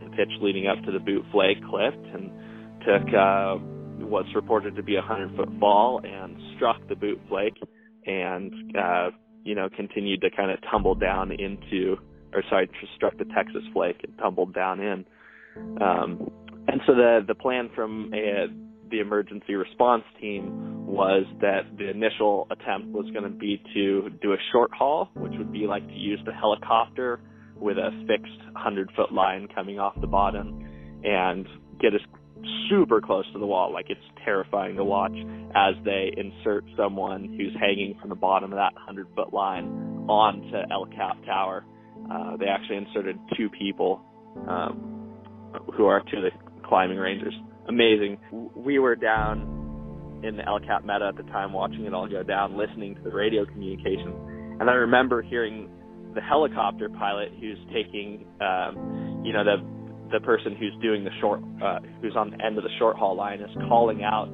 the 0.00 0.10
pitch 0.16 0.30
leading 0.40 0.66
up 0.66 0.82
to 0.84 0.92
the 0.92 0.98
boot 0.98 1.24
flake 1.32 1.58
clipped 1.68 2.06
and 2.14 2.30
took 2.80 3.14
uh 3.14 3.54
what's 4.04 4.34
reported 4.34 4.76
to 4.76 4.82
be 4.82 4.96
a 4.96 5.02
hundred 5.02 5.34
foot 5.36 5.48
fall 5.58 6.00
and 6.04 6.36
struck 6.56 6.76
the 6.88 6.96
boot 6.96 7.18
flake 7.28 7.56
and 8.06 8.76
uh 8.76 9.08
you 9.44 9.54
know 9.54 9.68
continued 9.74 10.20
to 10.20 10.30
kind 10.30 10.50
of 10.50 10.58
tumble 10.70 10.94
down 10.94 11.32
into 11.32 11.96
or 12.34 12.42
sorry 12.48 12.68
just 12.80 12.94
struck 12.94 13.16
the 13.18 13.24
texas 13.34 13.62
flake 13.72 14.00
and 14.04 14.16
tumbled 14.18 14.54
down 14.54 14.80
in 14.80 15.04
um 15.80 16.30
and 16.68 16.80
so 16.86 16.94
the 16.94 17.20
the 17.26 17.34
plan 17.34 17.70
from 17.74 18.12
a, 18.14 18.46
the 18.90 19.00
emergency 19.00 19.54
response 19.54 20.04
team 20.20 20.86
was 20.86 21.24
that 21.40 21.62
the 21.78 21.90
initial 21.90 22.46
attempt 22.50 22.88
was 22.88 23.10
going 23.12 23.24
to 23.24 23.30
be 23.30 23.60
to 23.72 24.10
do 24.20 24.34
a 24.34 24.36
short 24.52 24.70
haul, 24.74 25.08
which 25.14 25.32
would 25.38 25.50
be 25.50 25.66
like 25.66 25.86
to 25.88 25.94
use 25.94 26.20
the 26.26 26.32
helicopter 26.32 27.20
with 27.56 27.78
a 27.78 27.90
fixed 28.06 28.44
100 28.52 28.90
foot 28.94 29.12
line 29.12 29.48
coming 29.54 29.78
off 29.78 29.94
the 30.00 30.06
bottom 30.06 30.68
and 31.02 31.46
get 31.80 31.94
us 31.94 32.00
super 32.68 33.00
close 33.00 33.24
to 33.32 33.38
the 33.38 33.46
wall. 33.46 33.72
Like 33.72 33.86
it's 33.88 34.00
terrifying 34.24 34.76
to 34.76 34.84
watch 34.84 35.16
as 35.54 35.74
they 35.84 36.12
insert 36.16 36.64
someone 36.76 37.24
who's 37.24 37.54
hanging 37.58 37.96
from 38.00 38.10
the 38.10 38.16
bottom 38.16 38.52
of 38.52 38.56
that 38.56 38.74
100 38.74 39.06
foot 39.16 39.32
line 39.32 39.64
onto 40.08 40.56
El 40.70 40.86
Cap 40.86 41.16
Tower. 41.24 41.64
Uh, 42.12 42.36
they 42.36 42.46
actually 42.46 42.76
inserted 42.76 43.18
two 43.36 43.48
people 43.48 44.00
um, 44.48 45.16
who 45.76 45.86
are 45.86 45.98
of 45.98 46.06
the 46.10 46.30
climbing 46.64 46.98
rangers. 46.98 47.34
Amazing. 47.68 48.18
We 48.54 48.78
were 48.78 48.96
down 48.96 50.20
in 50.22 50.36
the 50.36 50.46
El 50.46 50.60
Cap 50.60 50.84
Meadow 50.84 51.08
at 51.08 51.16
the 51.16 51.22
time 51.24 51.52
watching 51.52 51.84
it 51.84 51.94
all 51.94 52.08
go 52.08 52.22
down, 52.22 52.56
listening 52.56 52.94
to 52.96 53.00
the 53.02 53.10
radio 53.10 53.44
communication. 53.44 54.12
And 54.60 54.68
I 54.68 54.74
remember 54.74 55.22
hearing 55.22 55.70
the 56.14 56.20
helicopter 56.20 56.88
pilot 56.90 57.30
who's 57.40 57.58
taking, 57.72 58.26
um, 58.40 59.22
you 59.24 59.32
know, 59.32 59.44
the 59.44 59.56
the 60.12 60.20
person 60.20 60.54
who's 60.54 60.74
doing 60.82 61.04
the 61.04 61.10
short, 61.20 61.40
uh, 61.64 61.78
who's 62.02 62.14
on 62.14 62.30
the 62.30 62.44
end 62.44 62.58
of 62.58 62.64
the 62.64 62.70
short 62.78 62.96
haul 62.98 63.16
line 63.16 63.40
is 63.40 63.48
calling 63.66 64.04
out 64.04 64.28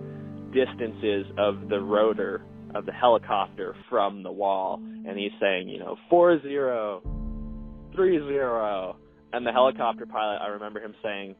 distances 0.52 1.24
of 1.38 1.68
the 1.68 1.78
rotor 1.78 2.42
of 2.74 2.84
the 2.84 2.92
helicopter 2.92 3.76
from 3.88 4.24
the 4.24 4.32
wall, 4.32 4.80
and 5.06 5.16
he's 5.16 5.30
saying, 5.40 5.68
you 5.68 5.78
know, 5.78 5.96
four 6.10 6.40
zero, 6.42 7.00
three 7.98 8.18
zero, 8.18 8.96
and 9.32 9.44
the 9.44 9.50
helicopter 9.50 10.06
pilot, 10.06 10.38
I 10.40 10.48
remember 10.48 10.80
him 10.80 10.94
saying, 11.02 11.34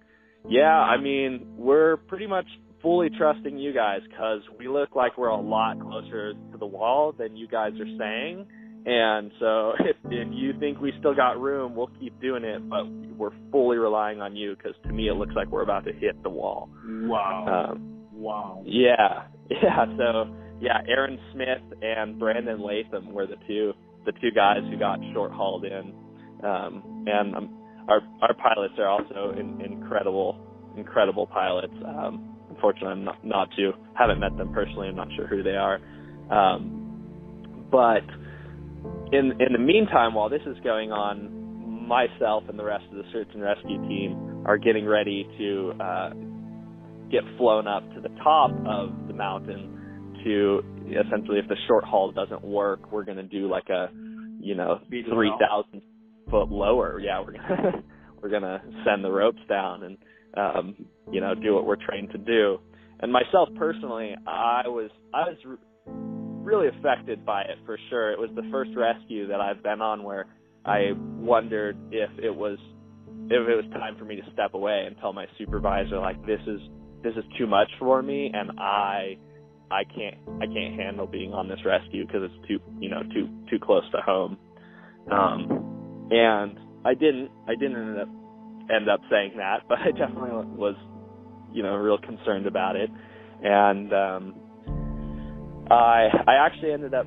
yeah, 0.49 0.77
I 0.77 1.01
mean, 1.01 1.47
we're 1.57 1.97
pretty 1.97 2.27
much 2.27 2.47
fully 2.83 3.09
trusting 3.17 3.59
you 3.59 3.73
guys 3.73 4.01
because 4.09 4.41
we 4.59 4.69
look 4.69 4.95
like 4.95 5.17
we're 5.17 5.29
a 5.29 5.41
lot 5.41 5.81
closer 5.81 6.33
to 6.33 6.59
the 6.59 6.67
wall 6.67 7.15
than 7.17 7.37
you 7.37 7.49
guys 7.49 7.73
are 7.81 7.99
saying. 7.99 8.47
And 8.87 9.31
so 9.39 9.73
if 9.81 9.97
if 10.07 10.29
you 10.33 10.53
think 10.59 10.81
we 10.81 10.93
still 10.99 11.15
got 11.15 11.41
room, 11.41 11.77
we'll 11.77 11.91
keep 12.01 12.21
doing 12.21 12.45
it, 12.45 12.69
but 12.69 12.87
we're 13.17 13.33
fully 13.53 13.77
relying 13.77 14.21
on 14.21 14.35
you 14.35 14.57
because 14.57 14.75
to 14.85 14.93
me 14.93 15.09
it 15.09 15.15
looks 15.15 15.35
like 15.37 15.49
we're 15.49 15.63
about 15.63 15.85
to 15.85 15.93
hit 15.93 16.21
the 16.23 16.31
wall. 16.31 16.69
Wow. 16.85 17.71
Um, 17.71 17.99
wow. 18.13 18.63
yeah, 18.67 19.27
yeah. 19.51 19.85
So 19.97 20.35
yeah, 20.61 20.79
Aaron 20.89 21.19
Smith 21.33 21.79
and 21.83 22.19
Brandon 22.19 22.61
Latham 22.61 23.13
were 23.13 23.27
the 23.27 23.37
two 23.47 23.75
the 24.07 24.13
two 24.21 24.31
guys 24.35 24.61
who 24.71 24.79
got 24.79 24.99
short 25.13 25.33
hauled 25.33 25.65
in, 25.65 25.93
um, 26.45 27.05
and 27.07 27.35
um, 27.35 27.59
our 27.89 28.01
our 28.23 28.35
pilots 28.35 28.75
are 28.79 28.89
also 28.89 29.35
in, 29.39 29.61
incredible 29.61 30.39
incredible 30.77 31.27
pilots. 31.27 31.75
Um, 31.85 32.37
unfortunately, 32.51 32.91
I'm 32.91 33.05
not, 33.05 33.25
not 33.25 33.49
to 33.57 33.73
haven't 33.95 34.21
met 34.21 34.37
them 34.37 34.53
personally. 34.53 34.89
I'm 34.89 34.97
not 34.97 35.09
sure 35.17 35.27
who 35.27 35.43
they 35.43 35.57
are, 35.57 35.81
um, 36.31 37.67
but 37.71 38.05
in 39.13 39.33
in 39.41 39.53
the 39.53 39.59
meantime, 39.59 40.15
while 40.15 40.29
this 40.29 40.43
is 40.47 40.57
going 40.63 40.93
on, 40.93 41.87
myself 41.87 42.45
and 42.49 42.59
the 42.59 42.65
rest 42.65 42.85
of 42.91 42.97
the 42.97 43.05
search 43.13 43.29
and 43.33 43.43
rescue 43.43 43.79
team 43.89 44.45
are 44.47 44.59
getting 44.59 44.87
ready 44.87 45.27
to 45.39 45.73
uh, 45.81 46.11
get 47.11 47.23
flown 47.37 47.67
up 47.67 47.83
to 47.95 48.01
the 48.01 48.11
top 48.23 48.51
of 48.67 49.09
the 49.09 49.15
mountain 49.15 49.75
to 50.25 50.63
essentially, 50.89 51.39
if 51.39 51.49
the 51.49 51.57
short 51.67 51.85
haul 51.85 52.13
doesn't 52.13 52.45
work, 52.45 52.93
we're 52.93 53.05
going 53.05 53.17
to 53.17 53.23
do 53.23 53.49
like 53.49 53.69
a 53.69 53.89
you 54.41 54.55
know 54.55 54.81
three 54.89 55.33
thousand 55.41 55.83
foot 56.31 56.51
lower. 56.51 57.01
Yeah, 57.01 57.21
we're 57.21 57.33
gonna 57.33 57.83
we're 58.23 58.31
gonna 58.31 58.63
send 58.85 59.05
the 59.05 59.11
ropes 59.11 59.41
down 59.49 59.83
and 59.85 59.99
um, 60.37 60.87
you 61.11 61.21
know 61.21 61.35
do 61.35 61.55
what 61.55 61.67
we're 61.67 61.77
trained 61.77 62.11
to 62.13 62.19
do. 62.19 62.59
And 63.01 63.13
myself 63.13 63.49
personally, 63.57 64.15
I 64.27 64.63
was 64.67 64.91
I 65.15 65.25
was 65.25 65.59
really 65.87 66.69
affected 66.69 67.25
by 67.25 67.43
it 67.43 67.59
for 67.65 67.79
sure. 67.91 68.11
It 68.11 68.19
was 68.19 68.31
the 68.35 68.49
first 68.51 68.71
rescue 68.77 69.29
that 69.29 69.41
I've 69.41 69.63
been 69.63 69.81
on 69.81 70.03
where 70.03 70.27
I 70.65 70.93
wondered 70.97 71.77
if 71.91 72.11
it 72.19 72.35
was 72.35 72.59
if 73.31 73.49
it 73.49 73.55
was 73.55 73.65
time 73.73 73.97
for 73.99 74.05
me 74.05 74.17
to 74.17 74.23
step 74.33 74.55
away 74.55 74.85
and 74.87 74.97
tell 74.99 75.13
my 75.13 75.27
supervisor 75.37 75.99
like 75.99 76.25
this 76.27 76.41
is 76.47 76.61
this 77.03 77.15
is 77.15 77.25
too 77.39 77.47
much 77.47 77.69
for 77.79 78.03
me 78.03 78.31
and 78.33 78.59
I 78.59 79.17
I 79.71 79.85
can't 79.85 80.17
I 80.41 80.47
can't 80.47 80.75
handle 80.75 81.07
being 81.07 81.33
on 81.33 81.49
this 81.49 81.61
rescue 81.65 82.07
because 82.07 82.23
it's 82.25 82.49
too 82.49 82.59
you 82.81 82.89
know 82.89 83.03
too 83.15 83.29
too 83.51 83.59
close 83.59 83.85
to 83.93 83.99
home. 84.01 84.39
Um, 85.11 85.78
and 86.11 86.59
I 86.85 86.95
didn't 86.95 87.31
I 87.47 87.55
didn't 87.55 87.77
end 87.77 88.01
up 88.01 88.09
end 88.71 88.89
up 88.89 89.01
saying 89.11 89.33
that, 89.37 89.63
but 89.69 89.79
I 89.79 89.91
definitely 89.91 90.31
was 90.57 90.77
you 91.53 91.63
know 91.63 91.75
real 91.77 91.99
concerned 91.99 92.47
about 92.47 92.77
it. 92.77 92.91
And 93.43 93.93
um, 93.93 94.35
I 95.71 96.09
I 96.27 96.47
actually 96.47 96.73
ended 96.73 96.95
up 96.95 97.07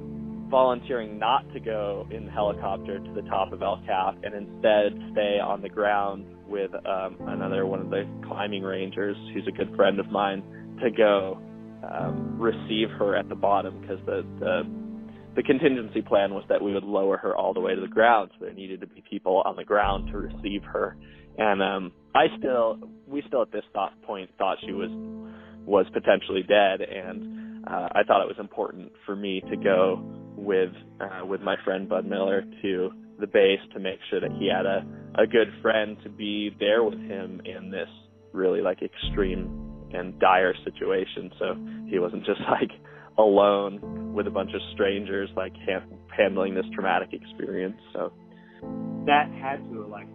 volunteering 0.49 1.17
not 1.17 1.51
to 1.53 1.59
go 1.59 2.05
in 2.11 2.25
the 2.25 2.31
helicopter 2.31 2.99
to 2.99 3.13
the 3.13 3.21
top 3.23 3.53
of 3.53 3.61
El 3.61 3.81
Cap 3.85 4.17
and 4.23 4.35
instead 4.35 4.91
stay 5.13 5.39
on 5.39 5.61
the 5.61 5.69
ground 5.69 6.25
with 6.45 6.71
um, 6.85 7.15
another 7.21 7.65
one 7.65 7.79
of 7.79 7.89
the 7.89 8.03
climbing 8.27 8.61
rangers 8.61 9.15
who's 9.33 9.47
a 9.47 9.51
good 9.51 9.73
friend 9.77 9.97
of 9.97 10.11
mine 10.11 10.43
to 10.83 10.91
go 10.91 11.39
um, 11.89 12.37
receive 12.37 12.89
her 12.99 13.15
at 13.15 13.29
the 13.29 13.35
bottom 13.35 13.79
because 13.79 13.99
the, 14.05 14.25
the 14.39 14.80
the 15.35 15.43
contingency 15.43 16.01
plan 16.01 16.33
was 16.33 16.43
that 16.49 16.61
we 16.61 16.73
would 16.73 16.83
lower 16.83 17.17
her 17.17 17.35
all 17.35 17.53
the 17.53 17.59
way 17.59 17.73
to 17.73 17.81
the 17.81 17.87
ground, 17.87 18.31
so 18.33 18.45
there 18.45 18.53
needed 18.53 18.81
to 18.81 18.87
be 18.87 19.03
people 19.09 19.41
on 19.45 19.55
the 19.55 19.63
ground 19.63 20.11
to 20.11 20.17
receive 20.17 20.63
her. 20.63 20.97
And 21.37 21.61
um, 21.61 21.91
I 22.13 22.25
still, 22.37 22.79
we 23.07 23.23
still 23.27 23.41
at 23.41 23.51
this 23.51 23.63
thought 23.73 23.93
point 24.03 24.29
thought 24.37 24.57
she 24.65 24.73
was 24.73 24.89
was 25.65 25.85
potentially 25.93 26.43
dead, 26.43 26.81
and 26.81 27.65
uh, 27.67 27.89
I 27.93 28.03
thought 28.03 28.21
it 28.21 28.27
was 28.27 28.39
important 28.39 28.91
for 29.05 29.15
me 29.15 29.41
to 29.49 29.55
go 29.55 30.03
with 30.35 30.73
uh, 30.99 31.25
with 31.25 31.41
my 31.41 31.55
friend 31.63 31.87
Bud 31.87 32.05
Miller 32.05 32.43
to 32.61 32.91
the 33.19 33.27
base 33.27 33.59
to 33.73 33.79
make 33.79 33.99
sure 34.09 34.19
that 34.19 34.31
he 34.39 34.49
had 34.53 34.65
a 34.65 34.83
a 35.15 35.27
good 35.27 35.47
friend 35.61 35.97
to 36.03 36.09
be 36.09 36.55
there 36.59 36.83
with 36.83 36.99
him 36.99 37.41
in 37.45 37.69
this 37.69 37.89
really 38.33 38.61
like 38.61 38.81
extreme 38.81 39.89
and 39.93 40.17
dire 40.19 40.53
situation. 40.63 41.31
So 41.37 41.55
he 41.87 41.99
wasn't 41.99 42.25
just 42.25 42.41
like 42.49 42.71
alone 43.21 44.13
with 44.13 44.27
a 44.27 44.31
bunch 44.31 44.51
of 44.53 44.61
strangers, 44.73 45.29
like 45.35 45.53
ha- 45.65 45.85
handling 46.15 46.55
this 46.55 46.65
traumatic 46.73 47.09
experience. 47.13 47.79
So 47.93 48.11
that 49.05 49.31
had 49.41 49.57
to 49.71 49.85
like 49.87 50.07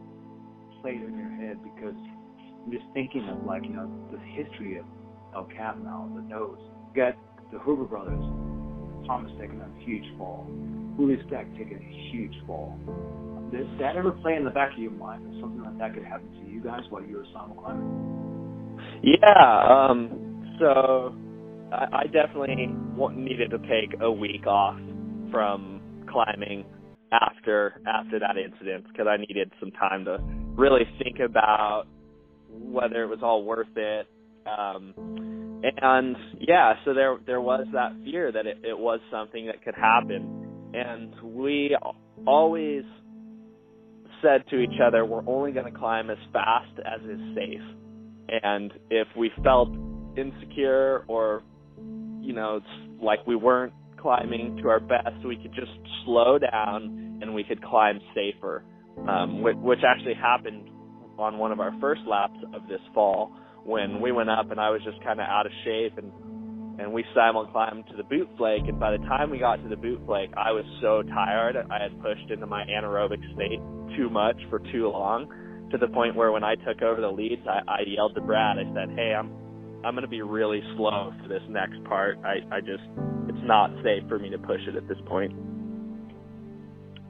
played 0.82 1.02
in 1.02 1.18
your 1.18 1.30
head 1.30 1.58
because 1.62 1.96
I'm 2.64 2.70
just 2.70 2.84
thinking 2.94 3.28
of 3.28 3.44
like 3.44 3.64
you 3.64 3.70
know 3.70 3.90
the 4.12 4.18
history 4.18 4.78
of 4.78 4.84
El 5.34 5.44
Cap 5.44 5.78
now, 5.82 6.10
the 6.14 6.22
nose. 6.22 6.58
You 6.60 7.02
got 7.02 7.14
the 7.52 7.58
Huber 7.60 7.84
brothers, 7.84 8.22
Thomas 9.06 9.32
taking 9.40 9.60
a 9.60 9.84
huge 9.84 10.04
fall, 10.18 10.46
Willie 10.98 11.18
Stack 11.26 11.46
taking 11.58 11.78
a 11.78 12.12
huge 12.12 12.34
fall. 12.46 12.78
Did 13.50 13.66
that 13.78 13.96
ever 13.96 14.10
play 14.10 14.34
in 14.34 14.44
the 14.44 14.50
back 14.50 14.72
of 14.72 14.78
your 14.78 14.90
mind 14.90 15.24
that 15.24 15.40
something 15.40 15.62
like 15.62 15.78
that 15.78 15.94
could 15.94 16.04
happen 16.04 16.28
to 16.32 16.50
you 16.50 16.60
guys 16.60 16.80
while 16.90 17.02
you 17.02 17.16
were 17.16 17.26
simul 17.32 17.56
climbing? 17.56 18.16
Yeah. 19.02 19.88
Um, 19.88 20.56
so 20.58 21.14
I, 21.72 21.86
I 21.92 22.04
definitely 22.04 22.68
needed 23.16 23.50
to 23.50 23.58
take 23.58 24.00
a 24.00 24.10
week 24.10 24.46
off 24.46 24.78
from 25.30 25.80
climbing 26.10 26.64
after 27.12 27.80
after 27.86 28.18
that 28.18 28.36
incident 28.36 28.86
because 28.88 29.06
I 29.08 29.16
needed 29.16 29.52
some 29.60 29.70
time 29.72 30.04
to 30.06 30.18
really 30.56 30.82
think 31.02 31.18
about 31.20 31.84
whether 32.50 33.04
it 33.04 33.08
was 33.08 33.20
all 33.22 33.44
worth 33.44 33.76
it. 33.76 34.06
Um, 34.46 34.94
and 35.62 36.16
yeah, 36.40 36.74
so 36.84 36.94
there 36.94 37.18
there 37.26 37.40
was 37.40 37.66
that 37.72 37.92
fear 38.04 38.32
that 38.32 38.46
it, 38.46 38.58
it 38.62 38.78
was 38.78 39.00
something 39.10 39.46
that 39.46 39.62
could 39.64 39.74
happen, 39.74 40.70
and 40.74 41.14
we 41.22 41.76
always 42.26 42.84
said 44.22 44.44
to 44.48 44.58
each 44.58 44.80
other, 44.84 45.04
we're 45.04 45.26
only 45.26 45.52
going 45.52 45.70
to 45.70 45.78
climb 45.78 46.10
as 46.10 46.16
fast 46.32 46.72
as 46.78 47.00
is 47.02 47.20
safe 47.34 47.60
and 48.28 48.72
if 48.90 49.06
we 49.16 49.30
felt 49.42 49.68
insecure 50.16 51.04
or 51.08 51.42
you 52.26 52.34
know 52.34 52.56
it's 52.56 53.02
like 53.02 53.26
we 53.26 53.36
weren't 53.36 53.72
climbing 53.98 54.58
to 54.62 54.68
our 54.68 54.80
best. 54.80 55.24
We 55.24 55.36
could 55.36 55.54
just 55.54 55.72
slow 56.04 56.38
down 56.38 57.18
and 57.22 57.34
we 57.34 57.44
could 57.44 57.62
climb 57.62 57.98
safer 58.14 58.64
um, 59.08 59.42
which, 59.42 59.56
which 59.58 59.78
actually 59.86 60.14
happened 60.14 60.68
on 61.18 61.38
one 61.38 61.52
of 61.52 61.60
our 61.60 61.72
first 61.80 62.02
laps 62.08 62.36
of 62.54 62.66
this 62.68 62.80
fall 62.94 63.32
when 63.64 64.00
we 64.00 64.12
went 64.12 64.30
up 64.30 64.50
and 64.50 64.60
I 64.60 64.70
was 64.70 64.80
just 64.84 65.02
kind 65.02 65.20
of 65.20 65.26
out 65.28 65.46
of 65.46 65.52
shape 65.64 65.98
and 65.98 66.12
and 66.78 66.92
we 66.92 67.04
simul 67.14 67.46
climbed 67.46 67.86
to 67.88 67.96
the 67.96 68.02
boot 68.02 68.28
flake. 68.36 68.68
And 68.68 68.78
by 68.78 68.90
the 68.90 68.98
time 68.98 69.30
we 69.30 69.38
got 69.38 69.56
to 69.62 69.68
the 69.68 69.76
boot 69.76 70.00
flake 70.04 70.30
I 70.36 70.52
was 70.52 70.64
so 70.82 71.02
tired. 71.02 71.56
I 71.56 71.82
had 71.82 72.00
pushed 72.02 72.30
into 72.30 72.46
my 72.46 72.64
anaerobic 72.64 73.22
state 73.34 73.60
too 73.96 74.10
much 74.10 74.36
for 74.50 74.58
too 74.58 74.88
long 74.88 75.26
to 75.70 75.78
the 75.78 75.88
point 75.88 76.14
where 76.14 76.32
when 76.32 76.44
I 76.44 76.54
took 76.54 76.82
over 76.82 77.00
the 77.00 77.10
leads, 77.10 77.42
I, 77.48 77.60
I 77.66 77.78
yelled 77.86 78.14
to 78.14 78.20
Brad. 78.20 78.56
I 78.58 78.64
said, 78.74 78.94
"Hey, 78.94 79.14
I'm 79.18 79.32
I'm 79.84 79.94
going 79.94 80.02
to 80.02 80.08
be 80.08 80.22
really 80.22 80.62
slow 80.76 81.12
for 81.22 81.28
this 81.28 81.42
next 81.48 81.82
part. 81.84 82.18
I 82.24 82.56
I 82.56 82.60
just 82.60 82.84
it's 83.28 83.44
not 83.44 83.70
safe 83.82 84.08
for 84.08 84.18
me 84.18 84.30
to 84.30 84.38
push 84.38 84.60
it 84.68 84.76
at 84.76 84.88
this 84.88 84.98
point." 85.06 85.32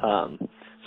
Um, 0.02 0.38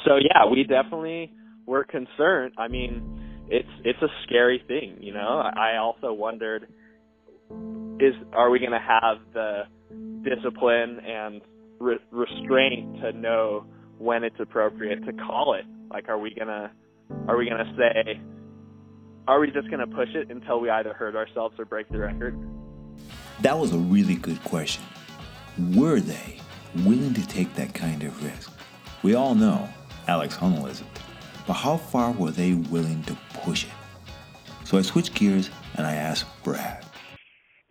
so 0.06 0.18
yeah, 0.18 0.46
we 0.50 0.64
definitely 0.64 1.34
were 1.66 1.84
concerned. 1.84 2.54
I 2.58 2.68
mean, 2.68 3.48
it's 3.50 3.68
it's 3.84 4.02
a 4.02 4.08
scary 4.26 4.62
thing, 4.68 4.98
you 5.00 5.14
know. 5.14 5.42
I 5.56 5.78
also 5.78 6.14
wondered, 6.14 6.68
is 8.00 8.14
are 8.34 8.50
we 8.50 8.60
going 8.60 8.72
to 8.72 8.80
have 8.80 9.18
the 9.34 9.64
discipline 10.24 11.00
and 11.06 11.42
re- 11.80 11.98
restraint 12.12 13.02
to 13.02 13.12
know 13.14 13.66
when 13.98 14.24
it's 14.24 14.36
appropriate 14.40 15.06
to 15.06 15.14
call 15.14 15.56
it? 15.56 15.66
Like, 15.90 16.10
are 16.10 16.20
we 16.20 16.34
going 16.34 16.48
to 16.48 16.72
are 17.28 17.38
we 17.38 17.50
going 17.50 17.66
to 17.66 17.74
say, 17.78 18.22
are 19.30 19.40
we 19.40 19.52
just 19.52 19.70
going 19.70 19.80
to 19.80 19.96
push 19.96 20.10
it 20.16 20.32
until 20.32 20.60
we 20.60 20.72
either 20.72 20.92
hurt 20.92 21.16
ourselves 21.16 21.54
or 21.60 21.66
break 21.66 21.88
the 21.90 22.00
record? 22.00 22.36
That 23.42 23.60
was 23.60 23.72
a 23.74 23.78
really 23.78 24.16
good 24.16 24.44
question. 24.44 24.84
Were 25.76 26.00
they 26.00 26.40
willing 26.78 27.14
to 27.14 27.28
take 27.28 27.54
that 27.54 27.76
kind 27.76 28.02
of 28.04 28.24
risk? 28.24 28.52
We 29.04 29.14
all 29.14 29.36
know 29.36 29.70
Alex 30.08 30.36
Honnold 30.36 30.72
isn't. 30.72 30.90
But 31.46 31.54
how 31.54 31.78
far 31.78 32.12
were 32.12 32.32
they 32.32 32.56
willing 32.56 33.04
to 33.04 33.16
push 33.36 33.66
it? 33.66 33.72
So 34.66 34.80
I 34.80 34.82
switched 34.82 35.14
gears 35.14 35.52
and 35.76 35.86
I 35.86 35.94
asked 35.94 36.26
Brad. 36.44 36.84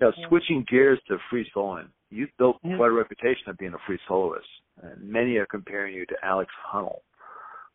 Now, 0.00 0.12
switching 0.28 0.64
gears 0.70 1.00
to 1.08 1.18
free 1.28 1.50
soloing, 1.54 1.88
you've 2.10 2.30
built 2.38 2.60
quite 2.62 2.86
a 2.86 2.92
reputation 2.92 3.48
of 3.48 3.58
being 3.58 3.74
a 3.74 3.78
free 3.84 3.98
soloist, 4.06 4.46
and 4.80 5.10
many 5.10 5.36
are 5.38 5.46
comparing 5.46 5.92
you 5.92 6.06
to 6.06 6.14
Alex 6.22 6.52
Honnold. 6.72 7.00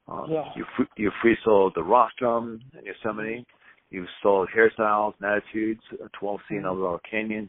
Um, 0.07 0.27
yeah. 0.29 0.45
You 0.55 0.65
you 0.95 1.11
free 1.21 1.37
soloed 1.45 1.73
the 1.75 1.83
rostrum 1.83 2.61
in 2.79 2.85
Yosemite. 2.85 3.45
You 3.93 4.07
sold 4.23 4.49
hairstyles 4.49 5.13
and 5.21 5.31
attitudes, 5.31 5.81
12C 6.19 6.39
in 6.49 6.57
mm-hmm. 6.57 6.65
Eldorado 6.65 6.99
Canyon, 7.09 7.47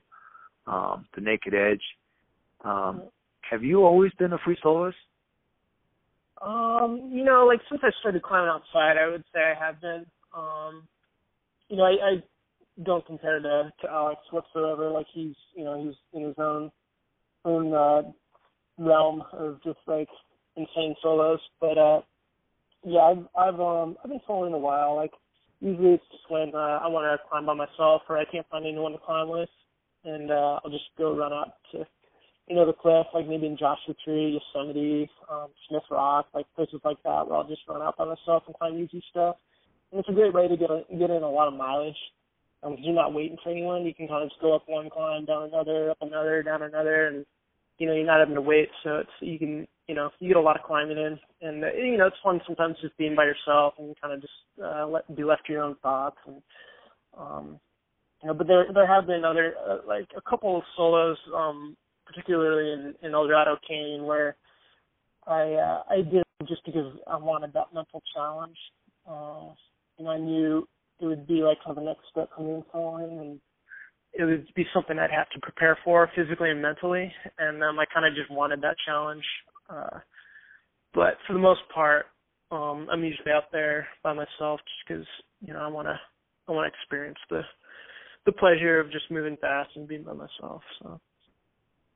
um, 0.66 1.06
the 1.14 1.22
Naked 1.22 1.54
Edge. 1.54 1.80
Um, 2.62 3.04
have 3.50 3.64
you 3.64 3.82
always 3.86 4.12
been 4.18 4.34
a 4.34 4.38
free 4.44 4.58
soloist? 4.62 4.98
Um, 6.42 7.08
you 7.10 7.24
know, 7.24 7.46
like 7.46 7.60
since 7.70 7.80
I 7.82 7.88
started 8.00 8.22
climbing 8.22 8.50
outside, 8.50 8.98
I 8.98 9.08
would 9.08 9.24
say 9.32 9.40
I 9.40 9.58
have 9.58 9.80
been. 9.80 10.04
Um, 10.36 10.86
you 11.70 11.78
know, 11.78 11.84
I, 11.84 11.92
I 11.92 12.22
don't 12.82 13.06
compare 13.06 13.40
to 13.40 13.72
to 13.80 13.90
Alex 13.90 14.20
whatsoever. 14.30 14.90
Like 14.90 15.06
he's, 15.14 15.36
you 15.56 15.64
know, 15.64 15.82
he's 15.82 15.94
in 16.12 16.26
his 16.26 16.36
own 16.36 16.70
own 17.46 17.72
uh, 17.72 18.02
realm 18.76 19.22
of 19.32 19.62
just 19.64 19.78
like 19.86 20.08
insane 20.56 20.94
solos. 21.00 21.40
But 21.58 21.78
uh, 21.78 22.00
yeah, 22.84 23.00
I've 23.00 23.26
I've 23.34 23.60
um 23.60 23.96
I've 24.04 24.10
been 24.10 24.20
soloing 24.28 24.52
a 24.52 24.58
while. 24.58 24.94
Like 24.94 25.12
usually 25.64 25.94
it's 25.94 26.04
just 26.12 26.28
when 26.28 26.52
uh, 26.54 26.84
I 26.84 26.88
want 26.88 27.08
to 27.08 27.28
climb 27.28 27.46
by 27.46 27.54
myself 27.54 28.02
or 28.08 28.18
I 28.18 28.24
can't 28.26 28.46
find 28.50 28.66
anyone 28.66 28.92
to 28.92 28.98
climb 28.98 29.30
with, 29.30 29.48
and 30.04 30.30
uh, 30.30 30.60
I'll 30.62 30.70
just 30.70 30.84
go 30.98 31.16
run 31.16 31.32
up 31.32 31.56
to 31.72 31.86
you 32.46 32.56
know 32.56 32.66
the 32.66 32.74
cliff, 32.74 33.06
like 33.14 33.26
maybe 33.26 33.46
in 33.46 33.56
Joshua 33.56 33.94
Tree, 34.04 34.38
Yosemite, 34.38 35.10
um, 35.32 35.48
Smith 35.68 35.82
Rock, 35.90 36.26
like 36.34 36.46
places 36.54 36.80
like 36.84 37.02
that, 37.04 37.26
where 37.26 37.38
I'll 37.38 37.48
just 37.48 37.62
run 37.66 37.80
out 37.80 37.96
by 37.96 38.04
myself 38.04 38.44
and 38.46 38.54
climb 38.54 38.78
easy 38.78 39.02
stuff. 39.10 39.36
And 39.90 40.00
it's 40.00 40.08
a 40.08 40.12
great 40.12 40.34
way 40.34 40.48
to 40.48 40.56
get 40.56 40.70
a, 40.70 40.82
get 40.90 41.10
in 41.10 41.22
a 41.22 41.30
lot 41.30 41.48
of 41.48 41.54
mileage. 41.54 41.96
Um, 42.62 42.76
you're 42.78 42.94
not 42.94 43.14
waiting 43.14 43.38
for 43.42 43.50
anyone. 43.50 43.84
You 43.84 43.94
can 43.94 44.08
kind 44.08 44.22
of 44.22 44.28
just 44.28 44.40
go 44.40 44.54
up 44.54 44.64
one 44.66 44.90
climb, 44.90 45.24
down 45.24 45.44
another, 45.44 45.90
up 45.90 45.98
another, 46.02 46.42
down 46.42 46.62
another, 46.62 47.06
and 47.08 47.26
you 47.78 47.86
know 47.86 47.94
you're 47.94 48.06
not 48.06 48.20
having 48.20 48.34
to 48.34 48.40
wait. 48.40 48.68
So 48.82 48.98
it's 48.98 49.10
you 49.20 49.38
can 49.38 49.66
you 49.88 49.94
know 49.94 50.10
you 50.20 50.28
get 50.28 50.36
a 50.36 50.40
lot 50.40 50.56
of 50.56 50.66
climbing 50.66 50.98
in, 50.98 51.18
and 51.42 51.64
uh, 51.64 51.72
you 51.72 51.96
know 51.96 52.06
it's 52.06 52.16
fun 52.22 52.40
sometimes 52.46 52.76
just 52.80 52.96
being 52.96 53.14
by 53.14 53.24
yourself 53.24 53.74
and 53.78 53.94
kind 54.00 54.14
of 54.14 54.20
just 54.20 54.32
uh, 54.62 54.86
let 54.86 55.14
be 55.16 55.24
left 55.24 55.46
to 55.46 55.52
your 55.52 55.62
own 55.62 55.76
thoughts 55.82 56.16
and 56.26 56.42
um 57.18 57.60
you 58.22 58.28
know 58.28 58.34
but 58.34 58.46
there 58.46 58.66
there 58.72 58.86
have 58.86 59.06
been 59.06 59.24
other 59.24 59.54
uh, 59.68 59.78
like 59.86 60.08
a 60.16 60.30
couple 60.30 60.56
of 60.56 60.62
solos 60.76 61.18
um 61.34 61.76
particularly 62.06 62.72
in 62.72 62.94
in 63.02 63.14
Eldorado 63.14 63.56
Canyon 63.66 64.04
where 64.04 64.36
I 65.26 65.52
uh, 65.52 65.82
I 65.90 65.96
did 66.02 66.24
just 66.48 66.64
because 66.64 66.92
I 67.06 67.16
wanted 67.16 67.52
that 67.52 67.72
mental 67.74 68.02
challenge 68.14 68.56
uh 69.08 69.52
and 69.98 70.08
I 70.08 70.18
knew 70.18 70.66
it 71.00 71.06
would 71.06 71.26
be 71.26 71.42
like 71.42 71.58
kind 71.64 71.76
of 71.76 71.84
the 71.84 71.88
next 71.88 72.02
step 72.10 72.30
for 72.36 72.42
me 72.42 72.62
in 73.04 73.18
and 73.18 73.40
it 74.16 74.24
would 74.24 74.46
be 74.54 74.64
something 74.72 74.98
I'd 74.98 75.10
have 75.10 75.28
to 75.30 75.40
prepare 75.40 75.76
for 75.84 76.10
physically 76.14 76.50
and 76.50 76.62
mentally 76.62 77.12
and 77.38 77.62
um 77.62 77.78
I 77.78 77.84
kind 77.92 78.06
of 78.06 78.14
just 78.14 78.30
wanted 78.30 78.60
that 78.62 78.76
challenge 78.86 79.24
uh, 79.68 79.98
but 80.94 81.14
for 81.26 81.32
the 81.32 81.38
most 81.38 81.60
part, 81.74 82.06
um, 82.50 82.86
I'm 82.90 83.02
usually 83.02 83.32
out 83.32 83.50
there 83.52 83.86
by 84.02 84.12
myself 84.12 84.60
just 84.60 84.88
because 84.88 85.06
you 85.40 85.52
know 85.52 85.60
I 85.60 85.68
want 85.68 85.88
to 85.88 85.98
I 86.48 86.52
want 86.52 86.72
to 86.72 86.78
experience 86.78 87.18
the 87.30 87.42
the 88.26 88.32
pleasure 88.32 88.80
of 88.80 88.90
just 88.90 89.10
moving 89.10 89.36
fast 89.40 89.70
and 89.76 89.88
being 89.88 90.04
by 90.04 90.12
myself. 90.12 90.62
So. 90.82 91.00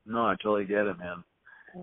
No, 0.05 0.25
I 0.25 0.35
totally 0.43 0.65
get 0.65 0.85
it, 0.85 0.97
man. 0.99 1.23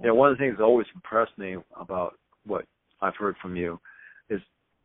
Yeah, 0.05 0.11
one 0.13 0.31
of 0.31 0.37
the 0.37 0.43
things 0.43 0.57
that 0.59 0.65
always 0.65 0.87
impressed 0.95 1.37
me 1.39 1.57
about 1.79 2.19
what 2.45 2.65
I've 3.01 3.17
heard 3.17 3.37
from 3.41 3.57
you 3.57 3.79
is 4.31 4.41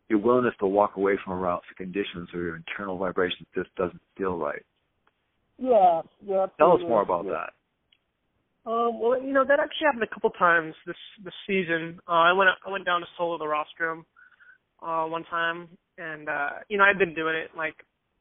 your 0.09 0.19
willingness 0.19 0.53
to 0.59 0.67
walk 0.67 0.95
away 0.95 1.17
from 1.23 1.33
a 1.33 1.37
route 1.37 1.63
for 1.67 1.75
conditions 1.75 2.29
or 2.33 2.41
your 2.41 2.55
internal 2.55 2.97
vibrations 2.97 3.47
just 3.55 3.73
doesn't 3.75 4.01
feel 4.15 4.37
right. 4.37 4.63
Yeah, 5.61 6.01
yeah. 6.25 6.47
Tell 6.57 6.73
us 6.73 6.81
more 6.81 7.03
about 7.03 7.25
that. 7.25 7.53
Um, 8.65 8.99
well, 8.99 9.21
you 9.21 9.33
know 9.33 9.45
that 9.45 9.59
actually 9.59 9.85
happened 9.85 10.03
a 10.03 10.13
couple 10.13 10.29
times 10.31 10.73
this 10.85 10.97
this 11.23 11.33
season. 11.47 11.99
Uh, 12.07 12.29
I 12.29 12.33
went 12.33 12.49
I 12.65 12.69
went 12.69 12.85
down 12.85 13.01
to 13.01 13.07
solo 13.17 13.37
the 13.37 13.47
rostrum 13.47 14.05
uh, 14.81 15.05
one 15.05 15.23
time, 15.25 15.69
and 15.97 16.29
uh, 16.29 16.65
you 16.69 16.77
know 16.77 16.83
I've 16.83 16.99
been 16.99 17.13
doing 17.13 17.35
it 17.35 17.51
like 17.55 17.75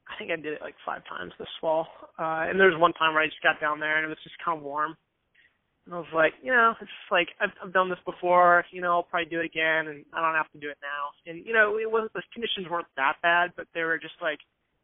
I 0.09 0.17
think 0.17 0.31
I 0.31 0.35
did 0.35 0.53
it 0.53 0.61
like 0.61 0.75
five 0.85 1.01
times 1.09 1.33
this 1.37 1.49
fall. 1.59 1.87
Uh, 2.17 2.49
and 2.49 2.59
there 2.59 2.69
was 2.69 2.79
one 2.79 2.93
time 2.93 3.13
where 3.13 3.23
I 3.23 3.27
just 3.27 3.41
got 3.41 3.61
down 3.61 3.79
there 3.79 3.97
and 3.97 4.05
it 4.05 4.09
was 4.09 4.21
just 4.23 4.37
kind 4.43 4.57
of 4.57 4.63
warm, 4.63 4.97
and 5.85 5.93
I 5.93 5.97
was 5.97 6.13
like, 6.13 6.33
you 6.41 6.51
know, 6.51 6.73
it's 6.81 6.89
just 6.89 7.11
like 7.11 7.29
I've 7.41 7.53
I've 7.63 7.73
done 7.73 7.89
this 7.89 8.01
before. 8.05 8.65
You 8.71 8.81
know, 8.81 8.93
I'll 8.97 9.09
probably 9.09 9.29
do 9.29 9.41
it 9.41 9.49
again, 9.49 9.93
and 9.93 10.05
I 10.13 10.21
don't 10.21 10.37
have 10.37 10.51
to 10.53 10.59
do 10.59 10.69
it 10.69 10.77
now. 10.81 11.13
And 11.25 11.45
you 11.45 11.53
know, 11.53 11.77
it 11.77 11.89
wasn't 11.89 12.13
the 12.13 12.21
conditions 12.33 12.65
weren't 12.69 12.89
that 12.97 13.17
bad, 13.21 13.53
but 13.57 13.65
they 13.73 13.81
were 13.81 13.97
just 13.97 14.17
like 14.21 14.39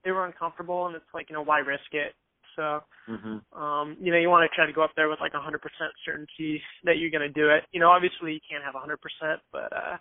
they 0.05 0.11
were 0.11 0.25
uncomfortable, 0.25 0.85
and 0.85 0.95
it's 0.95 1.13
like 1.13 1.29
you 1.29 1.35
know 1.35 1.41
why 1.41 1.65
risk 1.65 1.93
it? 1.93 2.13
So, 2.57 2.81
mm-hmm. 3.07 3.37
um, 3.55 3.95
you 4.01 4.11
know, 4.11 4.17
you 4.17 4.29
want 4.29 4.49
to 4.49 4.53
try 4.53 4.65
to 4.65 4.73
go 4.73 4.83
up 4.83 4.91
there 4.97 5.07
with 5.07 5.21
like 5.21 5.31
100% 5.31 5.61
certainty 6.03 6.61
that 6.83 6.97
you're 6.97 7.11
going 7.13 7.21
to 7.21 7.29
do 7.29 7.49
it. 7.49 7.63
You 7.71 7.79
know, 7.79 7.89
obviously 7.89 8.33
you 8.33 8.43
can't 8.43 8.65
have 8.65 8.75
100%, 8.75 8.97
but, 9.53 9.71
uh, 9.71 9.97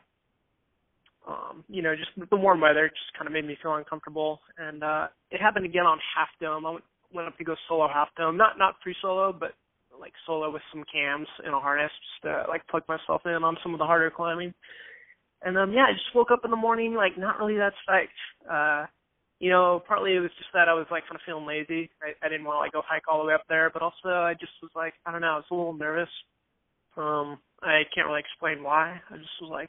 um, 1.30 1.64
you 1.68 1.82
know, 1.82 1.94
just 1.94 2.11
the 2.30 2.36
warm 2.36 2.61
weather 2.61 2.88
just 2.88 3.12
kind 3.16 3.26
of 3.26 3.32
made 3.32 3.46
me 3.46 3.59
feel 3.62 3.74
uncomfortable. 3.74 4.40
And, 4.59 4.82
uh, 4.82 5.07
it 5.30 5.40
happened 5.40 5.66
again 5.66 5.86
on 5.86 5.98
Half 6.16 6.28
Dome. 6.40 6.66
I 6.66 6.70
went, 6.70 6.84
went 7.12 7.28
up 7.28 7.38
to 7.38 7.44
go 7.44 7.54
solo 7.68 7.86
Half 7.86 8.09
Dome, 8.16 8.36
not, 8.36 8.59
not 8.59 8.76
free 8.82 8.96
solo, 9.02 9.32
but 9.32 9.52
like 10.00 10.12
solo 10.26 10.50
with 10.50 10.62
some 10.72 10.84
cams 10.92 11.28
in 11.46 11.52
a 11.52 11.61
harness 11.61 11.90
just 11.90 12.22
to 12.22 12.44
like 12.48 12.66
plug 12.68 12.82
myself 12.88 13.22
in 13.24 13.44
on 13.44 13.57
some 13.62 13.74
of 13.74 13.78
the 13.78 13.86
harder 13.86 14.11
climbing. 14.11 14.52
And 15.42 15.57
um 15.59 15.72
yeah, 15.72 15.86
I 15.88 15.92
just 15.92 16.14
woke 16.14 16.30
up 16.30 16.44
in 16.44 16.50
the 16.50 16.57
morning 16.57 16.94
like 16.94 17.18
not 17.18 17.38
really 17.38 17.57
that 17.57 17.72
psyched. 17.88 18.09
Uh 18.50 18.86
you 19.39 19.51
know, 19.51 19.82
partly 19.87 20.14
it 20.14 20.20
was 20.20 20.30
just 20.39 20.51
that 20.55 20.68
I 20.68 20.74
was 20.74 20.87
like 20.91 21.05
kind 21.05 21.16
of 21.16 21.20
feeling 21.26 21.47
lazy. 21.47 21.91
I, 22.03 22.14
I 22.24 22.28
didn't 22.28 22.47
want 22.47 22.57
to 22.57 22.61
like 22.61 22.72
go 22.72 22.82
hike 22.87 23.05
all 23.09 23.20
the 23.20 23.26
way 23.28 23.34
up 23.34 23.45
there, 23.49 23.70
but 23.70 23.82
also 23.82 24.09
I 24.09 24.34
just 24.34 24.53
was 24.62 24.70
like, 24.74 24.95
I 25.05 25.12
don't 25.12 25.20
know, 25.20 25.34
I 25.34 25.37
was 25.37 25.51
a 25.51 25.55
little 25.55 25.74
nervous. 25.74 26.09
Um, 26.97 27.39
I 27.62 27.82
can't 27.95 28.07
really 28.07 28.20
explain 28.20 28.62
why. 28.62 29.01
I 29.11 29.16
just 29.16 29.37
was 29.41 29.51
like, 29.51 29.68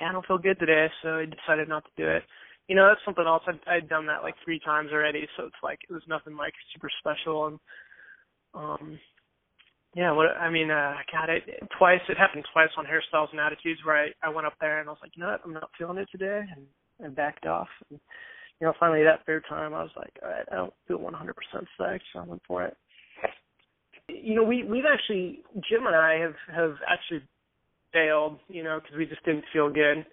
yeah, 0.00 0.08
I 0.08 0.12
don't 0.12 0.26
feel 0.26 0.38
good 0.38 0.58
today, 0.58 0.86
so 1.02 1.18
I 1.18 1.26
decided 1.26 1.68
not 1.68 1.84
to 1.84 1.90
do 1.96 2.08
it. 2.08 2.22
You 2.68 2.76
know, 2.76 2.86
that's 2.86 3.04
something 3.04 3.26
else. 3.26 3.42
I'd, 3.48 3.60
I'd 3.66 3.88
done 3.88 4.06
that 4.06 4.22
like 4.22 4.34
three 4.44 4.60
times 4.60 4.90
already, 4.92 5.26
so 5.36 5.44
it's 5.44 5.62
like 5.62 5.80
it 5.88 5.92
was 5.92 6.02
nothing 6.08 6.36
like 6.36 6.54
super 6.72 6.88
special. 7.00 7.46
And 7.48 7.58
um, 8.54 8.98
yeah, 9.96 10.12
what 10.12 10.28
I 10.38 10.50
mean, 10.50 10.70
uh, 10.70 10.94
God, 11.10 11.30
it, 11.30 11.42
it 11.48 11.68
twice. 11.76 12.00
It 12.08 12.16
happened 12.16 12.44
twice 12.52 12.70
on 12.78 12.86
hairstyles 12.86 13.32
and 13.32 13.40
attitudes 13.40 13.80
where 13.84 13.96
I 14.04 14.08
I 14.22 14.28
went 14.28 14.46
up 14.46 14.54
there 14.60 14.78
and 14.78 14.88
I 14.88 14.92
was 14.92 15.00
like, 15.02 15.10
you 15.16 15.22
know 15.24 15.30
what, 15.30 15.40
I'm 15.44 15.52
not 15.52 15.70
feeling 15.76 15.98
it 15.98 16.08
today, 16.12 16.42
and 16.54 16.64
and 17.00 17.16
backed 17.16 17.46
off. 17.46 17.68
And, 17.90 17.98
you 18.60 18.66
know, 18.66 18.74
finally 18.78 19.02
that 19.04 19.24
third 19.26 19.44
time, 19.48 19.72
I 19.72 19.82
was 19.82 19.90
like, 19.96 20.12
all 20.22 20.28
right, 20.28 20.44
I 20.52 20.56
don't 20.56 20.74
feel 20.86 20.98
100% 20.98 21.12
psyched, 21.80 22.00
so 22.12 22.20
I 22.20 22.24
went 22.24 22.42
for 22.46 22.64
it. 22.64 22.76
You 24.08 24.34
know, 24.34 24.42
we 24.42 24.64
we've 24.64 24.84
actually 24.92 25.40
Jim 25.68 25.86
and 25.86 25.94
I 25.94 26.18
have 26.18 26.34
have 26.52 26.74
actually 26.88 27.22
failed, 27.92 28.38
you 28.48 28.64
know, 28.64 28.80
because 28.80 28.96
we 28.96 29.06
just 29.06 29.24
didn't 29.24 29.44
feel 29.52 29.70
good. 29.70 30.04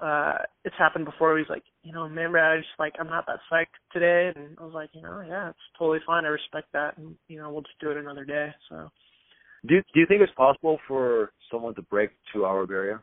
Uh, 0.00 0.38
it's 0.64 0.74
happened 0.78 1.04
before. 1.04 1.36
He's 1.36 1.48
like, 1.50 1.64
you 1.82 1.92
know, 1.92 2.04
remember 2.04 2.38
I 2.38 2.56
just 2.56 2.68
like 2.78 2.94
I'm 2.98 3.08
not 3.08 3.26
that 3.26 3.40
psyched 3.52 3.76
today, 3.92 4.32
and 4.34 4.56
I 4.58 4.64
was 4.64 4.72
like, 4.72 4.90
you 4.94 5.02
know, 5.02 5.22
yeah, 5.26 5.50
it's 5.50 5.58
totally 5.78 5.98
fine. 6.06 6.24
I 6.24 6.28
respect 6.28 6.68
that, 6.72 6.96
and 6.96 7.16
you 7.28 7.38
know, 7.38 7.50
we'll 7.52 7.62
just 7.62 7.78
do 7.80 7.90
it 7.90 7.96
another 7.96 8.24
day. 8.24 8.48
So. 8.70 8.88
Do 9.66 9.74
do 9.92 10.00
you 10.00 10.06
think 10.06 10.22
it's 10.22 10.32
possible 10.34 10.78
for 10.88 11.32
someone 11.50 11.74
to 11.74 11.82
break 11.82 12.10
two 12.32 12.46
hour 12.46 12.66
barrier? 12.66 13.02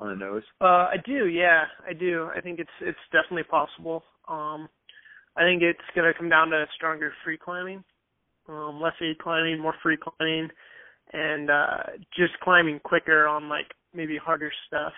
On 0.00 0.08
the 0.08 0.16
nose? 0.16 0.42
Uh, 0.60 0.88
I 0.88 0.96
do, 1.04 1.26
yeah, 1.28 1.64
I 1.86 1.92
do. 1.92 2.30
I 2.34 2.40
think 2.40 2.58
it's 2.58 2.70
it's 2.80 2.98
definitely 3.12 3.44
possible. 3.44 4.02
Um, 4.28 4.68
I 5.36 5.42
think 5.42 5.62
it's 5.62 5.78
gonna 5.94 6.14
come 6.16 6.28
down 6.28 6.50
to 6.50 6.66
stronger 6.74 7.12
free 7.24 7.38
climbing, 7.38 7.84
um, 8.48 8.80
less 8.80 8.94
aid 9.02 9.18
climbing, 9.18 9.60
more 9.60 9.74
free 9.82 9.96
climbing, 9.96 10.48
and 11.12 11.50
uh, 11.50 11.82
just 12.16 12.32
climbing 12.42 12.80
quicker 12.82 13.26
on 13.26 13.48
like 13.48 13.66
maybe 13.94 14.16
harder 14.16 14.50
stuff. 14.66 14.92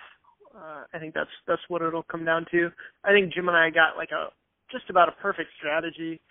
Uh, 0.55 0.83
I 0.93 0.99
think 0.99 1.13
that's 1.13 1.29
that's 1.47 1.61
what 1.67 1.81
it'll 1.81 2.03
come 2.03 2.25
down 2.25 2.45
to. 2.51 2.69
I 3.03 3.11
think 3.11 3.33
Jim 3.33 3.47
and 3.47 3.57
I 3.57 3.69
got 3.69 3.97
like 3.97 4.11
a 4.11 4.29
just 4.71 4.89
about 4.89 5.09
a 5.09 5.13
perfect 5.13 5.49
strategy, 5.57 6.21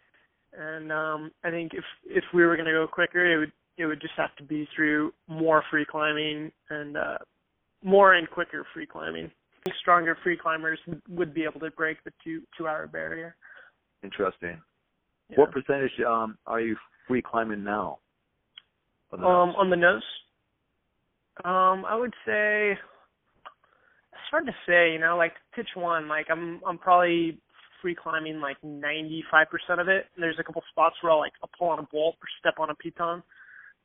and 0.53 0.91
um, 0.91 1.31
I 1.45 1.51
think 1.51 1.73
if 1.75 1.85
if 2.05 2.25
we 2.33 2.45
were 2.45 2.57
gonna 2.57 2.73
go 2.73 2.87
quicker, 2.87 3.33
it 3.33 3.39
would 3.39 3.53
it 3.79 3.87
would 3.87 4.01
just 4.01 4.14
have 4.16 4.35
to 4.37 4.45
be 4.45 4.68
through 4.75 5.12
more 5.29 5.62
free 5.70 5.87
climbing 5.89 6.53
and 6.70 6.97
uh, 6.97 7.18
more 7.83 8.14
and 8.14 8.28
quicker 8.30 8.66
free 8.72 8.87
climbing. 8.87 9.30
Stronger 9.80 10.16
free 10.22 10.37
climbers 10.37 10.78
would 11.09 11.33
be 11.33 11.45
able 11.45 11.61
to 11.61 11.70
break 11.70 12.03
the 12.05 12.12
two 12.24 12.43
two 12.59 12.66
hour 12.66 12.87
barrier. 12.87 13.37
Interesting. 14.03 14.61
Yeah. 15.28 15.37
What 15.37 15.53
percentage 15.53 15.93
um, 16.07 16.37
are 16.47 16.61
you 16.61 16.76
free 17.07 17.22
climbing 17.22 17.62
now? 17.62 17.99
On 19.12 19.20
the 19.20 19.26
um, 19.26 19.51
on 19.51 19.70
the 19.70 19.76
nose. 19.76 20.03
Um, 21.45 21.85
I 21.87 21.97
would 21.97 22.12
say 22.26 22.72
it's 22.72 24.30
hard 24.30 24.47
to 24.47 24.53
say. 24.66 24.93
You 24.93 24.99
know, 24.99 25.16
like 25.16 25.35
pitch 25.55 25.68
one, 25.74 26.09
like 26.09 26.26
I'm 26.30 26.61
I'm 26.66 26.78
probably 26.78 27.39
free 27.80 27.97
climbing 28.01 28.41
like 28.41 28.57
95% 28.64 29.47
of 29.78 29.89
it. 29.89 30.07
There's 30.16 30.39
a 30.39 30.45
couple 30.45 30.62
spots 30.70 30.97
where 31.01 31.12
I'll 31.12 31.18
like 31.18 31.33
I'll 31.43 31.51
pull 31.59 31.68
on 31.68 31.78
a 31.78 31.87
bolt 31.91 32.16
or 32.20 32.28
step 32.39 32.55
on 32.59 32.70
a 32.70 32.74
piton. 32.74 33.22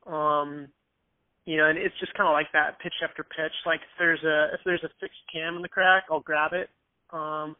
Um, 0.06 0.68
you 1.48 1.56
know, 1.56 1.70
and 1.70 1.80
it's 1.80 1.96
just 2.02 2.14
kind 2.14 2.28
of 2.28 2.34
like 2.34 2.52
that 2.52 2.78
pitch 2.84 3.00
after 3.02 3.24
pitch. 3.24 3.56
Like 3.66 3.80
if 3.80 3.96
there's 3.98 4.22
a 4.24 4.54
if 4.54 4.60
there's 4.66 4.84
a 4.84 4.92
fixed 5.00 5.24
cam 5.32 5.56
in 5.56 5.62
the 5.62 5.70
crack, 5.70 6.04
I'll 6.12 6.20
grab 6.20 6.52
it. 6.52 6.70
Um, 7.14 7.56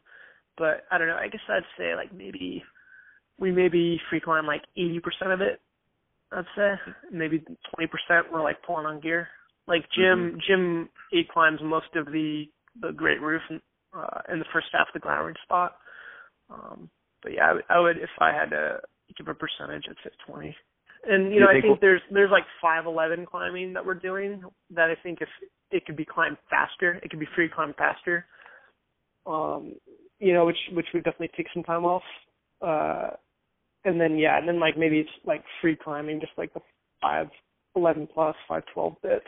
but 0.58 0.84
I 0.92 0.98
don't 0.98 1.08
know. 1.08 1.16
I 1.16 1.28
guess 1.28 1.40
I'd 1.48 1.62
say 1.78 1.94
like 1.96 2.12
maybe 2.12 2.62
we 3.40 3.50
maybe 3.50 3.98
free 4.10 4.20
climb 4.20 4.46
like 4.46 4.60
80% 4.76 5.00
of 5.32 5.40
it. 5.40 5.62
I'd 6.30 6.44
say 6.54 6.74
maybe 7.10 7.42
20% 7.78 7.88
we're 8.30 8.42
like 8.42 8.62
pulling 8.62 8.84
on 8.84 9.00
gear. 9.00 9.28
Like 9.66 9.84
Jim, 9.96 10.36
mm-hmm. 10.36 10.38
Jim 10.46 10.88
aid 11.14 11.28
climbs 11.28 11.60
most 11.64 11.88
of 11.96 12.06
the 12.06 12.44
the 12.82 12.92
great 12.92 13.22
roof 13.22 13.42
in, 13.48 13.58
uh, 13.96 14.20
in 14.30 14.38
the 14.38 14.44
first 14.52 14.66
half 14.72 14.88
of 14.88 15.00
the 15.00 15.00
Glowering 15.00 15.34
spot. 15.44 15.76
Um, 16.50 16.90
but 17.22 17.32
yeah, 17.32 17.54
I, 17.70 17.74
I 17.76 17.80
would 17.80 17.96
if 17.96 18.10
I 18.18 18.32
had 18.34 18.50
to 18.50 18.80
give 19.16 19.28
a 19.28 19.34
percentage, 19.34 19.84
I'd 19.88 19.96
say 20.04 20.10
20. 20.26 20.54
And 21.08 21.32
you 21.32 21.40
know, 21.40 21.50
you 21.50 21.58
I 21.58 21.60
think 21.60 21.64
think 21.64 21.80
there's 21.80 22.02
there's 22.12 22.30
like 22.30 22.44
five 22.60 22.86
eleven 22.86 23.24
climbing 23.24 23.72
that 23.72 23.84
we're 23.84 23.94
doing 23.94 24.42
that 24.70 24.90
I 24.90 24.94
think 25.02 25.18
if 25.20 25.28
it 25.70 25.84
could 25.86 25.96
be 25.96 26.04
climbed 26.04 26.36
faster, 26.50 27.00
it 27.02 27.10
could 27.10 27.20
be 27.20 27.28
free 27.34 27.48
climbed 27.48 27.76
faster. 27.76 28.26
Um, 29.26 29.74
you 30.18 30.34
know, 30.34 30.44
which 30.44 30.58
which 30.72 30.86
would 30.92 31.04
definitely 31.04 31.30
take 31.36 31.46
some 31.54 31.62
time 31.62 31.84
off. 31.84 32.02
Uh 32.60 33.10
and 33.84 34.00
then 34.00 34.18
yeah, 34.18 34.38
and 34.38 34.46
then 34.46 34.60
like 34.60 34.76
maybe 34.76 34.98
it's 34.98 35.10
like 35.24 35.42
free 35.60 35.76
climbing, 35.76 36.20
just 36.20 36.32
like 36.36 36.52
the 36.52 36.60
five 37.00 37.28
eleven 37.74 38.06
plus, 38.12 38.36
five 38.46 38.64
twelve 38.74 38.94
bits. 39.02 39.26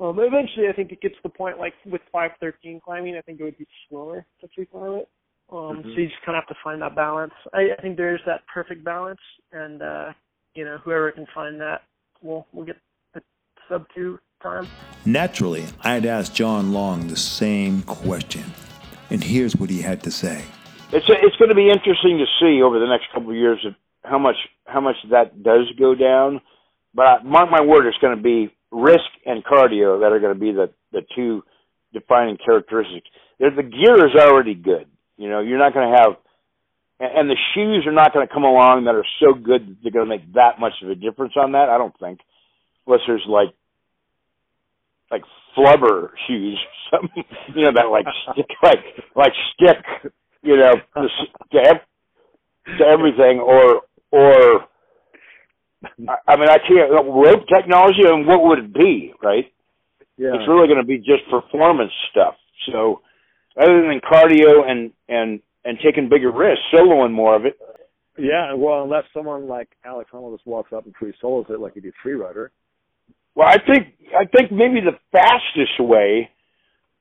Um, 0.00 0.18
eventually, 0.18 0.68
I 0.68 0.72
think 0.72 0.90
it 0.90 1.00
gets 1.00 1.14
to 1.16 1.20
the 1.22 1.28
point 1.28 1.58
like 1.58 1.74
with 1.86 2.00
513 2.10 2.80
climbing, 2.84 3.16
I 3.16 3.20
think 3.20 3.38
it 3.38 3.44
would 3.44 3.58
be 3.58 3.68
slower 3.88 4.26
to 4.40 4.48
free 4.54 4.66
climb 4.66 4.94
it. 4.94 5.08
Um, 5.50 5.58
Mm-hmm. 5.78 5.90
So 5.90 6.00
you 6.00 6.08
just 6.08 6.20
kind 6.24 6.36
of 6.36 6.42
have 6.42 6.48
to 6.48 6.60
find 6.64 6.82
that 6.82 6.96
balance. 6.96 7.34
I, 7.52 7.68
I 7.78 7.82
think 7.82 7.96
there's 7.96 8.20
that 8.26 8.40
perfect 8.52 8.84
balance, 8.84 9.20
and 9.52 9.82
uh, 9.82 10.12
you 10.54 10.64
know 10.64 10.78
whoever 10.78 11.10
can 11.12 11.26
find 11.34 11.60
that 11.60 11.82
will 12.22 12.46
will 12.52 12.64
get 12.64 12.76
the 13.14 13.22
sub 13.68 13.86
two 13.94 14.18
time. 14.42 14.66
Naturally, 15.04 15.64
I 15.82 15.94
had 15.94 16.06
asked 16.06 16.34
John 16.34 16.72
Long 16.72 17.08
the 17.08 17.16
same 17.16 17.82
question, 17.82 18.44
and 19.10 19.22
here's 19.22 19.56
what 19.56 19.70
he 19.70 19.82
had 19.82 20.02
to 20.02 20.10
say. 20.10 20.44
It's 20.92 21.06
it's 21.08 21.36
going 21.36 21.48
to 21.48 21.54
be 21.54 21.68
interesting 21.70 22.18
to 22.18 22.26
see 22.40 22.62
over 22.62 22.78
the 22.78 22.86
next 22.86 23.06
couple 23.12 23.30
of 23.30 23.36
years 23.36 23.64
of 23.66 23.74
how 24.04 24.18
much 24.18 24.36
how 24.66 24.80
much 24.80 24.96
that 25.10 25.42
does 25.42 25.70
go 25.78 25.94
down. 25.94 26.40
But 26.94 27.06
I, 27.06 27.22
mark 27.22 27.50
my 27.50 27.62
word, 27.62 27.86
it's 27.86 27.98
going 27.98 28.16
to 28.16 28.22
be 28.22 28.52
risk 28.70 29.08
and 29.24 29.44
cardio 29.44 30.00
that 30.00 30.12
are 30.12 30.20
going 30.20 30.34
to 30.34 30.40
be 30.40 30.52
the 30.52 30.70
the 30.92 31.02
two 31.14 31.42
defining 31.92 32.36
characteristics. 32.44 33.08
The 33.38 33.50
the 33.50 33.62
gear 33.62 34.06
is 34.06 34.14
already 34.18 34.54
good. 34.54 34.86
You 35.16 35.28
know, 35.28 35.40
you're 35.40 35.58
not 35.58 35.74
going 35.74 35.92
to 35.92 35.98
have, 35.98 36.16
and 37.02 37.28
the 37.28 37.36
shoes 37.54 37.84
are 37.86 37.92
not 37.92 38.12
going 38.14 38.26
to 38.26 38.32
come 38.32 38.44
along 38.44 38.84
that 38.84 38.94
are 38.94 39.06
so 39.20 39.34
good 39.34 39.66
that 39.66 39.76
they're 39.82 39.92
going 39.92 40.06
to 40.06 40.08
make 40.08 40.32
that 40.34 40.60
much 40.60 40.74
of 40.82 40.90
a 40.90 40.94
difference 40.94 41.32
on 41.36 41.52
that. 41.52 41.68
I 41.68 41.78
don't 41.78 41.98
think, 41.98 42.20
unless 42.86 43.00
there's 43.06 43.26
like 43.28 43.48
like 45.10 45.22
flubber 45.56 46.10
shoes, 46.26 46.58
something 46.90 47.24
you 47.54 47.62
know 47.62 47.72
that 47.74 47.88
like 47.90 48.06
stick 48.32 48.46
like 48.62 48.84
like 49.16 49.32
stick, 49.54 50.12
you 50.42 50.56
know, 50.56 50.74
to, 50.94 51.08
to, 51.52 51.58
ev- 51.58 52.78
to 52.78 52.84
everything, 52.84 53.40
or 53.40 53.82
or 54.12 54.64
I 56.08 56.16
I 56.28 56.36
mean 56.36 56.48
I 56.48 56.58
can't 56.58 56.92
uh, 56.92 57.04
rope 57.04 57.46
technology. 57.48 58.02
and 58.04 58.26
what 58.26 58.44
would 58.44 58.58
it 58.60 58.72
be, 58.72 59.12
right? 59.22 59.52
Yeah. 60.16 60.34
It's 60.34 60.46
really 60.46 60.68
going 60.68 60.80
to 60.80 60.86
be 60.86 60.98
just 60.98 61.28
performance 61.30 61.92
stuff. 62.10 62.34
So 62.70 63.00
other 63.60 63.82
than 63.82 64.00
cardio 64.00 64.70
and 64.70 64.92
and 65.08 65.40
and 65.64 65.78
taking 65.84 66.08
bigger 66.08 66.32
risks, 66.32 66.64
soloing 66.72 67.12
more 67.12 67.36
of 67.36 67.46
it. 67.46 67.58
Yeah, 68.18 68.54
well, 68.54 68.82
unless 68.82 69.04
someone 69.14 69.48
like 69.48 69.68
Alex 69.84 70.10
Honnold 70.12 70.36
just 70.36 70.46
walks 70.46 70.72
up 70.72 70.84
and 70.84 70.94
free 70.96 71.14
solos 71.20 71.46
it 71.48 71.60
like 71.60 71.74
he 71.74 71.80
did 71.80 71.94
Free 72.02 72.12
Rider. 72.12 72.52
Well, 73.34 73.48
I 73.48 73.56
think 73.58 73.94
I 74.14 74.26
think 74.26 74.52
maybe 74.52 74.80
the 74.80 74.98
fastest 75.10 75.80
way 75.80 76.30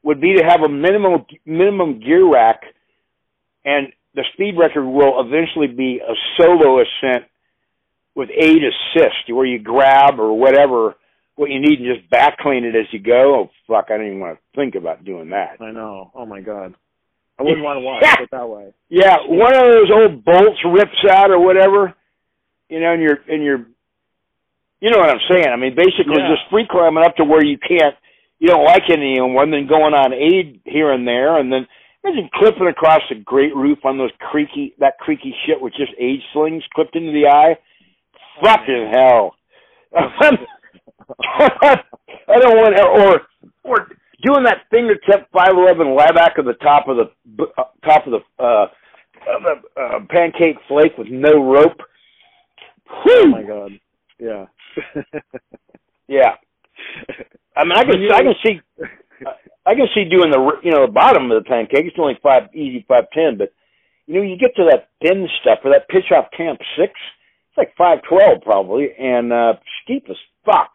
would 0.03 0.21
be 0.21 0.37
to 0.37 0.43
have 0.43 0.61
a 0.61 0.69
minimum 0.69 1.25
minimum 1.45 1.99
gear 1.99 2.25
rack, 2.31 2.61
and 3.65 3.87
the 4.15 4.23
speed 4.33 4.55
record 4.57 4.85
will 4.85 5.19
eventually 5.19 5.67
be 5.67 5.99
a 5.99 6.13
solo 6.37 6.81
ascent 6.81 7.25
with 8.15 8.29
aid 8.29 8.61
assist, 8.63 9.33
where 9.33 9.45
you 9.45 9.59
grab 9.59 10.19
or 10.19 10.37
whatever 10.37 10.95
what 11.35 11.49
you 11.49 11.59
need 11.59 11.79
and 11.79 11.95
just 11.95 12.09
back 12.09 12.37
clean 12.37 12.63
it 12.65 12.75
as 12.75 12.85
you 12.91 12.99
go. 12.99 13.35
Oh 13.35 13.49
fuck, 13.67 13.87
I 13.89 13.97
don't 13.97 14.07
even 14.07 14.19
want 14.19 14.37
to 14.37 14.59
think 14.59 14.75
about 14.75 15.03
doing 15.03 15.29
that. 15.31 15.57
I 15.59 15.71
know. 15.71 16.11
Oh 16.15 16.25
my 16.25 16.39
god. 16.39 16.75
I 17.39 17.43
wouldn't 17.43 17.63
want 17.63 17.77
to 17.77 17.81
watch 17.81 18.03
it 18.03 18.29
that 18.31 18.47
way. 18.47 18.73
Yeah, 18.89 19.17
one 19.25 19.53
of 19.55 19.71
those 19.71 19.89
old 19.91 20.23
bolts 20.23 20.59
rips 20.65 21.05
out 21.09 21.31
or 21.31 21.39
whatever, 21.39 21.93
you 22.69 22.79
know, 22.79 22.93
and 22.93 23.01
you're 23.01 23.19
and 23.27 23.43
you're, 23.43 23.65
you 24.79 24.89
know 24.91 24.97
what 24.97 25.09
I'm 25.09 25.21
saying. 25.29 25.47
I 25.47 25.55
mean, 25.55 25.75
basically 25.75 26.17
Yeah. 26.17 26.29
just 26.29 26.49
free 26.49 26.67
climbing 26.69 27.03
up 27.03 27.15
to 27.17 27.23
where 27.23 27.43
you 27.43 27.57
can't, 27.57 27.95
you 28.39 28.47
don't 28.47 28.65
like 28.65 28.83
of 28.89 29.31
one, 29.33 29.51
then 29.51 29.67
going 29.67 29.93
on 29.93 30.13
aid 30.13 30.61
here 30.65 30.91
and 30.91 31.07
there, 31.07 31.37
and 31.37 31.51
then 31.51 31.67
imagine 32.03 32.29
clipping 32.33 32.67
across 32.67 33.01
a 33.11 33.15
great 33.15 33.55
roof 33.55 33.79
on 33.85 33.97
those 33.97 34.11
creaky 34.19 34.73
that 34.79 34.97
creaky 34.99 35.33
shit 35.45 35.59
with 35.61 35.73
just 35.73 35.93
aid 35.99 36.19
slings 36.33 36.63
clipped 36.73 36.95
into 36.95 37.11
the 37.11 37.27
eye. 37.27 37.57
Fucking 38.43 38.91
hell. 38.91 39.35
I 42.31 42.39
don't 42.39 42.57
want 42.57 42.79
or 42.79 43.21
or 43.63 43.87
doing 44.21 44.43
that 44.45 44.65
fingertip 44.69 45.29
five 45.31 45.53
eleven 45.53 45.95
layback 45.95 46.37
of 46.37 46.45
the 46.45 46.53
top 46.55 46.87
of 46.87 46.97
the 46.97 47.43
uh, 47.57 47.63
top 47.85 48.07
of 48.07 48.13
the 48.13 48.43
uh, 48.43 48.67
of 49.27 49.43
the 49.43 49.81
uh, 49.81 49.99
pancake 50.09 50.57
flake 50.67 50.97
with 50.97 51.07
no 51.09 51.43
rope. 51.43 51.79
Oh 53.07 53.27
my 53.27 53.43
god. 53.43 53.71
Yeah. 54.19 54.45
Yeah. 56.11 56.35
I 57.55 57.63
mean, 57.63 57.71
I 57.71 57.83
can 57.85 58.11
I 58.11 58.21
can 58.21 58.33
see 58.45 58.59
I 59.65 59.75
can 59.75 59.87
see 59.95 60.03
doing 60.03 60.29
the 60.29 60.51
you 60.61 60.71
know 60.71 60.85
the 60.85 60.91
bottom 60.91 61.31
of 61.31 61.41
the 61.41 61.47
pancake. 61.47 61.85
It's 61.85 61.95
only 61.97 62.19
five 62.21 62.53
easy 62.53 62.85
five 62.85 63.05
ten, 63.13 63.37
but 63.37 63.53
you 64.07 64.15
know 64.15 64.21
you 64.21 64.37
get 64.37 64.53
to 64.57 64.65
that 64.69 64.89
thin 65.01 65.27
stuff 65.41 65.59
or 65.63 65.71
that 65.71 65.87
pitch 65.87 66.11
off 66.11 66.25
camp 66.35 66.59
six. 66.77 66.91
It's 67.49 67.57
like 67.57 67.73
five 67.77 67.99
twelve 68.09 68.41
probably, 68.43 68.89
and 68.99 69.31
uh 69.31 69.53
steep 69.83 70.07
as 70.09 70.17
fuck. 70.45 70.71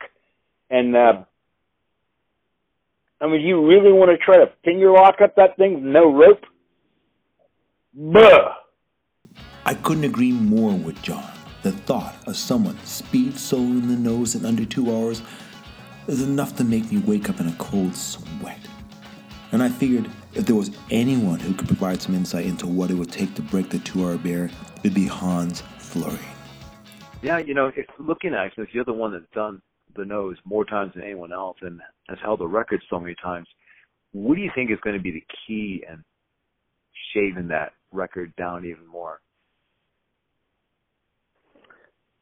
And 0.70 0.96
uh 0.96 1.24
I 3.20 3.26
mean, 3.26 3.40
you 3.40 3.66
really 3.66 3.92
want 3.92 4.10
to 4.10 4.18
try 4.18 4.36
to 4.36 4.50
finger 4.64 4.90
lock 4.90 5.20
up 5.22 5.36
that 5.36 5.56
thing 5.56 5.74
with 5.74 5.84
no 5.84 6.12
rope? 6.12 6.44
Buh. 7.94 8.52
I 9.64 9.74
couldn't 9.74 10.04
agree 10.04 10.32
more 10.32 10.72
with 10.72 11.00
John. 11.02 11.32
The 11.62 11.72
thought 11.72 12.14
of 12.26 12.36
someone 12.36 12.78
speed 12.84 13.32
soloing 13.32 13.88
the 13.88 13.96
nose 13.96 14.34
in 14.34 14.44
under 14.44 14.64
two 14.64 14.94
hours 14.94 15.22
is 16.06 16.22
enough 16.22 16.56
to 16.56 16.64
make 16.64 16.92
me 16.92 16.98
wake 16.98 17.30
up 17.30 17.40
in 17.40 17.48
a 17.48 17.56
cold 17.58 17.96
sweat. 17.96 18.60
And 19.50 19.62
I 19.62 19.70
figured 19.70 20.10
if 20.34 20.44
there 20.44 20.54
was 20.54 20.70
anyone 20.90 21.40
who 21.40 21.54
could 21.54 21.68
provide 21.68 22.02
some 22.02 22.14
insight 22.14 22.44
into 22.44 22.66
what 22.66 22.90
it 22.90 22.94
would 22.94 23.10
take 23.10 23.34
to 23.36 23.42
break 23.42 23.70
the 23.70 23.78
two 23.78 24.04
hour 24.04 24.18
barrier, 24.18 24.50
it'd 24.80 24.94
be 24.94 25.06
Hans 25.06 25.62
Florine. 25.78 26.18
Yeah, 27.22 27.38
you 27.38 27.54
know, 27.54 27.72
if 27.74 27.86
looking 27.98 28.34
at 28.34 28.46
it, 28.46 28.52
since 28.56 28.68
you're 28.72 28.84
the 28.84 28.92
one 28.92 29.12
that's 29.12 29.24
done 29.34 29.62
the 29.96 30.04
nose 30.04 30.36
more 30.44 30.64
times 30.64 30.92
than 30.94 31.04
anyone 31.04 31.32
else 31.32 31.56
and 31.62 31.80
has 32.08 32.18
held 32.22 32.40
the 32.40 32.46
record 32.46 32.82
so 32.88 33.00
many 33.00 33.14
times, 33.22 33.46
what 34.12 34.36
do 34.36 34.40
you 34.40 34.50
think 34.54 34.70
is 34.70 34.78
going 34.82 34.96
to 34.96 35.02
be 35.02 35.10
the 35.10 35.24
key 35.46 35.84
in 35.88 36.02
shaving 37.12 37.48
that 37.48 37.72
record 37.92 38.34
down 38.36 38.64
even 38.64 38.86
more? 38.86 39.20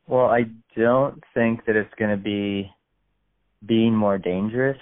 Well, 0.07 0.27
I 0.27 0.45
don't 0.77 1.23
think 1.33 1.65
that 1.67 1.77
it's 1.77 1.95
going 1.99 2.11
to 2.11 2.23
be 2.23 2.71
being 3.67 3.95
more 3.95 4.19
dangerous 4.19 4.79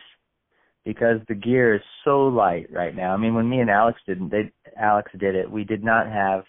because 0.85 1.21
the 1.29 1.35
gear 1.35 1.77
is 1.77 1.83
so 2.05 2.27
light 2.27 2.67
right 2.73 2.95
now. 2.95 3.15
I 3.15 3.17
mean, 3.17 3.35
when 3.35 3.49
me 3.49 3.61
and 3.61 3.71
Alex 3.71 4.01
didn't, 4.07 4.31
they 4.31 4.51
Alex 4.77 5.13
did 5.19 5.37
it. 5.37 5.51
We 5.51 5.65
did 5.65 5.85
not 5.85 6.07
have 6.09 6.43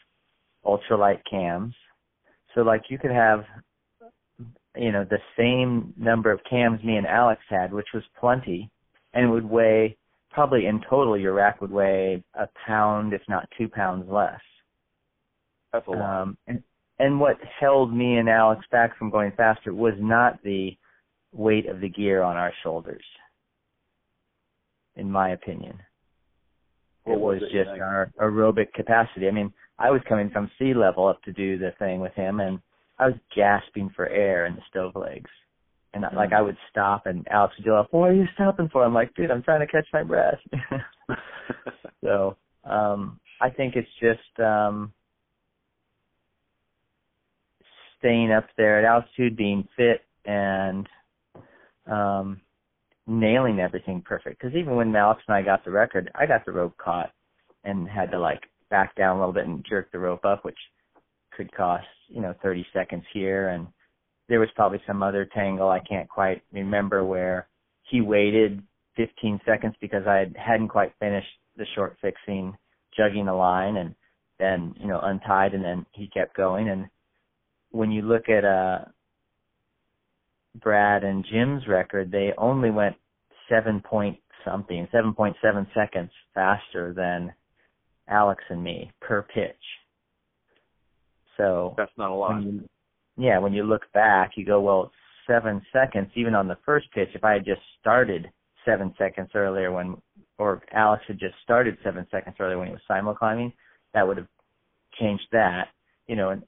ultralight 0.65 1.19
cams, 1.29 1.75
so 2.55 2.61
like 2.61 2.83
you 2.89 2.97
could 2.97 3.11
have, 3.11 3.43
you 4.76 4.91
know, 4.91 5.05
the 5.09 5.19
same 5.38 5.93
number 5.97 6.32
of 6.32 6.39
cams 6.49 6.84
me 6.84 6.97
and 6.97 7.07
Alex 7.07 7.41
had, 7.49 7.71
which 7.71 7.88
was 7.93 8.03
plenty, 8.19 8.69
and 9.13 9.32
would 9.32 9.49
weigh 9.49 9.97
probably 10.32 10.65
in 10.65 10.82
total 10.89 11.17
your 11.17 11.34
rack 11.34 11.61
would 11.61 11.71
weigh 11.71 12.24
a 12.34 12.47
pound, 12.65 13.13
if 13.13 13.21
not 13.30 13.47
two 13.57 13.67
pounds 13.67 14.09
less. 14.09 14.39
That's 15.71 15.88
a 15.88 15.91
lot. 15.91 16.21
Um, 16.21 16.38
and, 16.47 16.63
and 16.99 17.19
what 17.19 17.38
held 17.59 17.93
me 17.93 18.17
and 18.17 18.30
Alex 18.30 18.65
back 18.71 18.97
from 18.97 19.09
going 19.09 19.32
faster 19.38 19.74
was 19.74 19.93
not 19.99 20.41
the 20.43 20.76
weight 21.32 21.67
of 21.67 21.82
the 21.82 21.89
gear 21.89 22.21
on 22.21 22.36
our 22.36 22.53
shoulders, 22.63 23.03
in 24.95 25.11
my 25.11 25.30
opinion. 25.32 25.80
What 27.03 27.13
it 27.13 27.19
was 27.19 27.41
was 27.41 27.49
it, 27.51 27.65
just 27.65 27.82
our 27.82 28.11
aerobic 28.19 28.74
capacity. 28.74 29.28
I 29.28 29.32
mean, 29.32 29.51
I 29.78 29.91
was 29.91 30.01
coming 30.07 30.30
from 30.30 30.49
sea 30.57 30.74
level 30.74 31.07
up 31.07 31.21
to 31.24 31.34
do 31.34 31.57
the 31.57 31.74
thing 31.80 31.99
with 31.99 32.13
him, 32.13 32.39
and 32.39 32.59
I 32.99 33.07
was 33.07 33.15
gasping 33.35 33.89
for 33.95 34.07
air 34.07 34.45
in 34.45 34.55
the 34.55 34.61
stove 34.69 34.95
legs. 34.95 35.29
And 35.93 36.05
I 36.05 36.15
like 36.15 36.33
I 36.33 36.41
would 36.41 36.57
stop, 36.71 37.05
and 37.05 37.27
Alex 37.29 37.53
would 37.57 37.65
be 37.65 37.69
like, 37.69 37.93
"What 37.93 38.09
are 38.09 38.15
you 38.15 38.25
stopping 38.33 38.67
for?" 38.69 38.83
I'm 38.83 38.95
like, 38.95 39.13
"Dude, 39.13 39.29
I'm 39.29 39.43
trying 39.43 39.59
to 39.59 39.67
catch 39.67 39.85
my 39.93 40.01
breath." 40.01 40.39
so 42.03 42.35
um, 42.63 43.19
I 43.39 43.51
think 43.51 43.75
it's 43.75 43.87
just 43.99 44.39
um, 44.39 44.91
staying 47.99 48.31
up 48.31 48.47
there 48.57 48.79
at 48.79 48.85
altitude, 48.85 49.37
being 49.37 49.67
fit, 49.77 50.01
and 50.25 50.89
um, 51.85 52.41
nailing 53.05 53.59
everything 53.59 54.01
perfect. 54.01 54.41
Because 54.41 54.55
even 54.55 54.75
when 54.75 54.95
Alex 54.95 55.21
and 55.27 55.35
I 55.35 55.41
got 55.41 55.63
the 55.63 55.71
record, 55.71 56.09
I 56.15 56.25
got 56.25 56.45
the 56.45 56.51
rope 56.51 56.75
caught 56.77 57.11
and 57.63 57.87
had 57.87 58.11
to 58.11 58.19
like 58.19 58.41
back 58.69 58.95
down 58.95 59.17
a 59.17 59.19
little 59.19 59.33
bit 59.33 59.45
and 59.45 59.65
jerk 59.69 59.91
the 59.91 59.99
rope 59.99 60.25
up, 60.25 60.43
which 60.43 60.57
could 61.36 61.51
cost 61.55 61.86
you 62.07 62.21
know 62.21 62.34
30 62.41 62.65
seconds 62.73 63.03
here. 63.13 63.49
And 63.49 63.67
there 64.29 64.39
was 64.39 64.49
probably 64.55 64.81
some 64.88 65.03
other 65.03 65.27
tangle 65.34 65.69
I 65.69 65.79
can't 65.79 66.09
quite 66.09 66.41
remember 66.51 67.03
where 67.03 67.47
he 67.84 68.01
waited 68.01 68.61
15 68.95 69.41
seconds 69.45 69.75
because 69.81 70.05
I 70.07 70.25
hadn't 70.36 70.69
quite 70.69 70.93
finished 70.99 71.27
the 71.57 71.65
short 71.75 71.97
fixing, 72.01 72.55
jugging 72.97 73.25
the 73.25 73.34
line, 73.34 73.77
and 73.77 73.95
then 74.39 74.75
you 74.79 74.88
know 74.88 74.99
untied, 75.01 75.53
and 75.53 75.63
then 75.63 75.86
he 75.91 76.07
kept 76.07 76.36
going. 76.36 76.69
And 76.69 76.88
when 77.71 77.91
you 77.91 78.01
look 78.01 78.29
at 78.29 78.45
uh 78.45 78.86
Brad 80.61 81.03
and 81.03 81.25
Jim's 81.31 81.67
record, 81.67 82.11
they 82.11 82.31
only 82.38 82.69
went 82.69 82.95
seven 83.49 83.81
point 83.81 84.19
something, 84.45 84.88
seven 84.91 85.13
point 85.13 85.36
seven 85.41 85.67
seconds 85.73 86.11
faster 86.34 86.93
than 86.93 87.34
Alex 88.07 88.43
and 88.49 88.63
me 88.63 88.91
per 89.01 89.23
pitch. 89.23 89.55
So 91.38 91.73
That's 91.77 91.91
not 91.97 92.11
a 92.11 92.13
lot. 92.13 92.36
when 92.36 92.43
you, 92.43 92.69
yeah, 93.17 93.39
when 93.39 93.53
you 93.53 93.63
look 93.63 93.84
back, 93.93 94.31
you 94.36 94.45
go, 94.45 94.61
well, 94.61 94.91
seven 95.27 95.61
seconds, 95.71 96.09
even 96.15 96.36
on 96.36 96.47
the 96.47 96.57
first 96.65 96.91
pitch, 96.93 97.09
if 97.13 97.23
I 97.23 97.34
had 97.34 97.45
just 97.45 97.61
started 97.79 98.29
seven 98.65 98.93
seconds 98.97 99.29
earlier 99.36 99.71
when, 99.71 99.97
or 100.38 100.61
Alex 100.73 101.03
had 101.07 101.19
just 101.19 101.36
started 101.43 101.77
seven 101.84 102.07
seconds 102.11 102.36
earlier 102.39 102.57
when 102.57 102.67
he 102.67 102.73
was 102.73 102.81
simul 102.88 103.15
climbing, 103.15 103.53
that 103.93 104.07
would 104.07 104.17
have 104.17 104.27
changed 104.99 105.27
that, 105.31 105.69
you 106.07 106.15
know, 106.15 106.29
and 106.29 106.43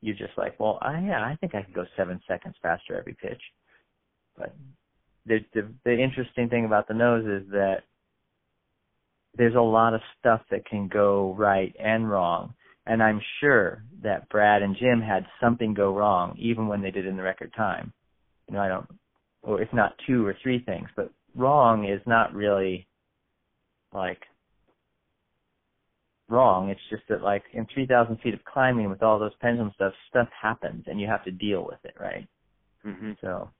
you're 0.00 0.16
just 0.16 0.36
like, 0.36 0.58
well, 0.60 0.78
I, 0.82 1.00
yeah, 1.00 1.22
I 1.24 1.36
think 1.40 1.54
I 1.54 1.62
could 1.62 1.74
go 1.74 1.84
seven 1.96 2.20
seconds 2.28 2.54
faster 2.62 2.96
every 2.96 3.16
pitch. 3.20 3.40
But 4.36 4.54
the, 5.24 5.38
the 5.54 5.72
the 5.84 5.98
interesting 5.98 6.48
thing 6.48 6.64
about 6.64 6.88
the 6.88 6.94
nose 6.94 7.24
is 7.24 7.50
that 7.50 7.78
there's 9.36 9.54
a 9.54 9.60
lot 9.60 9.94
of 9.94 10.00
stuff 10.18 10.40
that 10.50 10.66
can 10.66 10.88
go 10.88 11.34
right 11.36 11.74
and 11.78 12.08
wrong. 12.08 12.54
And 12.86 13.02
I'm 13.02 13.20
sure 13.40 13.82
that 14.02 14.28
Brad 14.28 14.62
and 14.62 14.76
Jim 14.76 15.00
had 15.00 15.26
something 15.40 15.74
go 15.74 15.92
wrong 15.92 16.36
even 16.38 16.68
when 16.68 16.82
they 16.82 16.90
did 16.90 17.06
in 17.06 17.16
the 17.16 17.22
record 17.22 17.52
time. 17.56 17.92
You 18.48 18.54
know, 18.54 18.60
I 18.60 18.68
don't, 18.68 18.86
or 19.42 19.60
if 19.60 19.72
not 19.72 19.94
two 20.06 20.24
or 20.24 20.36
three 20.42 20.62
things, 20.64 20.88
but 20.94 21.10
wrong 21.34 21.88
is 21.88 22.00
not 22.06 22.32
really 22.32 22.86
like 23.92 24.20
wrong. 26.28 26.70
It's 26.70 26.80
just 26.90 27.02
that 27.08 27.22
like 27.22 27.42
in 27.52 27.66
3,000 27.72 28.18
feet 28.20 28.34
of 28.34 28.44
climbing 28.44 28.88
with 28.88 29.02
all 29.02 29.18
those 29.18 29.34
pendulum 29.40 29.72
stuff, 29.74 29.92
stuff 30.08 30.28
happens 30.40 30.84
and 30.86 31.00
you 31.00 31.08
have 31.08 31.24
to 31.24 31.30
deal 31.32 31.64
with 31.64 31.78
it, 31.84 31.94
right? 31.98 32.26
Mm-hmm. 32.86 33.12
So, 33.20 33.50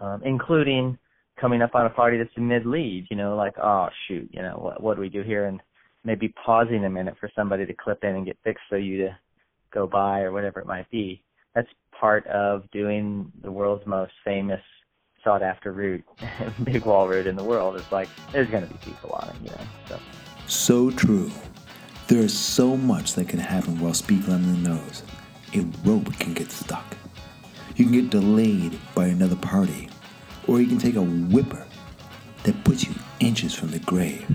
um, 0.00 0.22
including 0.24 0.98
coming 1.40 1.62
up 1.62 1.74
on 1.74 1.86
a 1.86 1.90
party 1.90 2.18
that's 2.18 2.30
in 2.36 2.48
mid 2.48 2.66
lead, 2.66 3.06
you 3.10 3.16
know, 3.16 3.36
like, 3.36 3.54
oh 3.62 3.88
shoot, 4.06 4.28
you 4.32 4.42
know, 4.42 4.58
what, 4.60 4.82
what 4.82 4.94
do 4.94 5.00
we 5.00 5.08
do 5.08 5.22
here? 5.22 5.46
And 5.46 5.60
maybe 6.04 6.28
pausing 6.44 6.84
a 6.84 6.90
minute 6.90 7.16
for 7.20 7.30
somebody 7.34 7.66
to 7.66 7.74
clip 7.74 8.04
in 8.04 8.16
and 8.16 8.26
get 8.26 8.38
fixed 8.44 8.64
so 8.70 8.76
you 8.76 8.98
to 8.98 9.18
go 9.72 9.86
by 9.86 10.20
or 10.20 10.32
whatever 10.32 10.60
it 10.60 10.66
might 10.66 10.88
be. 10.90 11.22
That's 11.54 11.68
part 11.98 12.26
of 12.26 12.70
doing 12.70 13.32
the 13.42 13.50
world's 13.50 13.86
most 13.86 14.12
famous 14.24 14.60
sought 15.24 15.42
after 15.42 15.72
route, 15.72 16.04
big 16.64 16.84
wall 16.84 17.08
route 17.08 17.26
in 17.26 17.36
the 17.36 17.44
world. 17.44 17.76
It's 17.76 17.90
like 17.92 18.08
there's 18.32 18.48
gonna 18.48 18.66
be 18.66 18.78
people 18.78 19.10
on 19.10 19.28
it, 19.28 19.36
you 19.42 19.50
know. 19.50 19.66
So 19.88 19.98
So 20.46 20.90
true. 20.90 21.30
There 22.06 22.20
is 22.20 22.36
so 22.36 22.76
much 22.76 23.14
that 23.14 23.28
can 23.28 23.38
happen 23.38 23.78
while 23.78 23.92
speed 23.92 24.24
climbing 24.24 24.62
the 24.62 24.70
nose. 24.70 25.02
A 25.54 25.60
rope 25.84 26.10
can 26.18 26.32
get 26.32 26.50
stuck. 26.50 26.96
You 27.76 27.84
can 27.84 27.92
get 27.92 28.10
delayed 28.10 28.78
by 28.94 29.06
another 29.06 29.36
party. 29.36 29.88
Or 30.46 30.60
you 30.60 30.66
can 30.66 30.78
take 30.78 30.96
a 30.96 31.02
whipper 31.02 31.66
that 32.44 32.64
puts 32.64 32.84
you 32.84 32.94
inches 33.20 33.54
from 33.54 33.70
the 33.70 33.78
grave. 33.80 34.26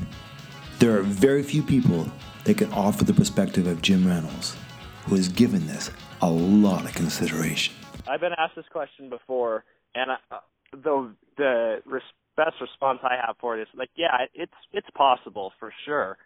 There 0.83 0.99
are 0.99 1.01
very 1.01 1.43
few 1.43 1.63
people 1.63 2.11
that 2.43 2.57
can 2.57 2.69
offer 2.73 3.05
the 3.05 3.13
perspective 3.13 3.67
of 3.67 3.81
Jim 3.81 4.05
Reynolds, 4.05 4.57
who 5.05 5.15
has 5.15 5.29
given 5.29 5.65
this 5.65 5.89
a 6.21 6.29
lot 6.29 6.83
of 6.83 6.93
consideration. 6.93 7.73
I've 8.05 8.19
been 8.19 8.33
asked 8.37 8.57
this 8.57 8.65
question 8.69 9.09
before, 9.09 9.63
and 9.95 10.11
I, 10.11 10.15
uh, 10.29 10.39
the 10.73 11.15
the 11.37 11.77
res- 11.85 12.01
best 12.35 12.55
response 12.59 12.99
I 13.01 13.15
have 13.15 13.37
for 13.39 13.57
it 13.57 13.61
is 13.61 13.69
like, 13.73 13.91
yeah, 13.95 14.25
it's 14.33 14.51
it's 14.73 14.89
possible 14.93 15.53
for 15.57 15.73
sure, 15.85 16.17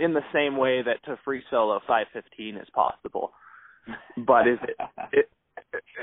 in 0.00 0.14
the 0.14 0.24
same 0.32 0.56
way 0.56 0.80
that 0.80 1.04
to 1.04 1.18
free 1.22 1.42
solo 1.50 1.78
515 1.80 2.56
is 2.56 2.68
possible. 2.74 3.32
But 4.16 4.48
is 4.48 4.58
it, 4.62 4.76
it 5.12 5.28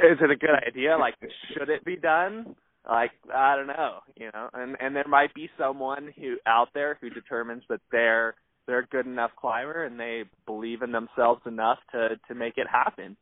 is 0.05 0.19
it 0.21 0.29
a 0.29 0.35
good 0.35 0.53
idea? 0.67 0.95
Like, 0.99 1.15
should 1.51 1.69
it 1.69 1.83
be 1.83 1.95
done? 1.95 2.55
Like, 2.87 3.11
I 3.33 3.55
don't 3.55 3.67
know, 3.67 3.99
you 4.15 4.29
know. 4.33 4.49
And 4.53 4.77
and 4.79 4.95
there 4.95 5.07
might 5.07 5.33
be 5.33 5.49
someone 5.57 6.13
who 6.17 6.37
out 6.45 6.69
there 6.73 6.97
who 7.01 7.09
determines 7.09 7.63
that 7.69 7.81
they're 7.91 8.35
they're 8.65 8.79
a 8.79 8.87
good 8.87 9.05
enough 9.05 9.31
climber 9.39 9.83
and 9.83 9.99
they 9.99 10.23
believe 10.45 10.81
in 10.81 10.91
themselves 10.91 11.41
enough 11.45 11.79
to 11.91 12.09
to 12.27 12.35
make 12.35 12.57
it 12.57 12.67
happen. 12.71 13.17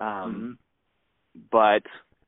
Um, 0.00 0.58
but 1.50 1.82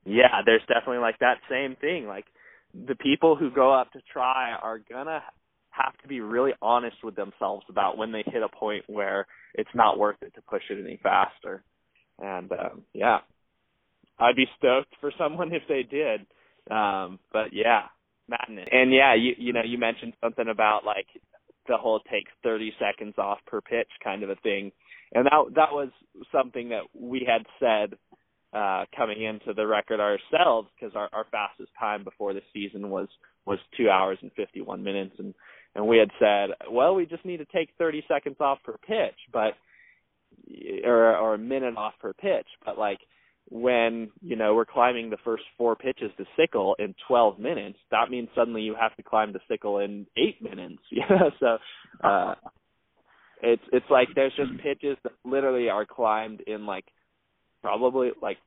yeah, 0.04 0.42
there's 0.44 0.62
definitely 0.62 0.98
like 0.98 1.18
that 1.20 1.38
same 1.48 1.76
thing. 1.80 2.06
Like 2.06 2.26
the 2.74 2.94
people 2.96 3.36
who 3.36 3.50
go 3.50 3.72
up 3.72 3.92
to 3.92 4.00
try 4.12 4.52
are 4.52 4.78
gonna 4.78 5.22
have 5.70 5.96
to 6.02 6.08
be 6.08 6.20
really 6.20 6.52
honest 6.60 6.96
with 7.02 7.14
themselves 7.16 7.64
about 7.68 7.96
when 7.96 8.12
they 8.12 8.24
hit 8.26 8.42
a 8.42 8.48
point 8.48 8.84
where 8.88 9.26
it's 9.54 9.70
not 9.74 9.98
worth 9.98 10.16
it 10.22 10.34
to 10.34 10.42
push 10.42 10.62
it 10.70 10.84
any 10.84 10.98
faster. 11.02 11.62
And 12.18 12.50
um, 12.52 12.82
yeah, 12.92 13.18
I'd 14.18 14.36
be 14.36 14.46
stoked 14.58 14.94
for 15.00 15.12
someone 15.16 15.52
if 15.52 15.62
they 15.68 15.82
did. 15.82 16.26
Um, 16.70 17.18
but 17.32 17.52
yeah, 17.52 17.84
madness. 18.28 18.68
And 18.70 18.92
yeah, 18.92 19.14
you 19.14 19.34
you 19.38 19.52
know 19.52 19.62
you 19.64 19.78
mentioned 19.78 20.14
something 20.22 20.48
about 20.48 20.84
like 20.84 21.06
the 21.68 21.76
whole 21.76 22.00
take 22.10 22.26
30 22.42 22.72
seconds 22.80 23.14
off 23.18 23.38
per 23.46 23.60
pitch 23.60 23.88
kind 24.02 24.22
of 24.22 24.30
a 24.30 24.36
thing, 24.36 24.72
and 25.14 25.26
that 25.26 25.44
that 25.54 25.72
was 25.72 25.90
something 26.32 26.70
that 26.70 26.82
we 26.98 27.26
had 27.26 27.44
said 27.58 27.98
uh 28.52 28.84
coming 28.96 29.22
into 29.22 29.52
the 29.54 29.66
record 29.66 30.00
ourselves 30.00 30.68
because 30.74 30.94
our 30.96 31.08
our 31.12 31.26
fastest 31.30 31.70
time 31.78 32.02
before 32.02 32.32
the 32.32 32.42
season 32.52 32.90
was 32.90 33.08
was 33.46 33.58
2 33.76 33.88
hours 33.88 34.18
and 34.22 34.32
51 34.36 34.82
minutes. 34.82 35.14
And 35.18 35.34
and 35.76 35.86
we 35.86 35.98
had 35.98 36.10
said 36.18 36.50
well 36.70 36.94
we 36.94 37.06
just 37.06 37.24
need 37.24 37.36
to 37.38 37.46
take 37.46 37.70
30 37.78 38.04
seconds 38.08 38.36
off 38.40 38.58
per 38.64 38.76
pitch 38.78 39.14
but 39.32 39.54
or 40.84 41.16
or 41.16 41.34
a 41.34 41.38
minute 41.38 41.76
off 41.76 41.94
per 42.00 42.12
pitch. 42.12 42.46
But 42.64 42.78
like 42.78 42.98
when 43.50 44.10
you 44.22 44.36
know 44.36 44.54
we're 44.54 44.64
climbing 44.64 45.10
the 45.10 45.16
first 45.24 45.42
four 45.58 45.74
pitches 45.74 46.10
to 46.16 46.24
sickle 46.38 46.76
in 46.78 46.94
12 47.08 47.38
minutes 47.38 47.78
that 47.90 48.08
means 48.08 48.28
suddenly 48.34 48.62
you 48.62 48.76
have 48.80 48.94
to 48.96 49.02
climb 49.02 49.32
the 49.32 49.40
sickle 49.48 49.78
in 49.78 50.06
8 50.16 50.42
minutes 50.42 50.82
you 50.90 51.02
know 51.10 51.30
so 51.40 51.58
uh 52.06 52.34
it's 53.42 53.62
it's 53.72 53.86
like 53.90 54.08
there's 54.14 54.34
just 54.36 54.52
pitches 54.62 54.96
that 55.02 55.12
literally 55.24 55.68
are 55.68 55.86
climbed 55.86 56.42
in 56.42 56.66
like 56.66 56.84
probably 57.62 58.10
like 58.22 58.38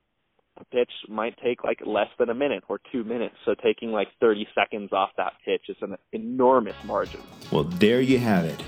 a 0.58 0.66
pitch 0.66 0.92
might 1.10 1.36
take 1.44 1.64
like 1.64 1.80
less 1.86 2.10
than 2.20 2.30
a 2.30 2.34
minute 2.34 2.64
or 2.68 2.80
two 2.92 3.04
minutes. 3.04 3.36
So 3.46 3.56
taking 3.56 3.92
like 3.92 4.08
30 4.20 4.48
seconds 4.54 4.92
off 4.92 5.10
that 5.18 5.34
pitch 5.46 5.64
is 5.70 5.78
an 5.82 5.98
enormous 6.12 6.76
margin. 6.84 7.22
Well, 7.52 7.64
there 7.64 8.02
you 8.02 8.20
have 8.20 8.46
it. 8.46 8.62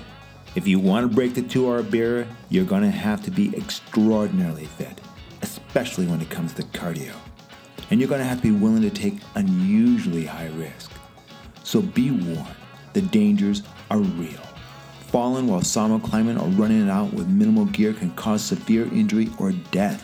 If 0.56 0.66
you 0.66 0.80
want 0.80 1.08
to 1.08 1.14
break 1.14 1.34
the 1.34 1.42
two 1.42 1.68
hour 1.68 1.82
barrier, 1.82 2.26
you're 2.48 2.64
going 2.64 2.82
to 2.82 2.90
have 2.90 3.22
to 3.24 3.30
be 3.30 3.54
extraordinarily 3.56 4.64
fit, 4.64 5.00
especially 5.76 6.06
when 6.06 6.22
it 6.22 6.30
comes 6.30 6.54
to 6.54 6.62
cardio. 6.62 7.12
And 7.90 8.00
you're 8.00 8.08
going 8.08 8.22
to 8.22 8.26
have 8.26 8.38
to 8.38 8.42
be 8.42 8.50
willing 8.50 8.80
to 8.80 8.88
take 8.88 9.20
unusually 9.34 10.24
high 10.24 10.48
risk. 10.54 10.90
So 11.64 11.82
be 11.82 12.10
warned, 12.10 12.56
the 12.94 13.02
dangers 13.02 13.62
are 13.90 13.98
real. 13.98 14.40
Falling 15.08 15.46
while 15.46 15.60
simul 15.60 16.00
climbing 16.00 16.38
or 16.38 16.48
running 16.48 16.88
it 16.88 16.90
out 16.90 17.12
with 17.12 17.28
minimal 17.28 17.66
gear 17.66 17.92
can 17.92 18.10
cause 18.12 18.42
severe 18.42 18.84
injury 18.86 19.28
or 19.38 19.52
death, 19.70 20.02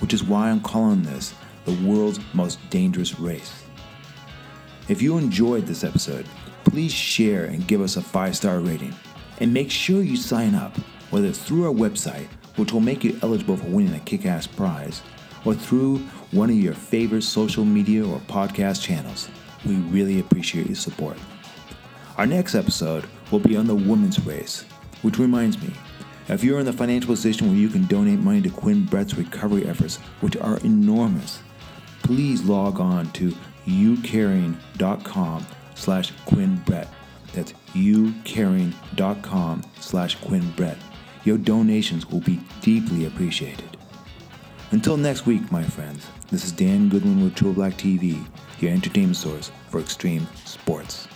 which 0.00 0.12
is 0.12 0.24
why 0.24 0.50
I'm 0.50 0.60
calling 0.60 1.04
this 1.04 1.34
the 1.66 1.88
world's 1.88 2.18
most 2.34 2.58
dangerous 2.70 3.20
race. 3.20 3.62
If 4.88 5.00
you 5.00 5.18
enjoyed 5.18 5.66
this 5.66 5.84
episode, 5.84 6.26
please 6.64 6.90
share 6.90 7.44
and 7.44 7.68
give 7.68 7.80
us 7.80 7.96
a 7.96 8.02
five 8.02 8.36
star 8.36 8.58
rating. 8.58 8.94
And 9.38 9.54
make 9.54 9.70
sure 9.70 10.02
you 10.02 10.16
sign 10.16 10.56
up, 10.56 10.76
whether 11.10 11.28
it's 11.28 11.38
through 11.38 11.66
our 11.66 11.72
website, 11.72 12.26
which 12.56 12.72
will 12.72 12.80
make 12.80 13.04
you 13.04 13.18
eligible 13.22 13.56
for 13.56 13.66
winning 13.66 13.94
a 13.94 14.00
kick 14.00 14.26
ass 14.26 14.46
prize, 14.46 15.02
or 15.44 15.54
through 15.54 15.98
one 16.32 16.50
of 16.50 16.56
your 16.56 16.74
favorite 16.74 17.22
social 17.22 17.64
media 17.64 18.04
or 18.04 18.18
podcast 18.20 18.82
channels. 18.82 19.28
We 19.64 19.76
really 19.76 20.20
appreciate 20.20 20.66
your 20.66 20.76
support. 20.76 21.16
Our 22.16 22.26
next 22.26 22.54
episode 22.54 23.06
will 23.30 23.40
be 23.40 23.56
on 23.56 23.66
the 23.66 23.74
women's 23.74 24.24
race, 24.24 24.64
which 25.02 25.18
reminds 25.18 25.60
me 25.60 25.70
if 26.28 26.42
you're 26.42 26.58
in 26.58 26.66
the 26.66 26.72
financial 26.72 27.08
position 27.08 27.48
where 27.48 27.56
you 27.56 27.68
can 27.68 27.86
donate 27.86 28.18
money 28.18 28.42
to 28.42 28.50
Quinn 28.50 28.84
Brett's 28.84 29.16
recovery 29.16 29.66
efforts, 29.66 29.96
which 30.20 30.36
are 30.36 30.58
enormous, 30.58 31.40
please 32.02 32.42
log 32.42 32.80
on 32.80 33.10
to 33.12 33.32
youcaring.com 33.66 35.46
slash 35.74 36.12
Quinn 36.24 36.56
Brett. 36.66 36.88
That's 37.32 37.52
youcaring.com 37.74 39.62
slash 39.80 40.16
Quinn 40.16 40.50
Brett. 40.56 40.78
Your 41.26 41.38
donations 41.38 42.08
will 42.08 42.20
be 42.20 42.38
deeply 42.60 43.06
appreciated. 43.06 43.76
Until 44.70 44.96
next 44.96 45.26
week, 45.26 45.50
my 45.50 45.64
friends, 45.64 46.06
this 46.30 46.44
is 46.44 46.52
Dan 46.52 46.88
Goodwin 46.88 47.20
with 47.20 47.34
True 47.34 47.52
Black 47.52 47.72
TV, 47.72 48.24
your 48.60 48.70
entertainment 48.70 49.16
source 49.16 49.50
for 49.68 49.80
extreme 49.80 50.28
sports. 50.44 51.08